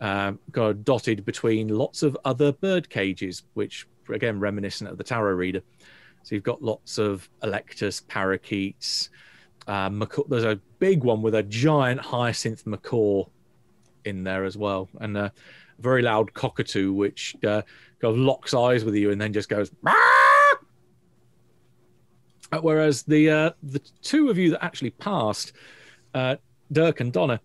[0.00, 5.34] um, got dotted between lots of other bird cages, which again reminiscent of the tarot
[5.34, 5.62] reader.
[6.22, 9.10] So you've got lots of eclectus, parakeets.
[9.66, 13.24] Uh, macaw- there's a big one with a giant hyacinth macaw
[14.04, 15.32] in there as well, and a
[15.78, 17.62] very loud cockatoo which uh,
[18.00, 19.70] kind of locks eyes with you and then just goes.
[19.86, 19.94] Uh,
[22.60, 25.52] Whereas the uh, the two of you that actually passed,
[26.14, 26.36] uh,
[26.72, 27.40] Dirk and Donna,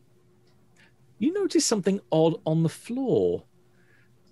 [1.20, 3.44] you notice something odd on the floor.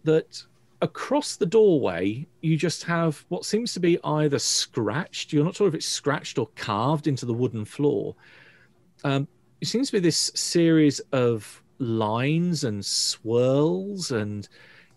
[0.03, 0.43] That
[0.81, 5.67] across the doorway, you just have what seems to be either scratched, you're not sure
[5.67, 8.15] if it's scratched or carved into the wooden floor.
[9.05, 9.27] Um,
[9.61, 14.47] it seems to be this series of lines and swirls, and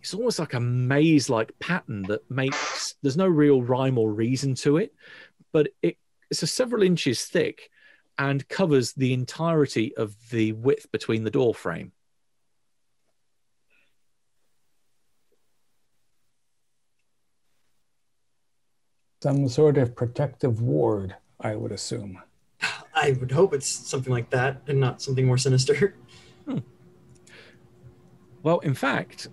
[0.01, 4.57] it's almost like a maze like pattern that makes there's no real rhyme or reason
[4.57, 4.93] to it,
[5.53, 5.97] but it,
[6.33, 7.71] it's a several inches thick
[8.19, 11.93] and covers the entirety of the width between the door frame.
[19.23, 22.21] Some sort of protective ward, I would assume.
[22.95, 25.95] I would hope it's something like that and not something more sinister.
[28.43, 29.27] Well, in fact,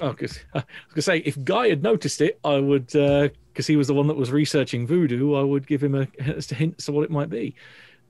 [0.00, 3.30] oh, 'cause- I was going to say, if Guy had noticed it, I would, uh,
[3.52, 6.40] because he was the one that was researching voodoo, I would give him a, a
[6.54, 7.56] hint as to what it might be.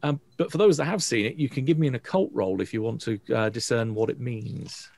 [0.06, 2.60] Um, but for those that have seen it, you can give me an occult roll
[2.60, 4.88] if you want to uh, discern what it means.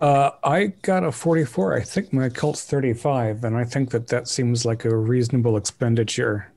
[0.00, 1.76] Uh, I got a 44.
[1.76, 6.52] I think my cult's 35, and I think that that seems like a reasonable expenditure.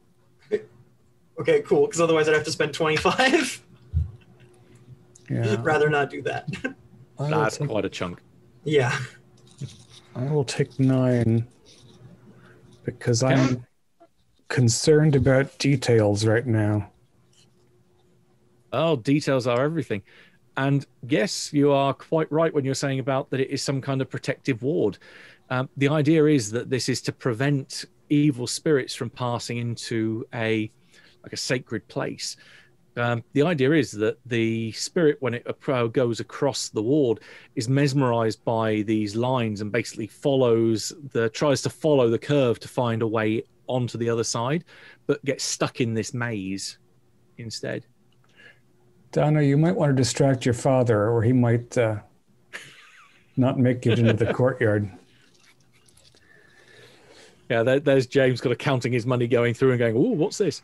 [1.40, 1.86] Okay, cool.
[1.86, 3.64] Because otherwise, I'd have to spend twenty-five.
[5.30, 5.56] Yeah.
[5.62, 6.50] Rather not do that.
[7.18, 8.20] I That's take, quite a chunk.
[8.66, 9.00] yeah.
[10.14, 11.48] I will take nine
[12.84, 13.66] because I'm
[14.48, 16.92] concerned about details right now.
[18.74, 20.02] Oh, details are everything.
[20.58, 24.02] And yes, you are quite right when you're saying about that it is some kind
[24.02, 24.98] of protective ward.
[25.50, 30.72] Um, the idea is that this is to prevent evil spirits from passing into a
[31.24, 32.36] like a sacred place.
[32.98, 35.48] Um, the idea is that the spirit, when it
[35.94, 37.22] goes across the ward,
[37.56, 42.68] is mesmerized by these lines and basically follows the tries to follow the curve to
[42.68, 44.66] find a way onto the other side,
[45.08, 46.80] but gets stuck in this maze
[47.38, 47.86] instead.
[49.14, 51.98] Donna, you might want to distract your father, or he might uh,
[53.38, 54.90] not make it into the courtyard.
[57.50, 60.38] Yeah, there, there's James kind of counting his money going through and going, "Oh, what's
[60.38, 60.62] this?"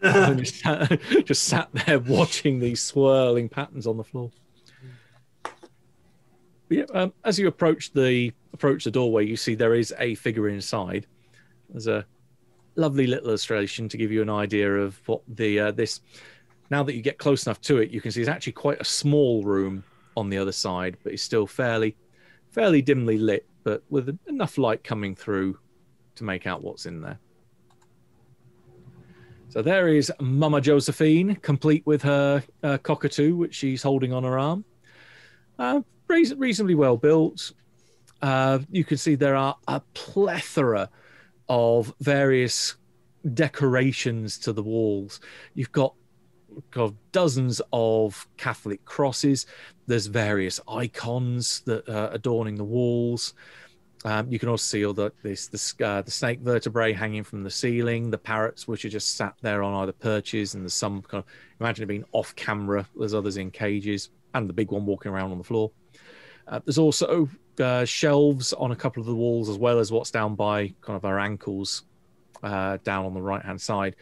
[0.36, 4.30] just, sat, just sat there watching these swirling patterns on the floor.
[6.68, 10.14] But yeah, um, as you approach the approach the doorway, you see there is a
[10.16, 11.06] figure inside.
[11.70, 12.04] There's a
[12.76, 16.00] lovely little illustration to give you an idea of what the uh, this.
[16.70, 18.84] Now that you get close enough to it, you can see it's actually quite a
[18.84, 19.82] small room
[20.16, 21.96] on the other side, but it's still fairly
[22.50, 25.58] fairly dimly lit, but with enough light coming through
[26.16, 27.18] to make out what's in there.
[29.58, 34.38] So there is Mama Josephine, complete with her uh, cockatoo, which she's holding on her
[34.38, 34.64] arm.
[35.58, 37.50] Uh, reas- reasonably well built.
[38.22, 40.88] Uh, you can see there are a plethora
[41.48, 42.76] of various
[43.34, 45.18] decorations to the walls.
[45.54, 45.92] You've got,
[46.70, 49.44] got dozens of Catholic crosses.
[49.88, 53.34] There's various icons that are adorning the walls.
[54.04, 57.42] Um, you can also see all the this the, uh, the snake vertebrae hanging from
[57.42, 61.02] the ceiling, the parrots which are just sat there on either perches, and there's some
[61.02, 61.30] kind of
[61.60, 62.86] imagine it being off camera.
[62.96, 65.72] There's others in cages, and the big one walking around on the floor.
[66.46, 67.28] Uh, there's also
[67.60, 70.96] uh, shelves on a couple of the walls, as well as what's down by kind
[70.96, 71.82] of our ankles,
[72.42, 73.96] uh, down on the right hand side,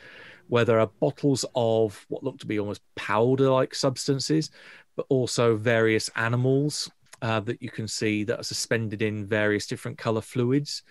[0.48, 4.50] where there are bottles of what look to be almost powder like substances,
[4.94, 6.90] but also various animals
[7.22, 10.82] uh, that you can see that are suspended in various different color fluids.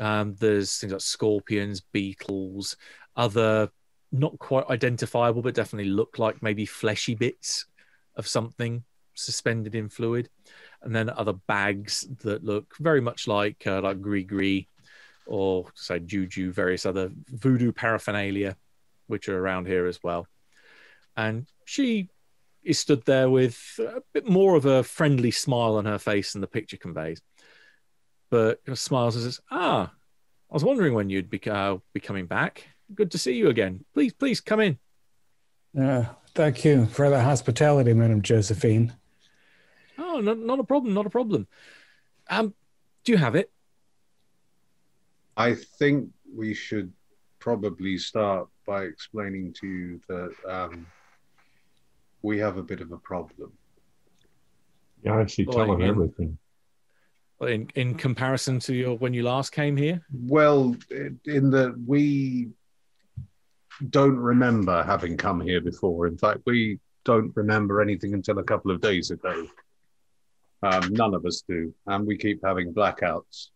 [0.00, 2.76] Um, there's things like scorpions, beetles,
[3.16, 3.70] other
[4.10, 7.66] not quite identifiable, but definitely look like maybe fleshy bits
[8.16, 8.84] of something
[9.14, 10.28] suspended in fluid,
[10.82, 14.64] and then other bags that look very much like uh, like gris gris
[15.26, 18.56] or say juju, various other voodoo paraphernalia,
[19.06, 20.26] which are around here as well.
[21.16, 22.08] And she
[22.62, 26.40] is stood there with a bit more of a friendly smile on her face than
[26.40, 27.20] the picture conveys.
[28.30, 29.92] but smiles and says, "Ah,
[30.50, 32.66] I was wondering when you'd be, uh, be coming back.
[32.94, 33.84] Good to see you again.
[33.92, 34.78] Please, please come in."
[35.78, 38.94] Uh, thank you for the hospitality, Madam Josephine.
[39.98, 41.46] Oh, not, not a problem, not a problem.
[42.30, 42.54] Um,
[43.04, 43.50] do you have it?
[45.36, 46.92] I think we should
[47.38, 50.86] probably start by explaining to you that um,
[52.22, 53.52] we have a bit of a problem.
[55.02, 56.38] Yeah, I actually Boy, Tell him in- everything.
[57.40, 60.06] In in comparison to your when you last came here?
[60.12, 60.76] Well,
[61.24, 62.50] in that we
[63.90, 66.06] don't remember having come here before.
[66.06, 69.48] In fact, we don't remember anything until a couple of days ago.
[70.62, 73.48] Um, none of us do, and we keep having blackouts.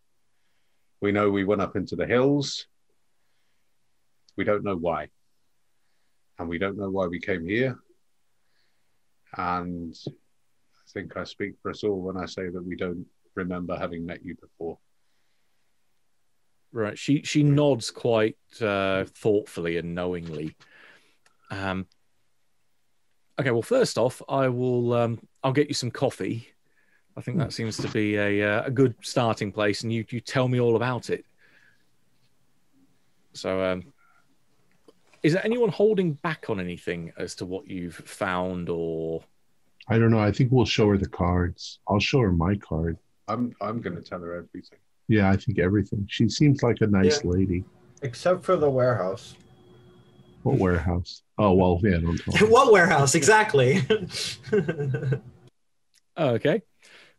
[1.01, 2.66] We know we went up into the hills.
[4.36, 5.09] We don't know why.
[6.40, 7.78] And we don't know why we came here.
[9.36, 13.76] And I think I speak for us all when I say that we don't remember
[13.76, 14.78] having met you before.
[16.72, 16.98] Right.
[16.98, 20.56] She she nods quite uh, thoughtfully and knowingly.
[21.50, 21.86] Um.
[23.38, 23.50] Okay.
[23.50, 24.92] Well, first off, I will.
[24.92, 26.48] Um, I'll get you some coffee.
[27.16, 30.20] I think that seems to be a uh, a good starting place, and you you
[30.20, 31.24] tell me all about it.
[33.32, 33.92] So, um,
[35.27, 39.23] is there anyone holding back on anything as to what you've found, or
[39.89, 40.20] I don't know.
[40.20, 41.81] I think we'll show her the cards.
[41.89, 42.97] I'll show her my card.
[43.27, 44.78] I'm I'm going to tell her everything.
[45.09, 46.07] Yeah, I think everything.
[46.09, 47.31] She seems like a nice Yeah.
[47.31, 47.65] lady.
[48.03, 49.35] Except for the warehouse.
[50.44, 51.23] What warehouse?
[51.39, 52.47] Oh well, yeah, don't tell her.
[52.47, 53.82] what warehouse exactly?
[56.16, 56.62] Oh, okay.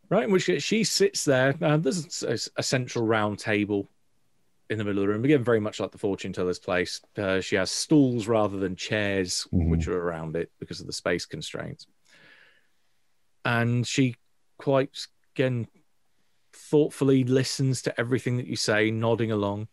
[0.09, 1.53] Right, in which case she sits there.
[1.61, 3.89] Uh, there's a, a central round table
[4.69, 5.23] in the middle of the room.
[5.23, 7.01] Again, very much like the fortune teller's place.
[7.17, 9.69] Uh, she has stools rather than chairs, Mhm.
[9.69, 11.87] which are around it because of the space constraints.
[13.45, 14.15] And she
[14.57, 15.67] quite, again,
[16.53, 19.67] thoughtfully listens to everything that you say, nodding along,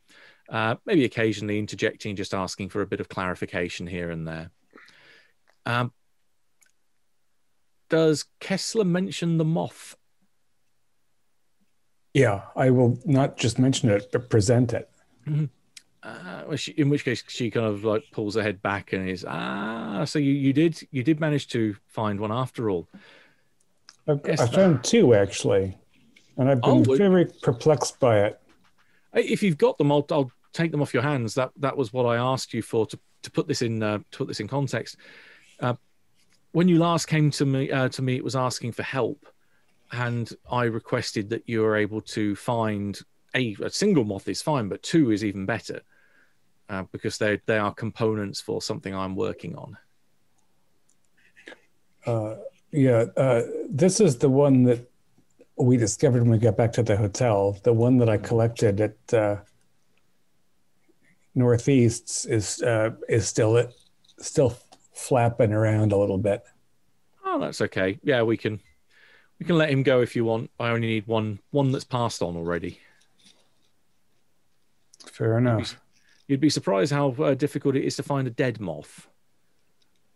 [0.48, 4.50] uh, maybe occasionally interjecting, just asking for a bit of clarification here and there.
[5.66, 5.92] Um,
[7.88, 9.96] does Kessler mention the moth?
[12.14, 14.88] Yeah, I will not just mention it, but present it.
[15.26, 19.08] Uh, well, she, in which case, she kind of like pulls her head back and
[19.08, 20.04] is ah.
[20.04, 22.88] So you, you did you did manage to find one after all.
[24.06, 25.76] I, Yes, I that- found two actually,
[26.36, 28.40] and I've Oh, been would- very perplexed by it.
[29.14, 31.34] If you've got them, I'll, I'll take them off your hands.
[31.34, 34.18] That that was what I asked you for to, to put this in uh, to
[34.18, 34.96] put this in context.
[35.58, 35.74] Uh,
[36.52, 39.26] when you last came to me uh, to me, it was asking for help,
[39.94, 42.98] and I requested that you were able to find
[43.34, 45.80] a, a single moth is fine, but two is even better
[46.68, 49.76] uh, because they they are components for something I'm working on.
[52.06, 52.36] Uh,
[52.70, 54.90] yeah, uh, this is the one that
[55.56, 57.56] we discovered when we got back to the hotel.
[57.62, 59.36] The one that I collected at uh,
[61.34, 63.72] Northeast is uh, is still it
[64.18, 64.56] still
[64.92, 66.42] flapping around a little bit.
[67.24, 67.98] Oh, that's okay.
[68.02, 68.60] Yeah, we can
[69.44, 70.50] we can let him go if you want.
[70.58, 72.80] I only need one one that's passed on already.
[75.04, 75.78] Fair enough.
[76.26, 79.06] You'd be surprised how uh, difficult it is to find a dead moth.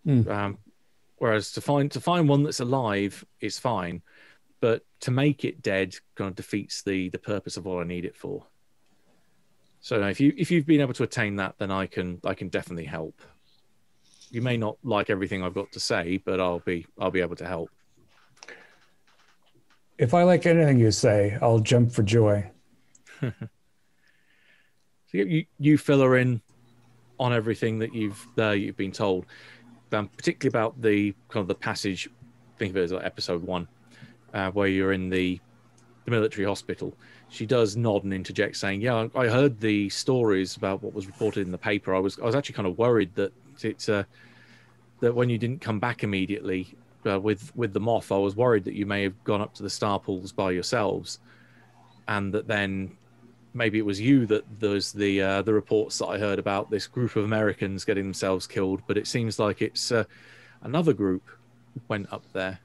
[0.04, 0.26] Hmm.
[0.30, 0.58] Um,
[1.18, 4.00] whereas to find to find one that's alive is fine,
[4.60, 8.06] but to make it dead kind of defeats the the purpose of what I need
[8.06, 8.46] it for.
[9.82, 12.48] So if you if you've been able to attain that, then I can I can
[12.48, 13.20] definitely help.
[14.30, 17.36] You may not like everything I've got to say, but I'll be I'll be able
[17.36, 17.68] to help.
[19.98, 22.50] If I like anything you say, I'll jump for joy.
[25.10, 26.42] So you, you, fill her in
[27.18, 29.24] on everything that you've uh, you've been told,
[29.90, 32.10] um, particularly about the kind of the passage.
[32.58, 33.68] Think of it as like episode one,
[34.34, 35.40] uh, where you're in the
[36.04, 36.92] the military hospital.
[37.30, 41.06] She does nod and interject, saying, "Yeah, I I heard the stories about what was
[41.06, 41.94] reported in the paper.
[41.94, 44.04] I was I was actually kind of worried that it's uh,
[45.00, 46.76] that when you didn't come back immediately
[47.06, 49.62] uh, with with the moth, I was worried that you may have gone up to
[49.62, 51.18] the star pools by yourselves,
[52.06, 52.96] and that then
[53.54, 56.86] maybe it was you that there's the uh, the reports that I heard about this
[56.86, 60.04] group of Americans getting themselves killed, but it seems like it's uh,
[60.62, 61.22] another group
[61.88, 62.60] went up there.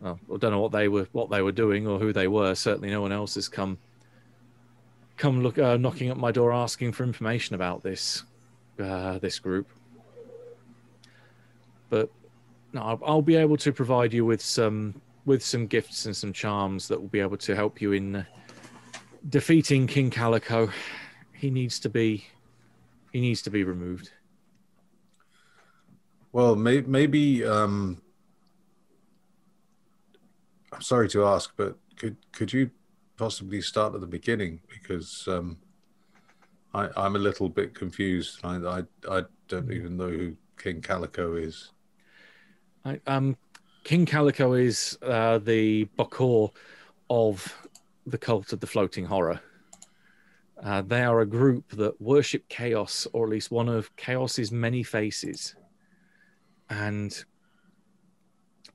[0.00, 2.54] Well, I don't know what they were what they were doing or who they were.
[2.54, 3.78] Certainly, no one else has come
[5.16, 8.24] come look uh, knocking at my door asking for information about this
[8.80, 9.68] uh, this group.
[11.90, 12.10] But
[12.72, 16.32] no, I'll, I'll be able to provide you with some with some gifts and some
[16.32, 18.16] charms that will be able to help you in.
[18.16, 18.24] Uh,
[19.28, 20.68] defeating King Calico,
[21.32, 22.24] he needs to be
[23.12, 24.10] he needs to be removed.
[26.32, 27.44] Well, may, maybe.
[27.44, 28.00] Um,
[30.72, 32.70] I'm sorry to ask, but could could you
[33.18, 35.58] possibly start at the beginning because um,
[36.74, 38.40] I, I'm a little bit confused.
[38.42, 41.72] I, I, I don't even know who King Calico is.
[42.84, 43.36] I, um,
[43.84, 46.50] King Calico is uh, the Bokor
[47.10, 47.68] of
[48.06, 49.40] the cult of the floating horror.
[50.62, 54.82] Uh, they are a group that worship chaos, or at least one of chaos's many
[54.82, 55.54] faces.
[56.70, 57.24] And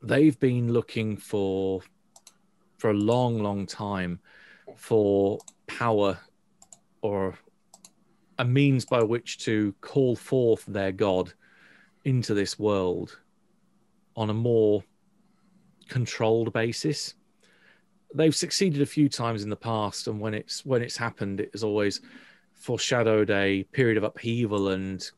[0.04, 1.82] they've been looking for
[2.78, 4.20] for a long, long time
[4.76, 6.20] for power
[7.02, 7.34] or
[8.38, 11.34] a means by which to call forth their god
[12.06, 13.18] into this world
[14.18, 14.84] on a more
[15.88, 17.14] controlled basis.
[18.14, 21.52] They've succeeded a few times in the past, and when it's when it's happened, it
[21.54, 22.02] has always
[22.54, 25.10] foreshadowed a period of upheaval and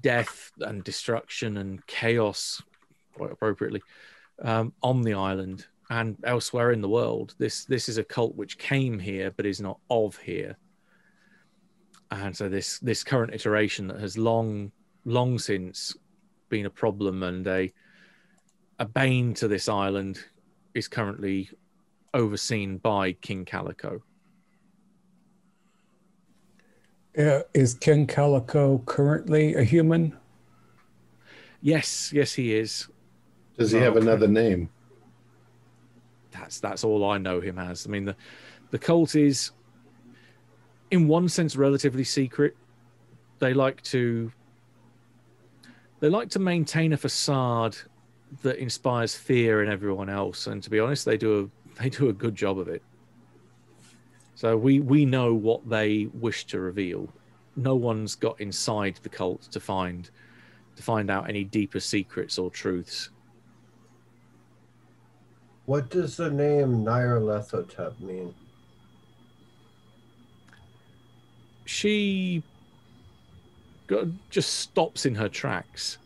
[0.00, 2.62] death and destruction and chaos,
[3.14, 3.82] quite appropriately,
[4.42, 7.34] um, on the island and elsewhere in the world.
[7.38, 10.56] This this is a cult which came here but is not of here.
[12.10, 14.70] And so this this current iteration that has long
[15.04, 15.96] long since
[16.54, 17.72] been a problem and a
[18.78, 20.24] a bane to this island
[20.72, 21.50] is currently
[22.12, 24.00] overseen by King Calico.
[27.18, 30.16] Uh, is King Calico currently a human?
[31.60, 32.86] Yes, yes, he is.
[33.58, 34.70] Does he have another name?
[36.30, 37.84] That's that's all I know him as.
[37.84, 38.14] I mean, the
[38.70, 39.50] the cult is,
[40.92, 42.56] in one sense, relatively secret.
[43.40, 44.30] They like to
[46.04, 47.74] they like to maintain a facade
[48.42, 52.10] that inspires fear in everyone else, and to be honest, they do a they do
[52.10, 52.82] a good job of it.
[54.34, 57.08] So we we know what they wish to reveal.
[57.56, 60.10] No one's got inside the cult to find
[60.76, 63.08] to find out any deeper secrets or truths.
[65.64, 68.34] What does the name Nyarlathotep mean?
[71.64, 72.42] she
[74.30, 75.98] just stops in her tracks.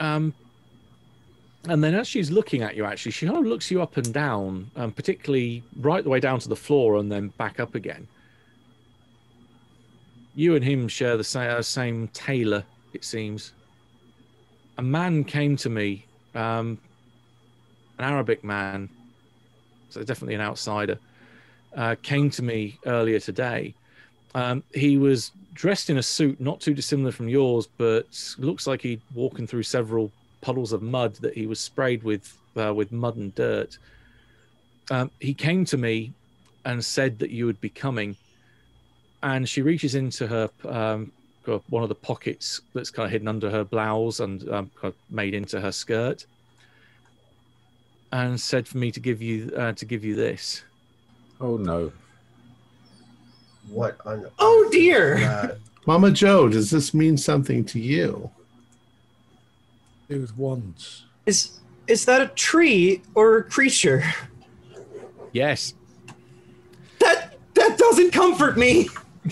[0.00, 0.34] Um,
[1.68, 4.12] and then as she's looking at you, actually, she kind of looks you up and
[4.12, 8.06] down, um, particularly right the way down to the floor and then back up again.
[10.34, 13.52] You and him share the same, uh, same tailor, it seems.
[14.78, 16.04] A man came to me,
[16.34, 16.78] um,
[17.98, 18.88] an Arabic man,
[19.88, 20.98] so definitely an outsider
[21.76, 23.74] uh, came to me earlier today.
[24.36, 28.06] Um, he was dressed in a suit not too dissimilar from yours, but
[28.36, 32.72] looks like he'd walking through several puddles of mud that he was sprayed with uh,
[32.74, 33.78] with mud and dirt.
[34.90, 36.12] Um, he came to me
[36.66, 38.14] and said that you would be coming,
[39.22, 41.12] and she reaches into her um,
[41.70, 44.94] one of the pockets that's kind of hidden under her blouse and um, kind of
[45.08, 46.26] made into her skirt,
[48.12, 50.62] and said for me to give you uh, to give you this.
[51.40, 51.90] Oh no.
[53.68, 55.18] What on Oh dear!
[55.18, 55.58] that?
[55.86, 58.30] Mama Joe, does this mean something to you?
[60.08, 61.04] It was once.
[61.26, 64.02] Is is that a tree or a creature?
[65.32, 65.74] Yes,
[67.00, 68.88] That that doesn't comfort me.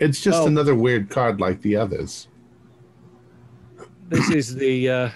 [0.00, 0.46] It's just Oh.
[0.46, 2.28] another weird card like the others.
[4.08, 5.10] this is the uh,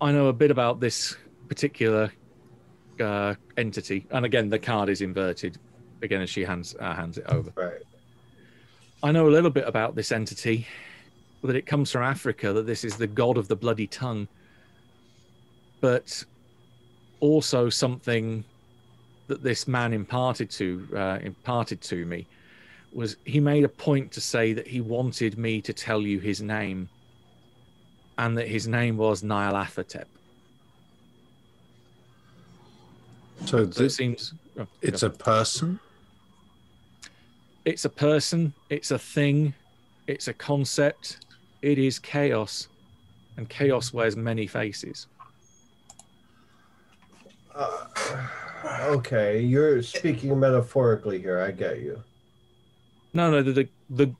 [0.00, 1.16] I know a bit about this
[1.48, 2.10] particular
[2.98, 5.58] uh, entity, and again the card is inverted.
[6.06, 7.82] Again, as she hands uh, hands it over, Right.
[9.02, 10.66] I know a little bit about this entity.
[11.42, 12.52] That it comes from Africa.
[12.52, 14.26] That this is the god of the bloody tongue,
[15.80, 16.24] but
[17.20, 18.44] also something
[19.26, 22.26] that this man imparted to uh, imparted to me
[22.92, 26.40] was he made a point to say that he wanted me to tell you his
[26.40, 26.88] name
[28.18, 30.06] and that his name was Nyarlathotep.
[33.44, 35.78] So So it seems oh, it's a person.
[37.66, 39.52] It's a person, it's a thing,
[40.06, 41.26] it's a concept,
[41.62, 42.68] it is chaos,
[43.36, 45.08] and chaos wears many faces.
[47.54, 47.86] Uh,
[48.82, 51.40] okay, you're speaking metaphorically here.
[51.40, 52.02] I get you.
[53.12, 54.14] No, no, the the the,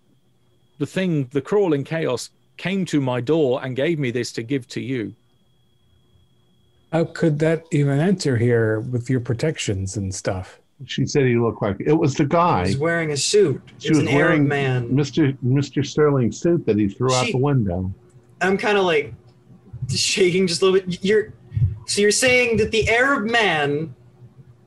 [0.78, 4.66] the thing, the crawling chaos came to my door and gave me this to give
[4.68, 5.14] to you.
[6.92, 10.60] How could that even enter here with your protections and stuff?
[10.84, 13.62] She said he looked like it was the guy, He's wearing a suit.
[13.78, 14.88] She It's was an Arab wearing- man.
[14.90, 15.36] Mr.
[15.44, 15.84] Mr.
[15.84, 17.92] Sterling's suit that he threw out the window.
[18.42, 19.14] I'm kind of like
[19.88, 21.02] shaking just a little bit.
[21.02, 21.32] You're
[21.86, 23.94] so you're saying that the Arab man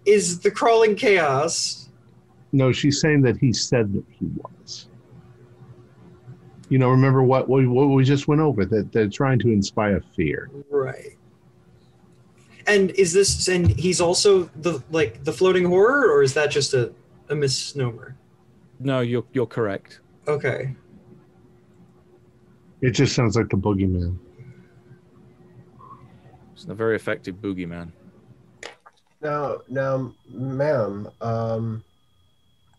[0.06, 1.90] is the crawling chaos.
[2.52, 4.88] No, she's saying that he said that he was.
[6.70, 10.02] You know, remember what what, what we just went over that they're trying to inspire
[10.16, 10.50] fear.
[10.72, 11.16] Right.
[12.70, 16.76] And is this and he's also the like the floating horror, or is that just
[16.76, 16.94] a,
[17.30, 18.16] a misnomer?
[18.80, 20.02] No, you're you're correct.
[20.28, 20.76] Okay.
[22.82, 24.20] It just sounds like the boogeyman.
[26.54, 27.92] It's a very effective boogeyman.
[29.20, 31.84] Now, now, ma'am, um,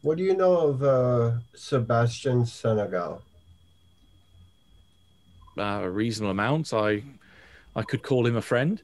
[0.02, 3.22] what do you know of uh, Sebastian Senegal?
[5.58, 6.72] Uh, a reasonable amount.
[6.72, 7.02] I
[7.74, 8.80] I could call him a friend.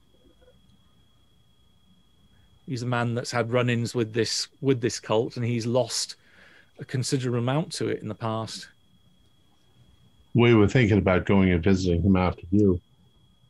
[2.66, 6.16] He's a man that's had run-ins with this with this cult, and he's lost
[6.78, 8.68] a considerable amount to it in the past.
[10.34, 12.80] We were thinking about going and visiting him after you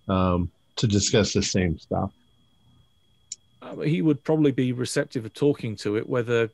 [0.08, 2.12] um, to discuss the same stuff.
[3.62, 6.08] Uh, he would probably be receptive of talking to it.
[6.08, 6.50] Whether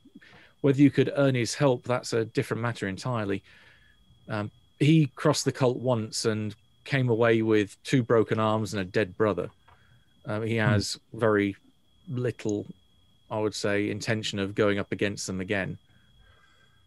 [0.61, 3.43] whether you could earn his help, that's a different matter entirely.
[4.29, 8.85] Um, he crossed the cult once and came away with two broken arms and a
[8.85, 9.51] dead brother.
[10.25, 11.57] Um, he has very
[12.09, 12.67] little,
[13.31, 15.79] I would say, intention of going up against them again.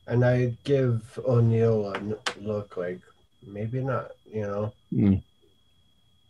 [0.07, 2.99] And I give O'Neill a n- look like
[3.45, 4.73] maybe not, you know.
[4.93, 5.21] Mm.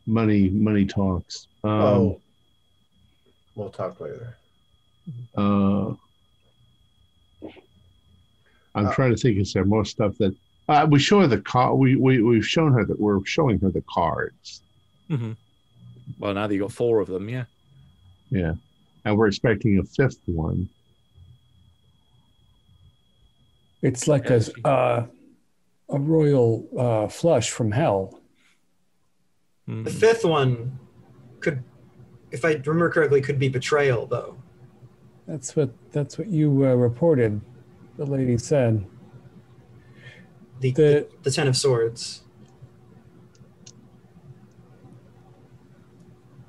[0.05, 1.47] Money, money talks.
[1.63, 2.21] Um, oh,
[3.55, 4.37] we'll talk later.
[5.35, 5.93] uh,
[8.75, 9.37] I'm Uh, trying to think.
[9.39, 10.35] Is there more stuff that
[10.67, 11.75] uh, we show her the car?
[11.75, 14.61] We we we've shown her that we're showing her the cards.
[15.07, 15.33] hmm
[16.19, 17.45] Well, now that you got four of them, yeah.
[18.31, 18.55] Yeah,
[19.05, 20.67] and we're expecting a fifth one.
[23.81, 25.05] It's like a uh,
[25.89, 28.19] a royal uh, flush from hell.
[29.69, 29.83] Mhm.
[29.85, 30.79] The fifth one
[31.39, 31.63] could,
[32.31, 34.37] if I remember correctly, could be betrayal, though.
[35.27, 37.39] That's what that's what you uh, reported.
[37.97, 38.85] The lady said.
[40.59, 42.21] The, The- the the ten of swords.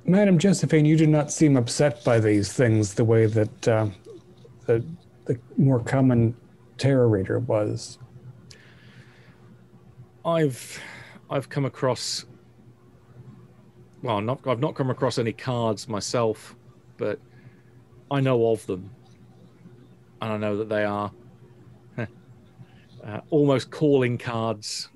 [0.09, 3.87] Madam Josephine, you do not seem upset by these things the way that uh,
[4.65, 4.81] the
[5.25, 6.33] the more common
[6.77, 7.99] tarot reader was.
[10.23, 10.79] I've
[11.29, 12.23] I've come across
[14.01, 16.55] well, not I've not come across any cards myself,
[16.95, 17.19] but
[18.09, 18.89] I know of them,
[20.21, 21.11] and I know that they are
[21.97, 24.87] uh, almost calling cards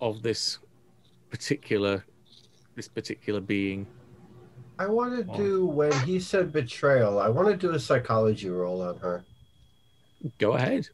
[0.00, 0.60] of this
[1.30, 2.04] particular
[2.76, 3.88] this particular being.
[4.78, 7.18] I want to do when he said betrayal.
[7.18, 9.24] I want to do a psychology roll on her.
[10.38, 10.88] Go ahead.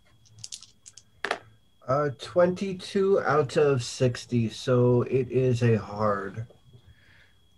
[1.89, 6.47] Uh, 22 out of 60, so it is a hard.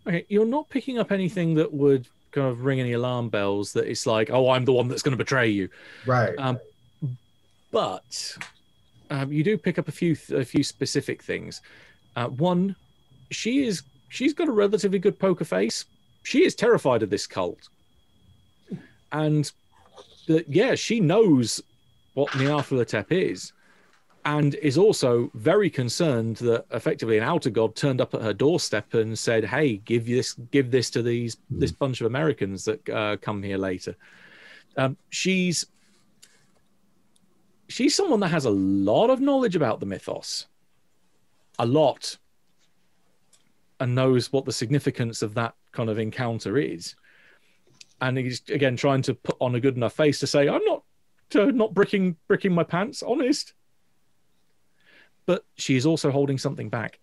[0.07, 3.73] Okay, you're not picking up anything that would kind of ring any alarm bells.
[3.75, 5.69] That it's like, oh, I'm the one that's going to betray you.
[6.07, 6.35] Right.
[6.39, 6.59] Um,
[7.71, 8.37] but
[9.11, 11.61] um, you do pick up a few a few specific things.
[12.17, 12.77] Uh, one,
[13.31, 15.85] she is she's got a relatively good poker face.
[16.25, 17.69] She is terrified of this cult,
[19.13, 19.51] and
[20.27, 21.63] that yeah, she knows
[22.15, 23.53] what Nyarlathotep is,
[24.25, 28.95] and is also very concerned that effectively an outer god turned up at her doorstep
[28.95, 33.17] and said, "Hey, give this give this to these this bunch of Americans that uh,
[33.19, 33.95] come here later."
[34.77, 35.67] Um, she's
[37.69, 40.47] she's someone that has a lot of knowledge about the mythos,
[41.59, 42.17] a lot,
[43.81, 46.95] and knows what the significance of that kind of encounter is.
[48.01, 50.85] And he's again trying to put on a good enough face to say, "I'm not,
[51.35, 53.55] uh, not bricking bricking my pants, honest."
[55.27, 57.01] But she is also holding something back.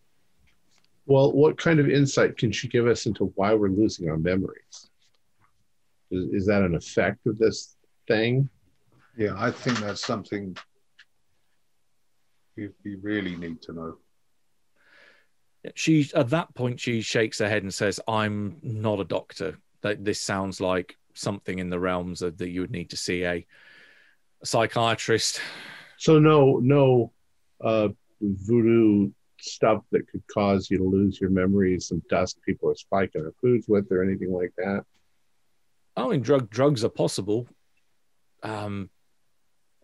[1.07, 4.89] Well, what kind of insight can she give us into why we're losing our memories?
[6.11, 7.75] Is, is that an effect of this
[8.07, 8.47] thing?
[9.17, 10.55] Yeah, I think that's something
[12.55, 13.97] we, we really need to know.
[15.75, 19.57] She at that point she shakes her head and says, "I'm not a doctor.
[19.81, 23.23] That this sounds like something in the realms of that you would need to see
[23.23, 23.45] a,
[24.41, 25.41] a psychiatrist."
[25.97, 27.13] So no, no
[27.63, 27.89] uh,
[28.21, 33.23] voodoo stuff that could cause you to lose your memories, some dust people are spiking
[33.23, 34.83] their foods with, or anything like that.
[35.95, 37.47] I mean, drug drugs are possible.
[38.43, 38.89] Um,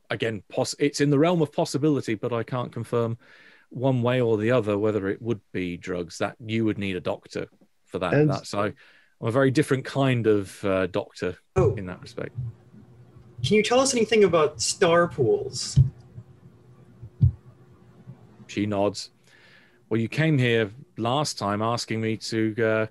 [0.09, 3.17] again, poss- it's in the realm of possibility, but I can't confirm
[3.69, 6.17] one way or the other whether it would be drugs.
[6.19, 7.47] That you would need a doctor
[7.85, 8.13] for that.
[8.13, 8.73] And- that so I'm
[9.27, 12.35] a very different kind of uh, doctor Oh, in that respect.
[13.43, 15.79] can you tell us anything about star pools?
[18.47, 19.11] She nods.
[19.89, 22.85] Well, you came here last time asking me to uh,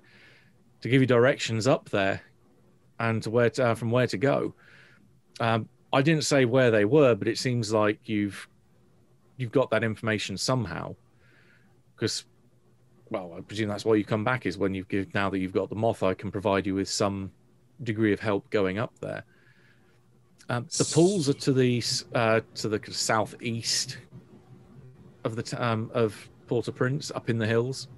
[0.81, 2.21] to give you directions up there
[2.99, 4.53] and to where to, uh, from where to go.
[5.39, 8.47] Um, I didn't say where they were, but it seems like you've
[9.37, 10.95] you've got that information somehow.
[11.95, 12.25] Because
[13.09, 15.53] well, I presume that's why you come back is when you've give, now that you've
[15.53, 17.31] got the moth, I can provide you with some
[17.83, 19.23] degree of help going up there.
[20.49, 21.83] Um, the pools are to the
[22.13, 23.97] uh, to the southeast
[25.23, 27.89] of the t- um, of Port-au-Prince, up in the hills.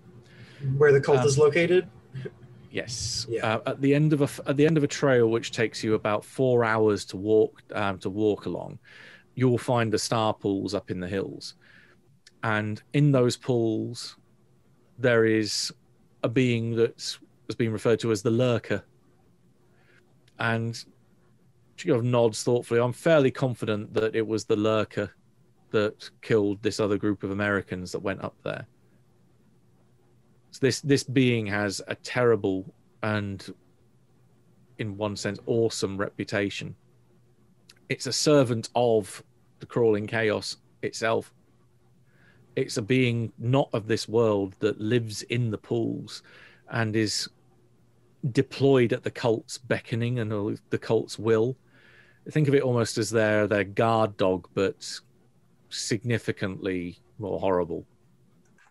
[0.77, 1.87] Where the cult Um, is located.
[2.71, 3.27] Yes.
[3.29, 3.55] Yeah.
[3.55, 5.93] Uh, at the end of a at the end of a trail, which takes you
[5.93, 8.79] about four hours to walk um, to walk along,
[9.39, 11.55] you'll find the star pools up in the hills,
[12.43, 14.17] and in those pools,
[14.97, 15.73] there is
[16.23, 18.83] a being that's has been referred to as the lurker.
[20.37, 20.75] And
[21.75, 22.79] she kind of nods thoughtfully.
[22.79, 25.11] I'm fairly confident that it was the lurker
[25.71, 28.67] that killed this other group of Americans that went up there.
[30.51, 32.65] So this this being has a terrible
[33.01, 33.53] and,
[34.77, 36.75] in one sense, awesome reputation.
[37.87, 39.23] It's a servant of
[39.59, 41.33] the crawling chaos itself.
[42.55, 46.23] It's a being not of this world that lives in the pools
[46.69, 47.29] and is
[48.31, 51.55] deployed at the cult's beckoning and the cult's will.
[52.29, 54.99] Think of it almost as their their guard dog, but
[55.69, 57.85] significantly more horrible.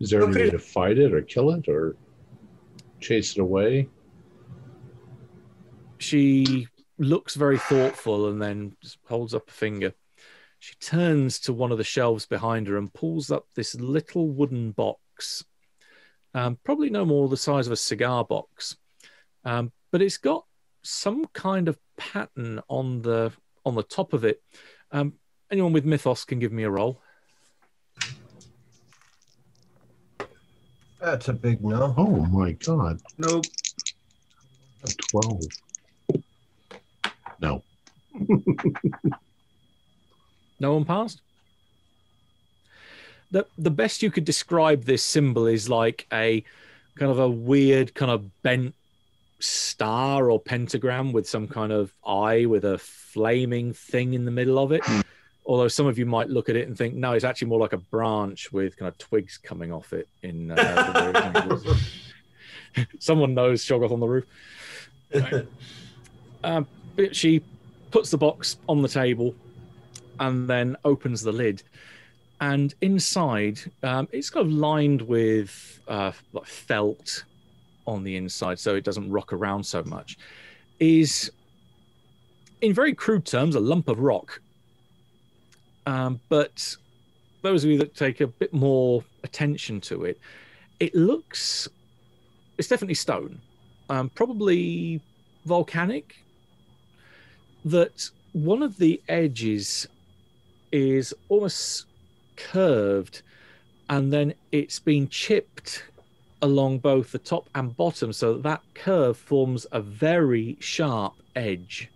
[0.01, 1.97] Is there any way to fight it or kill it or
[3.01, 3.89] chase it away?
[5.99, 6.67] she
[6.99, 9.93] looks very thoughtful and then just holds up a finger.
[10.59, 14.73] She turns to one of the shelves behind her and pulls up this little wooden
[14.73, 15.45] box,
[16.35, 18.77] um, probably no more the size of a cigar box,
[19.45, 20.45] um, but it's got
[20.83, 23.33] some kind of pattern on the
[23.65, 24.43] on the top of it.
[24.91, 25.15] Um,
[25.51, 27.01] anyone with mythos can give me a roll.
[31.01, 31.95] That's a big no.
[31.97, 33.01] Oh my god.
[33.19, 33.45] Nope.
[34.83, 35.43] A 12.
[37.41, 37.63] No.
[40.61, 41.21] No one passed.
[43.31, 46.43] The the best you could describe this symbol is like a
[46.97, 48.75] kind of a weird kind of bent
[49.41, 54.59] star or pentagram with some kind of eye with a flaming thing in the middle
[54.59, 54.83] of it.
[55.47, 57.73] Although some of you might look at it and think, no, it's actually more like
[57.73, 60.09] a branch with kind of twigs coming off it.
[60.23, 61.59] In uh,
[62.99, 64.25] someone knows Shoggoth on the roof.
[66.45, 67.43] Um, but she
[67.91, 69.35] puts the box on the table
[70.21, 71.63] and then opens the lid.
[72.41, 77.25] And inside, um, it's kind of lined with uh, like felt
[77.87, 80.19] on the inside, so it doesn't rock around so much.
[80.79, 81.33] Is,
[82.61, 84.41] in very crude terms, a lump of rock.
[85.87, 86.77] Um, but
[87.43, 90.21] those of you that take a bit more attention to it,
[90.79, 91.67] it looks,
[92.59, 93.41] it's definitely stone,
[93.89, 95.01] um, probably
[95.45, 96.15] volcanic.
[97.65, 99.89] That one of the edges
[100.73, 101.87] is almost
[102.37, 103.23] curved
[103.89, 105.85] and then it's been chipped
[106.43, 111.91] along both the top and bottom so that, curve forms a very sharp edge.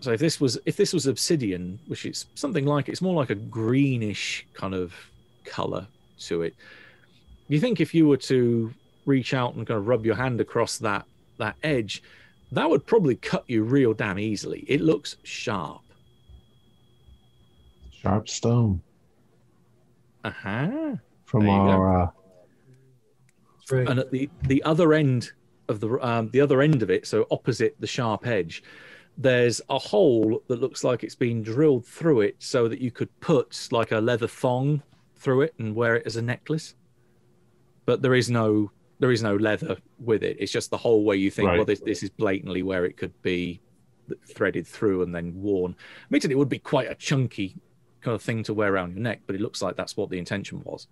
[0.00, 3.28] So if this was if this was obsidian which is something like it's more like
[3.28, 4.94] a greenish kind of
[5.44, 5.86] color
[6.20, 6.54] to it
[7.48, 8.72] you think if you were to
[9.04, 11.04] reach out and kind of rub your hand across that
[11.36, 12.02] that edge
[12.52, 14.64] that would probably cut you real damn easily.
[14.66, 15.82] It looks sharp
[18.02, 18.80] Sharp stone
[20.24, 20.94] uh-huh
[21.24, 22.02] from There our.
[22.02, 22.10] Uh,
[23.58, 23.88] That's right.
[23.88, 25.32] and at the the other end
[25.68, 28.62] of the um, the other end of it, so opposite the sharp edge,
[29.16, 33.08] there's a hole that looks like it's been drilled through it, so that you could
[33.20, 34.82] put like a leather thong
[35.16, 36.74] through it and wear it as a necklace.
[37.86, 40.36] But there is no there is no leather with it.
[40.40, 41.56] It's just the hole where you think, Right.
[41.56, 43.60] well, this this is blatantly where it could be
[44.26, 45.76] threaded through and then worn.
[46.06, 47.56] Admittedly, it would be quite a chunky
[48.00, 50.18] kind of thing to wear around your neck, but it looks like that's what the
[50.18, 50.86] intention was.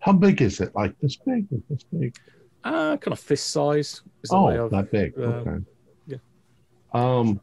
[0.00, 0.74] how big is it?
[0.74, 1.46] Like this big?
[1.70, 2.14] This big?
[2.62, 4.02] Uh, kind of fist size.
[4.22, 5.12] Is the way Oh, not big.
[5.18, 5.64] uh, okay.
[6.06, 6.16] yeah.
[6.92, 7.40] Um.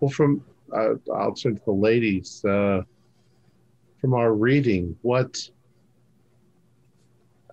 [0.00, 0.42] Well, from
[0.74, 2.44] uh, I'll turn to the ladies.
[2.44, 2.82] Uh,
[4.00, 5.36] from our reading, what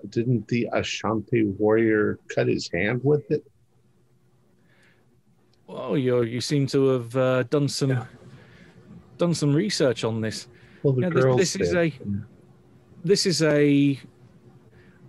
[0.09, 3.43] didn't the Ashanti warrior cut his hand with it?
[5.67, 8.05] Well, you you seem to have uh, done some Yeah.
[9.17, 10.47] Done some research on this.
[10.83, 11.93] Well, the this- girls this is a-
[13.03, 13.99] This is a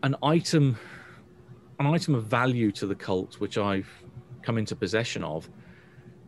[0.03, 0.77] an item
[1.81, 3.89] an item of value to the cult, which I've
[4.43, 5.49] come into possession of.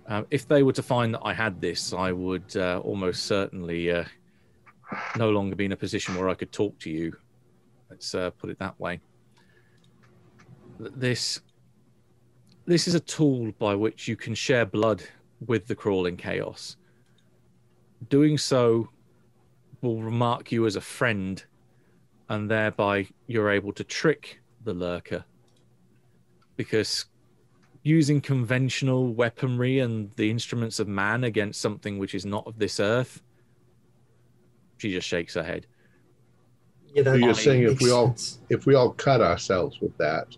[0.08, 3.90] Uh, if they were to find that I had this, I would uh, almost certainly
[3.90, 4.04] uh,
[5.16, 7.16] no longer be in a position where I could talk to you.
[7.90, 9.00] Let's uh, put it that way.
[10.78, 11.40] This
[12.66, 15.02] this is a tool by which you can share blood
[15.46, 16.76] with the crawling chaos.
[18.08, 18.88] Doing so
[19.82, 21.42] will remark you as a friend
[22.28, 25.24] and thereby you're able to trick the lurker.
[26.56, 27.06] Because
[27.82, 32.78] using conventional weaponry and the instruments of man against something which is not of this
[32.78, 33.22] earth,
[34.78, 35.66] she just shakes her head.
[36.94, 38.40] Yeah, that So you're saying if we all sense.
[38.48, 40.36] if we all cut ourselves with that,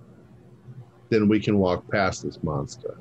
[1.09, 2.97] then we can walk past this monster.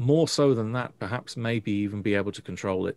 [0.00, 2.96] More so than that, perhaps maybe even be able to control it.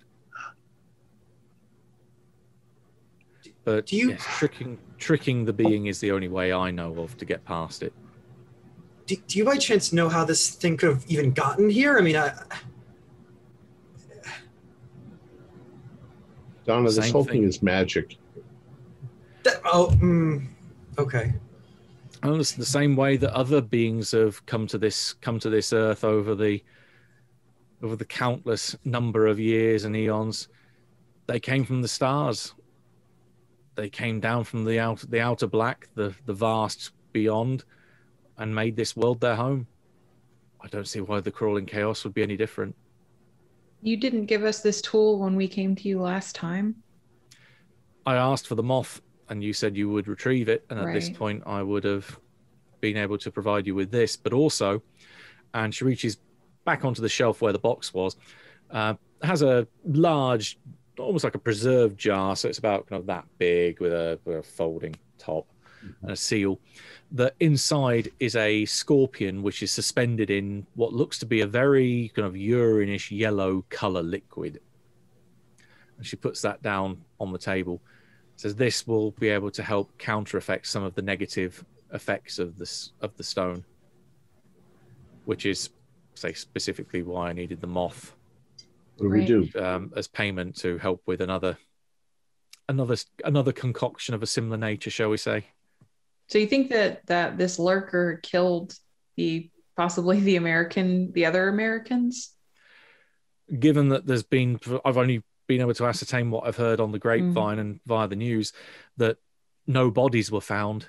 [3.65, 7.17] But Do you- yes, tricking tricking the being is the only way I know of
[7.17, 7.91] to get past it.
[9.05, 11.97] do, do you by chance know how this thing could have even gotten here?
[11.97, 12.31] I mean, I,
[16.65, 17.33] Donna, this Same whole thing.
[17.41, 18.15] thing is magic.
[19.43, 20.47] that, oh, mm,
[20.97, 21.33] okay.
[22.21, 25.73] And it's the same way that other beings have come to this come to this
[25.73, 26.63] earth over the
[27.83, 30.47] over the countless number of years and eons.
[31.27, 32.53] They came from the stars.
[33.75, 37.65] They came down from the outer the outer black, the the vast beyond,
[38.37, 39.67] and made this world their home.
[40.61, 42.75] I don't see why the crawling chaos would be any different.
[43.81, 46.75] You didn't give us this tool when we came to you last time.
[48.05, 51.09] I asked for the moth, and you said you would retrieve it, and at this
[51.09, 52.17] point, I would have
[52.79, 54.15] been able to provide you with this.
[54.15, 54.81] But also,
[55.53, 56.17] and she reaches
[56.65, 58.15] back onto the shelf where the box was,
[58.71, 60.57] uh, has a large,
[60.97, 64.37] almost like a preserved jar, so it's about kind of that big with a, with
[64.37, 65.45] a folding top
[66.01, 66.59] and a seal.
[67.11, 72.11] The inside is a scorpion, which is suspended in what looks to be a very
[72.15, 74.59] kind of urine-ish yellow color liquid.
[75.97, 77.81] And she puts that down on the table
[78.35, 81.63] says this will be able to help counter effect some of the negative
[81.93, 83.63] effects of this of the stone
[85.25, 85.69] which is
[86.23, 88.15] say specifically why i needed the moth
[88.97, 89.49] What do we do?
[89.61, 91.57] um, as payment to help with another
[92.69, 92.95] another
[93.25, 95.45] another concoction of a similar nature shall we say
[96.29, 98.73] So you think that that this lurker killed
[99.17, 102.31] the possibly the American, the other Americans?
[103.59, 106.99] given that there's been i've only been able to ascertain what i've heard on the
[107.05, 108.53] grapevine and via the news
[108.95, 109.17] that
[109.67, 110.87] no bodies were found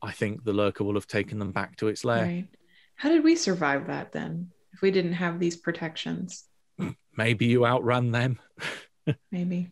[0.00, 2.48] i think the lurker will have taken them back to its lair Right.
[2.98, 4.50] How did we survive that then?
[4.72, 6.44] If we didn't have these protections,
[7.16, 8.40] maybe you outrun them
[9.32, 9.70] maybe.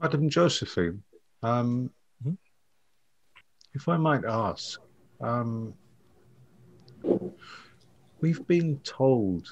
[0.00, 1.02] Madam Josephine,
[1.42, 1.90] um,
[2.24, 2.38] Mhm.
[3.74, 4.78] if I might ask,
[5.20, 5.74] um,
[8.20, 9.48] we've been told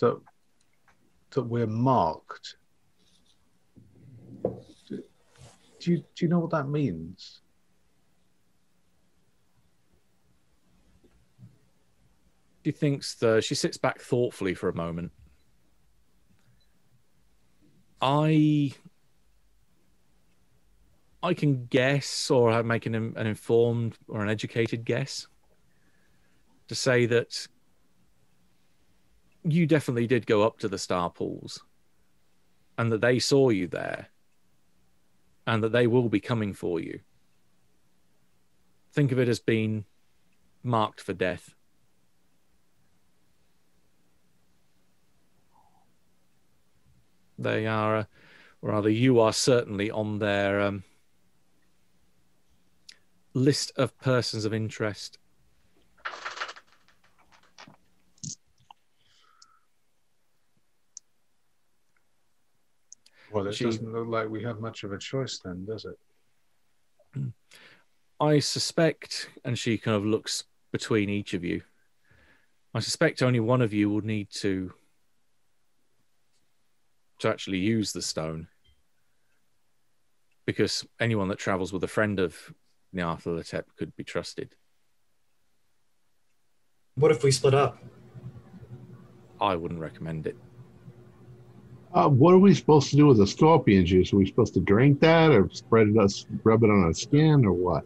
[0.00, 0.20] that
[1.30, 2.56] that we're marked.
[4.88, 5.02] Do,
[5.78, 7.40] do you do you know what that means?
[12.66, 15.12] She thinks the she sits back thoughtfully for a moment.
[18.00, 18.72] I
[21.22, 25.28] I can guess or make an, an informed or an educated guess
[26.66, 27.46] to say that
[29.44, 31.62] you definitely did go up to the star pools
[32.76, 34.08] and that they saw you there
[35.46, 36.98] and that they will be coming for you.
[38.92, 39.84] Think of it as being
[40.64, 41.55] marked for death.
[47.38, 48.04] They are, uh,
[48.62, 50.84] or rather, you are certainly on their um,
[53.34, 55.18] list of persons of interest.
[63.30, 65.98] Well, it She- doesn't look like we have much of a choice then, does it?
[68.18, 71.62] I suspect, and she kind of looks between each of you.
[72.72, 74.72] I suspect only one of you will need to
[77.18, 78.48] to actually use the stone,
[80.46, 82.52] because anyone that travels with a friend of
[82.94, 84.54] Nyarlathotep could be trusted.
[86.94, 87.78] What if we split up?
[89.40, 90.36] I wouldn't recommend it.
[91.92, 94.12] Uh, what are we supposed to do with the scorpion juice?
[94.12, 97.44] Are we supposed to drink that, or spread it, us, rub it on our skin,
[97.44, 97.84] or what?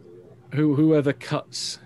[0.53, 1.79] Who whoever cuts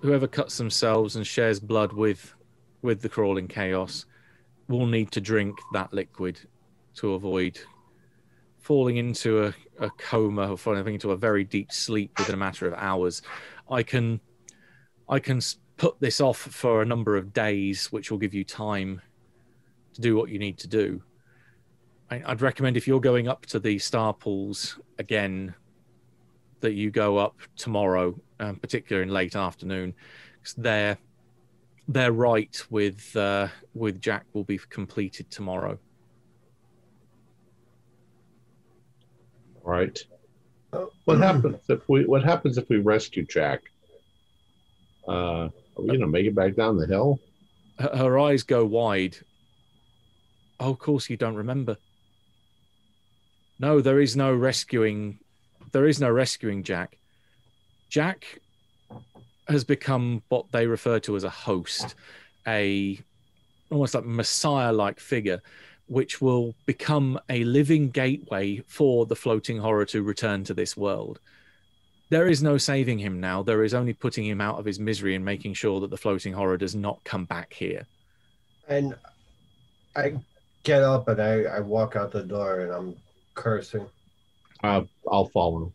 [0.00, 2.34] whoever cuts themselves and shares blood with
[2.82, 4.06] with the crawling chaos
[4.68, 6.38] will need to drink that liquid
[6.94, 7.58] to avoid
[8.60, 12.66] falling into a, a coma or falling into a very deep sleep within a matter
[12.66, 13.22] of hours.
[13.70, 14.20] I can
[15.08, 15.40] I can
[15.78, 19.00] put this off for a number of days, which will give you time
[19.94, 21.02] to do what you need to do.
[22.10, 25.54] I, I'd recommend if you're going up to the star pools again
[26.60, 29.94] that you go up tomorrow, um, particularly in late afternoon,
[30.40, 30.54] because
[31.88, 35.78] their rite with uh, with Jack will be completed tomorrow.
[39.64, 39.98] All right.
[40.74, 40.90] Oh.
[41.06, 43.62] What happens if we What happens if we rescue Jack?
[45.08, 47.18] Uh, are we gonna make it back down the hill?
[47.78, 49.16] Her, her eyes go wide.
[50.60, 51.78] Oh, of course, you don't remember.
[53.58, 55.20] No, there is no rescuing.
[55.72, 56.98] There is no rescuing Jack.
[57.88, 58.40] Jack
[59.48, 61.94] has become what they refer to as a host,
[62.46, 62.98] a
[63.70, 65.40] almost like messiah-like figure,
[65.86, 71.20] which will become a living gateway for the floating horror to return to this world.
[72.10, 73.42] There is no saving him now.
[73.42, 76.32] There is only putting him out of his misery and making sure that the floating
[76.32, 77.86] horror does not come back here.
[78.66, 78.94] And
[79.94, 80.14] I
[80.62, 82.96] get up and I, I walk out the door and I'm
[83.34, 83.86] cursing.
[84.62, 85.72] Uh, I'll follow.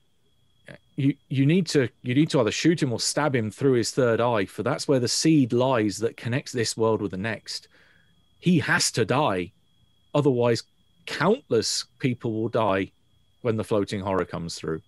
[0.95, 3.91] You you need to you need to either shoot him or stab him through his
[3.91, 7.67] third eye for that's where the seed lies that connects this world with the next.
[8.39, 9.51] He has to die.
[10.13, 10.63] Otherwise
[11.05, 12.91] countless people will die
[13.41, 14.81] when the floating horror comes through.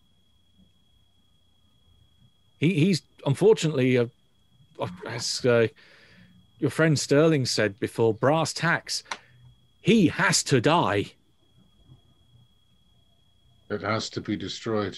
[2.58, 4.06] He, he's unfortunately uh,
[5.08, 5.68] as uh,
[6.60, 9.04] your friend sterling said before brass tacks.
[9.82, 11.12] He has to die.
[13.70, 14.98] It has to be destroyed.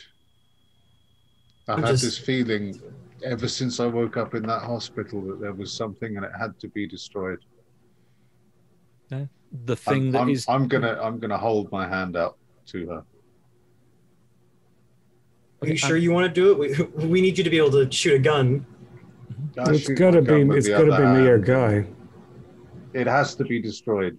[1.67, 2.79] I've I'm had just- this feeling
[3.23, 6.59] ever since I woke up in that hospital that there was something and it had
[6.59, 7.39] to be destroyed.
[9.65, 12.37] the thing I'm, that I'm, is I'm gonna I'm gonna hold my hand out
[12.67, 13.03] to her.
[15.61, 16.97] Are you sure you want to do it?
[16.97, 18.65] We, we need you to be able to shoot a gun.
[19.31, 19.59] Mm-hmm.
[19.59, 21.37] I it's shoot gotta gun be with it's the gotta other be me or.
[21.39, 21.87] Guy.
[22.93, 24.17] It has to be destroyed.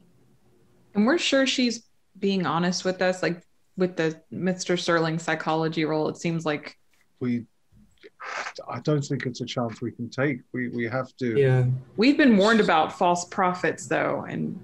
[0.94, 1.84] And we're sure she's
[2.18, 3.42] being honest with us, like
[3.76, 4.78] with the Mr.
[4.78, 6.08] Sterling psychology role.
[6.08, 6.76] It seems like
[7.20, 7.44] We
[8.68, 10.40] I don't think it's a chance we can take.
[10.52, 11.64] We we have to Yeah.
[11.96, 14.58] we've been warned about false prophets, though, and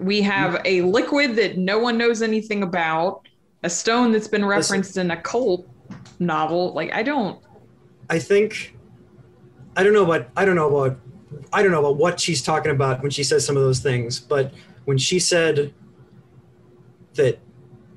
[0.00, 3.26] we have a liquid that no one knows anything about,
[3.64, 5.68] a stone that's been referenced in a cult
[6.18, 6.72] novel.
[6.72, 7.40] Like, I don't.
[8.08, 8.76] I think
[9.76, 10.98] I don't know about I don't know about
[11.52, 14.18] I don't know about what she's talking about when she says some of those things,
[14.18, 14.52] but
[14.84, 15.74] when she said
[17.14, 17.38] that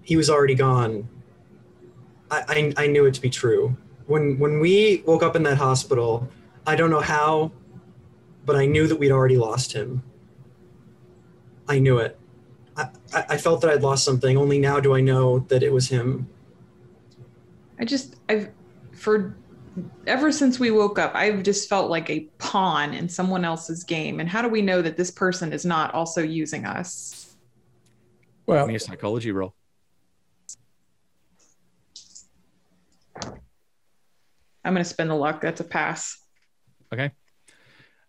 [0.01, 1.07] he was already gone,
[2.31, 3.75] I, I, I knew it to be true.
[4.07, 6.27] When when we woke up in that hospital,
[6.65, 7.51] I don't know how,
[8.45, 10.01] but I knew that we'd already lost him.
[11.67, 12.17] I knew it.
[12.77, 14.37] I, I I felt that I'd lost something.
[14.37, 16.27] Only now do I know that it was him.
[17.79, 18.49] I just, I've,
[18.93, 19.35] for
[20.05, 24.19] ever since we woke up, I've just felt like a pawn in someone else's game.
[24.19, 27.35] And how do we know that this person is not also using us?
[28.45, 29.55] Well, me a psychology roll
[34.63, 35.41] I'm going to spend the luck.
[35.41, 36.17] That's a pass.
[36.93, 37.11] Okay.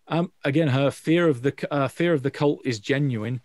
[0.07, 3.41] Um, again, her fear of the uh, fear of the cult is genuine.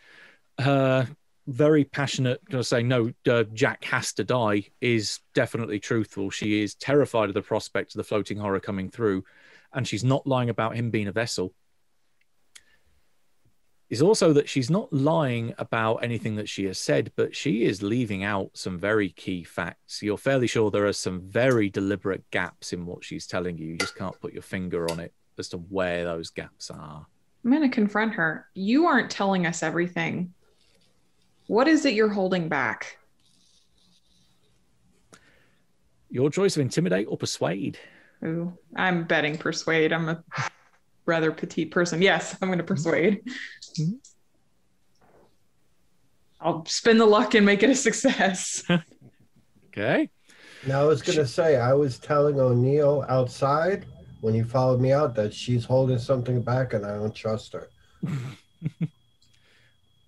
[0.59, 1.09] Her
[1.47, 6.31] very passionate, going to say no, uh, Jack has to die is definitely truthful.
[6.31, 9.25] She is terrified of the prospect of the floating horror coming through,
[9.73, 11.55] and she's not lying about him being a vessel.
[13.90, 17.82] Is also that she's not lying about anything that she has said, but she is
[17.82, 20.02] leaving out some very key facts.
[20.02, 23.69] You're fairly sure there are some very deliberate gaps in what she's telling you.
[23.69, 27.06] You just can't put your finger on it as to where those gaps are.
[27.44, 28.48] I'm going to confront her.
[28.52, 30.35] You aren't telling us everything.
[31.47, 32.98] What is it you're holding back?
[36.10, 37.78] Your choice of intimidate or persuade.
[38.23, 39.94] Ooh, I'm betting persuade.
[39.94, 40.23] I'm a
[41.06, 42.02] rather petite person.
[42.02, 43.23] Yes, I'm going to persuade.
[43.79, 43.99] Mhm.
[46.41, 48.63] I'll spin the luck and make it a success.
[49.71, 50.11] Okay.
[50.67, 53.87] Now I was gonna say I was telling O'Neill outside
[54.23, 57.69] when he followed me out that she's holding something back and I don't trust her.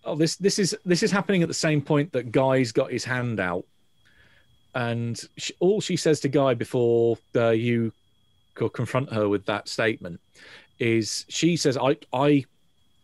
[0.03, 3.05] Oh, this this is this is happening at the same point that Guy's got his
[3.05, 3.67] hand out,
[4.75, 7.93] and she, all she says to Guy before uh, you
[8.55, 10.19] confront her with that statement
[10.79, 12.47] is she says, "I I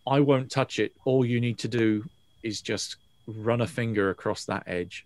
[0.07, 0.93] I won't touch it.
[1.05, 2.05] All you need to do
[2.43, 2.97] is just
[3.27, 5.05] run a finger across that edge."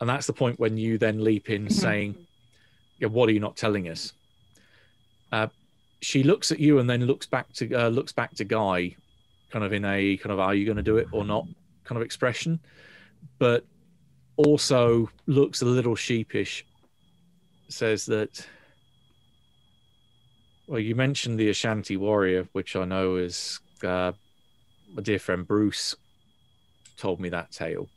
[0.00, 2.16] And that's the point when you then leap in, saying,
[2.98, 4.12] yeah, "What are you not telling us?"
[5.30, 5.48] Uh,
[6.00, 8.96] she looks at you and then looks back to uh, looks back to Guy,
[9.50, 11.46] kind of in a kind of "Are you going to do it or not?"
[11.84, 12.60] kind of expression,
[13.38, 13.64] but
[14.36, 16.64] also looks a little sheepish.
[17.68, 18.46] Says that.
[20.66, 24.12] Well, you mentioned the Ashanti warrior, which I know is uh,
[24.94, 25.96] my dear friend Bruce
[26.96, 27.88] told me that tale.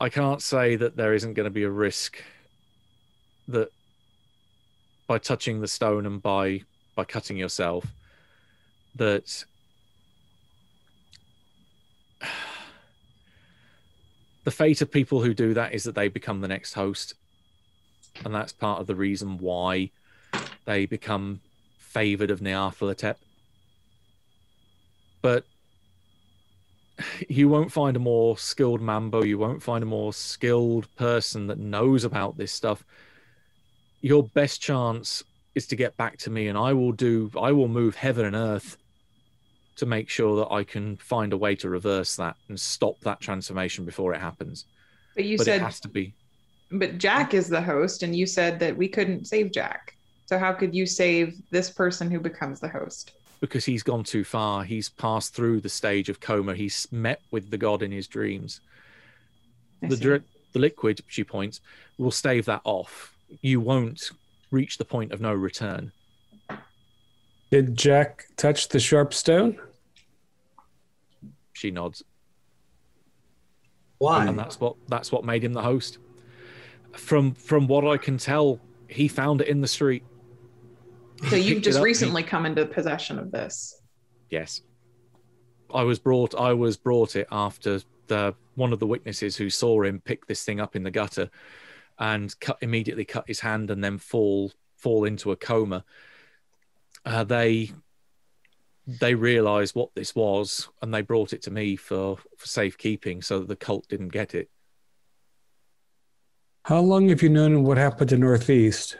[0.00, 2.22] I can't say that there isn't going to be a risk
[3.46, 3.70] that
[5.06, 6.62] by touching the stone and by
[6.94, 7.86] by cutting yourself
[8.96, 9.44] that
[14.44, 17.14] the fate of people who do that is that they become the next host,
[18.24, 19.90] and that's part of the reason why
[20.68, 21.40] they become
[21.78, 23.14] favored of Nearthalatep.
[25.22, 25.44] But
[27.28, 29.22] you won't find a more skilled mambo.
[29.24, 32.84] You won't find a more skilled person that knows about this stuff.
[34.02, 35.24] Your best chance
[35.54, 37.30] is to get back to me, and I will do.
[37.40, 38.76] I will move heaven and earth
[39.76, 43.20] to make sure that I can find a way to reverse that and stop that
[43.20, 44.66] transformation before it happens.
[45.14, 46.14] But you but said, it has to be.
[46.70, 49.94] but Jack is the host, and you said that we couldn't save Jack.
[50.28, 53.12] So how could you save this person who becomes the host?
[53.40, 54.64] because he's gone too far.
[54.64, 56.56] He's passed through the stage of coma.
[56.56, 58.60] He's met with the god in his dreams.
[59.80, 60.02] I The see.
[60.02, 60.22] dr-
[60.54, 61.60] the liquid, she points,
[61.98, 63.14] will stave that off.
[63.40, 64.10] You won't
[64.50, 65.92] reach the point of no return.
[67.52, 69.56] Did Jack touch the sharp stone?
[71.52, 72.02] She nods,
[73.98, 74.26] Why?
[74.26, 75.98] and that's what that's what made him the host.
[76.92, 80.02] From from what I can tell, he found it in the street.
[81.28, 83.80] So you've just recently come into possession of this.
[84.30, 84.62] Yes.
[85.72, 89.82] I was brought I was brought it after the one of the witnesses who saw
[89.82, 91.30] him pick this thing up in the gutter
[91.98, 95.84] and cut immediately cut his hand and then fall fall into a coma.
[97.04, 97.72] Uh, they
[98.86, 103.40] they realized what this was and they brought it to me for, for safekeeping so
[103.40, 104.48] that the cult didn't get it.
[106.64, 108.96] How long have you known what happened to Northeast?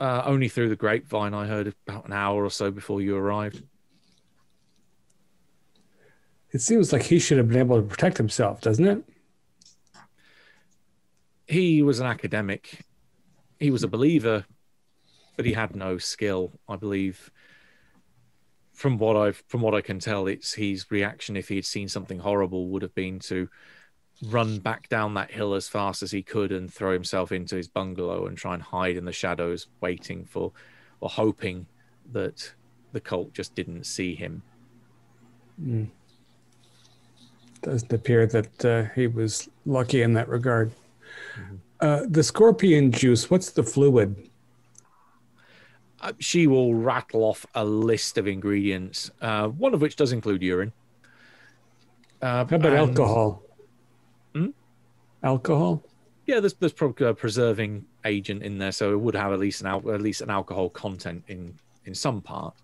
[0.00, 3.62] Uh, only through the grapevine I heard about an hour or so before you arrived.
[6.52, 9.04] It seems like he should have been able to protect himself, doesn't it?
[11.50, 12.84] he was an academic.
[13.58, 14.44] He was a believer,
[15.36, 16.52] but he had no skill.
[16.68, 17.30] I believe,
[18.72, 21.88] from what I've from what I can tell, it's his reaction if he had seen
[21.88, 23.48] something horrible would have been to
[24.26, 27.68] run back down that hill as fast as he could and throw himself into his
[27.68, 30.52] bungalow and try and hide in the shadows, waiting for
[31.00, 31.66] or hoping
[32.12, 32.52] that
[32.92, 34.42] the cult just didn't see him.
[35.58, 35.84] Hmm.
[37.62, 40.72] Doesn't appear that uh, he was lucky in that regard.
[41.80, 44.28] Uh, the scorpion juice, what's the fluid?
[46.00, 50.42] Uh, she will rattle off a list of ingredients, uh, one of which does include
[50.42, 50.72] urine.
[52.22, 53.42] Uh, How about alcohol?
[55.22, 55.82] Alcohol?
[56.26, 59.60] Yeah, there's there's probably a preserving agent in there, so it would have at least
[59.60, 62.54] an al- at least an alcohol content in in some part.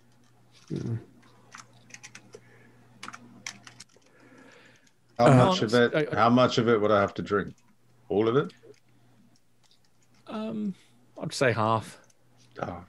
[5.19, 5.95] How Uh, much of it?
[5.95, 7.55] I- I- how much of it would I have to drink?
[8.09, 8.53] All of it?
[10.27, 10.75] Um,
[11.21, 11.99] I'd say half.
[12.61, 12.85] Ah,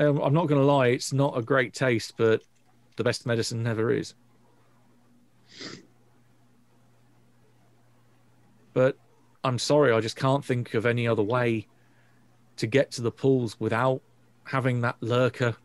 [0.00, 2.42] Um, I'm not going to lie; it's not a great taste, but
[2.96, 4.14] the best medicine never is.
[8.74, 8.98] But
[9.42, 11.66] I'm sorry, I just can't think of any other way
[12.56, 14.02] to get to the pools without
[14.44, 15.56] having that lurker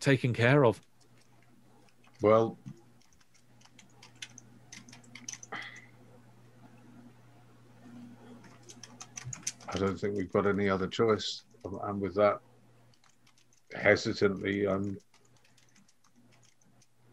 [0.00, 0.80] taken care of.
[2.20, 2.58] well,
[9.68, 11.44] I don't think we've got any other choice.
[11.64, 12.40] And with that,
[13.74, 14.98] hesitantly, I'm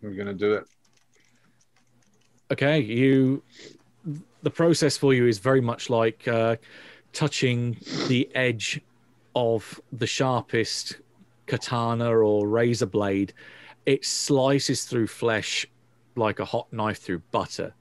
[0.01, 0.63] we're going to do it.
[2.51, 3.43] okay you
[4.43, 6.55] the process for you is very much like uh,
[7.13, 7.77] touching
[8.07, 8.81] the edge
[9.35, 10.97] of the sharpest
[11.47, 13.33] katana or razor blade.
[13.85, 15.65] It slices through flesh
[16.15, 17.73] like a hot knife through butter.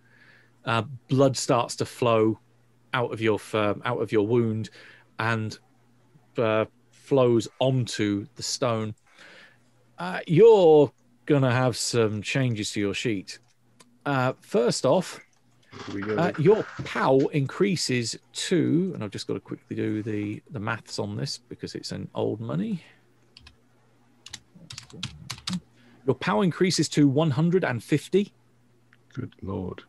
[0.65, 2.39] Uh, blood starts to flow
[2.95, 4.71] out of your out of your wound
[5.19, 5.59] and
[6.37, 8.95] uh, flows onto the stone.
[9.99, 10.93] Uh, you're
[11.27, 13.39] gonna have some changes to your sheet.
[14.07, 15.21] Uh, first off.
[16.17, 20.99] Uh, your POW increases to, and I've just got to quickly do the, the maths
[20.99, 22.83] on this because it's an old money.
[26.07, 28.33] Your POW increases to 150,
[29.13, 29.83] Good lord.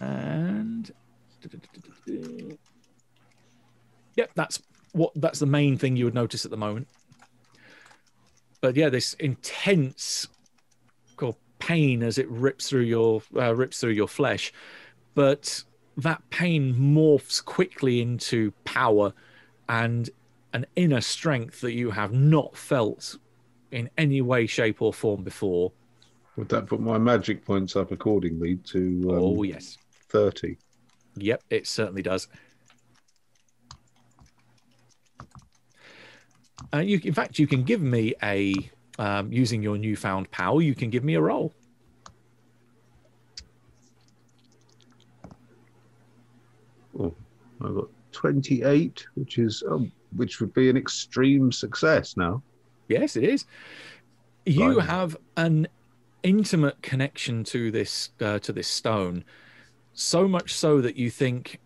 [0.00, 0.92] and
[4.16, 4.62] yep, that's
[4.92, 6.88] what that's the main thing you would notice at the moment.
[8.60, 10.28] But yeah, this intense
[11.58, 14.52] pain as it rips through your uh, rips through your flesh,
[15.14, 15.64] but
[15.96, 19.12] that pain morphs quickly into power
[19.68, 20.10] and
[20.52, 23.16] an inner strength that you have not felt
[23.70, 25.72] in any way, shape, or form before.
[26.36, 28.78] Would that put my magic points up accordingly to
[29.10, 29.76] um, oh yes,
[30.08, 30.56] 30?
[31.16, 32.28] Yep, it certainly does.
[36.72, 38.54] Uh, you, in fact, you can give me a
[38.98, 41.54] um, using your newfound power, you can give me a roll.
[46.98, 47.14] Oh,
[47.62, 52.42] I've got 28, which is um, which would be an extreme success now.
[52.88, 53.44] Yes, it is.
[54.46, 54.88] You Right.
[54.88, 55.68] have an
[56.22, 59.24] intimate connection to this uh, to this stone,
[59.92, 61.60] so much so that you think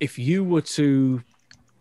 [0.00, 1.22] if you were to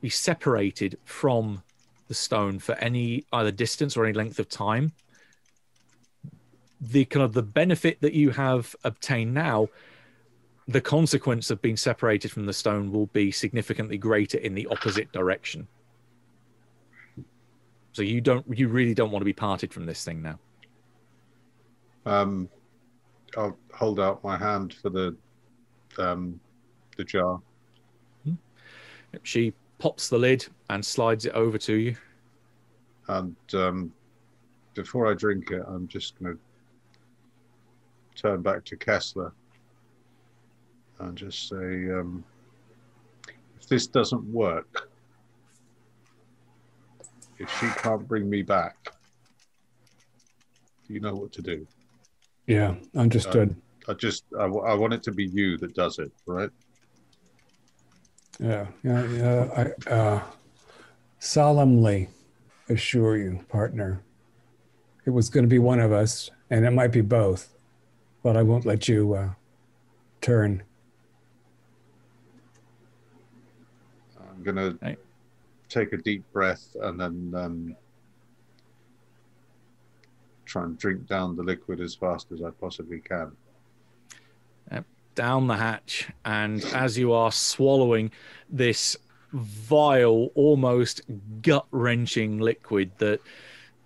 [0.01, 1.63] be separated from
[2.07, 4.91] the stone for any either distance or any length of time,
[6.79, 9.67] the kind of the benefit that you have obtained now,
[10.67, 15.11] the consequence of being separated from the stone will be significantly greater in the opposite
[15.11, 15.67] direction.
[17.93, 20.39] So you don't, you really don't want to be parted from this thing now.
[22.05, 22.47] Um,
[23.35, 25.15] I'll hold out my hand for the
[25.97, 26.39] um,
[26.95, 27.41] the jar.
[29.23, 31.95] She pops the lid and slides it over to you.
[33.07, 33.93] And um,
[34.73, 36.39] before I drink it, I'm just going to
[38.21, 39.31] turn back to Kessler
[40.99, 41.55] and just say,
[41.91, 42.23] um,
[43.59, 44.89] if this doesn't work,
[47.39, 48.91] if she can't bring me back,
[50.87, 51.67] do you know what to do?
[52.47, 53.55] Yeah, understood.
[53.87, 56.49] I just, I, w- I want it to be you that does it, right?
[58.39, 59.73] Yeah, yeah, yeah.
[59.87, 60.23] I uh,
[61.19, 62.09] solemnly
[62.69, 64.03] assure you, partner,
[65.05, 67.55] it was going to be one of us, and it might be both,
[68.23, 69.29] but I won't let you uh,
[70.21, 70.63] turn.
[74.19, 74.99] I'm going to Right.
[75.69, 77.75] take a deep breath and then um,
[80.45, 83.35] try and drink down the liquid as fast as I possibly can.
[85.17, 88.11] Down the hatch, and as you are swallowing
[88.49, 88.95] this
[89.33, 91.01] vile, almost
[91.41, 93.19] gut wrenching liquid that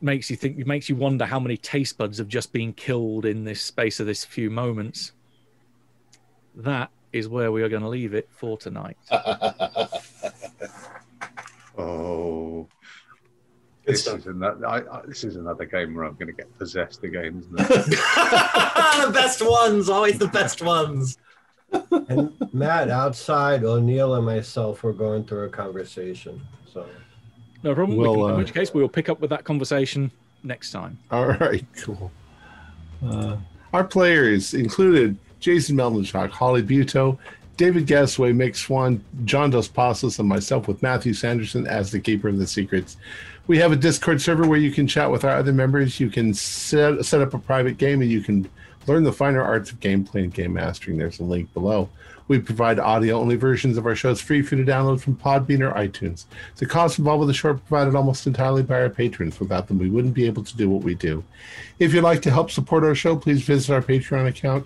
[0.02, 3.46] makes you think, makes you wonder how many taste buds have just been killed in
[3.46, 5.14] this space of this few moments.
[6.54, 8.98] That is where we are going to leave it for tonight.
[11.78, 12.68] Oh,
[13.92, 17.04] this is, another, I, I, this is another game where I'm going to get possessed
[17.04, 17.68] again, isn't it?
[19.06, 21.18] the best ones, always the best ones.
[22.10, 26.42] And Matt, outside, O'Neill and myself were going through a conversation.
[26.72, 26.86] So
[27.64, 27.98] No problem.
[27.98, 30.12] We Well, can- in uh, which case, we will pick up with that conversation
[30.44, 30.98] next time.
[31.12, 32.12] All right, cool.
[33.06, 33.38] Uh,
[33.74, 37.18] our players included Jason Melnichuk, Holly Buto,
[37.58, 42.28] David Gasway, Mick Swan, John Dos Passos, and myself with Matthew Sanderson as the Keeper
[42.28, 42.98] of the Secrets.
[43.48, 46.00] We have a Discord server where you can chat with our other members.
[46.00, 48.50] You can set, set up a private game and you can
[48.88, 50.98] learn the finer arts of gameplay and game mastering.
[50.98, 51.90] There's a link below.
[52.28, 55.60] We provide audio only versions of our shows free for you to download from Podbean
[55.60, 56.26] or iTunes.
[56.56, 59.38] The costs involved with the show provided almost entirely by our patrons.
[59.40, 61.24] Without them, we wouldn't be able to do what we do.
[61.80, 64.66] If you'd like to help support our show, please visit our Patreon account.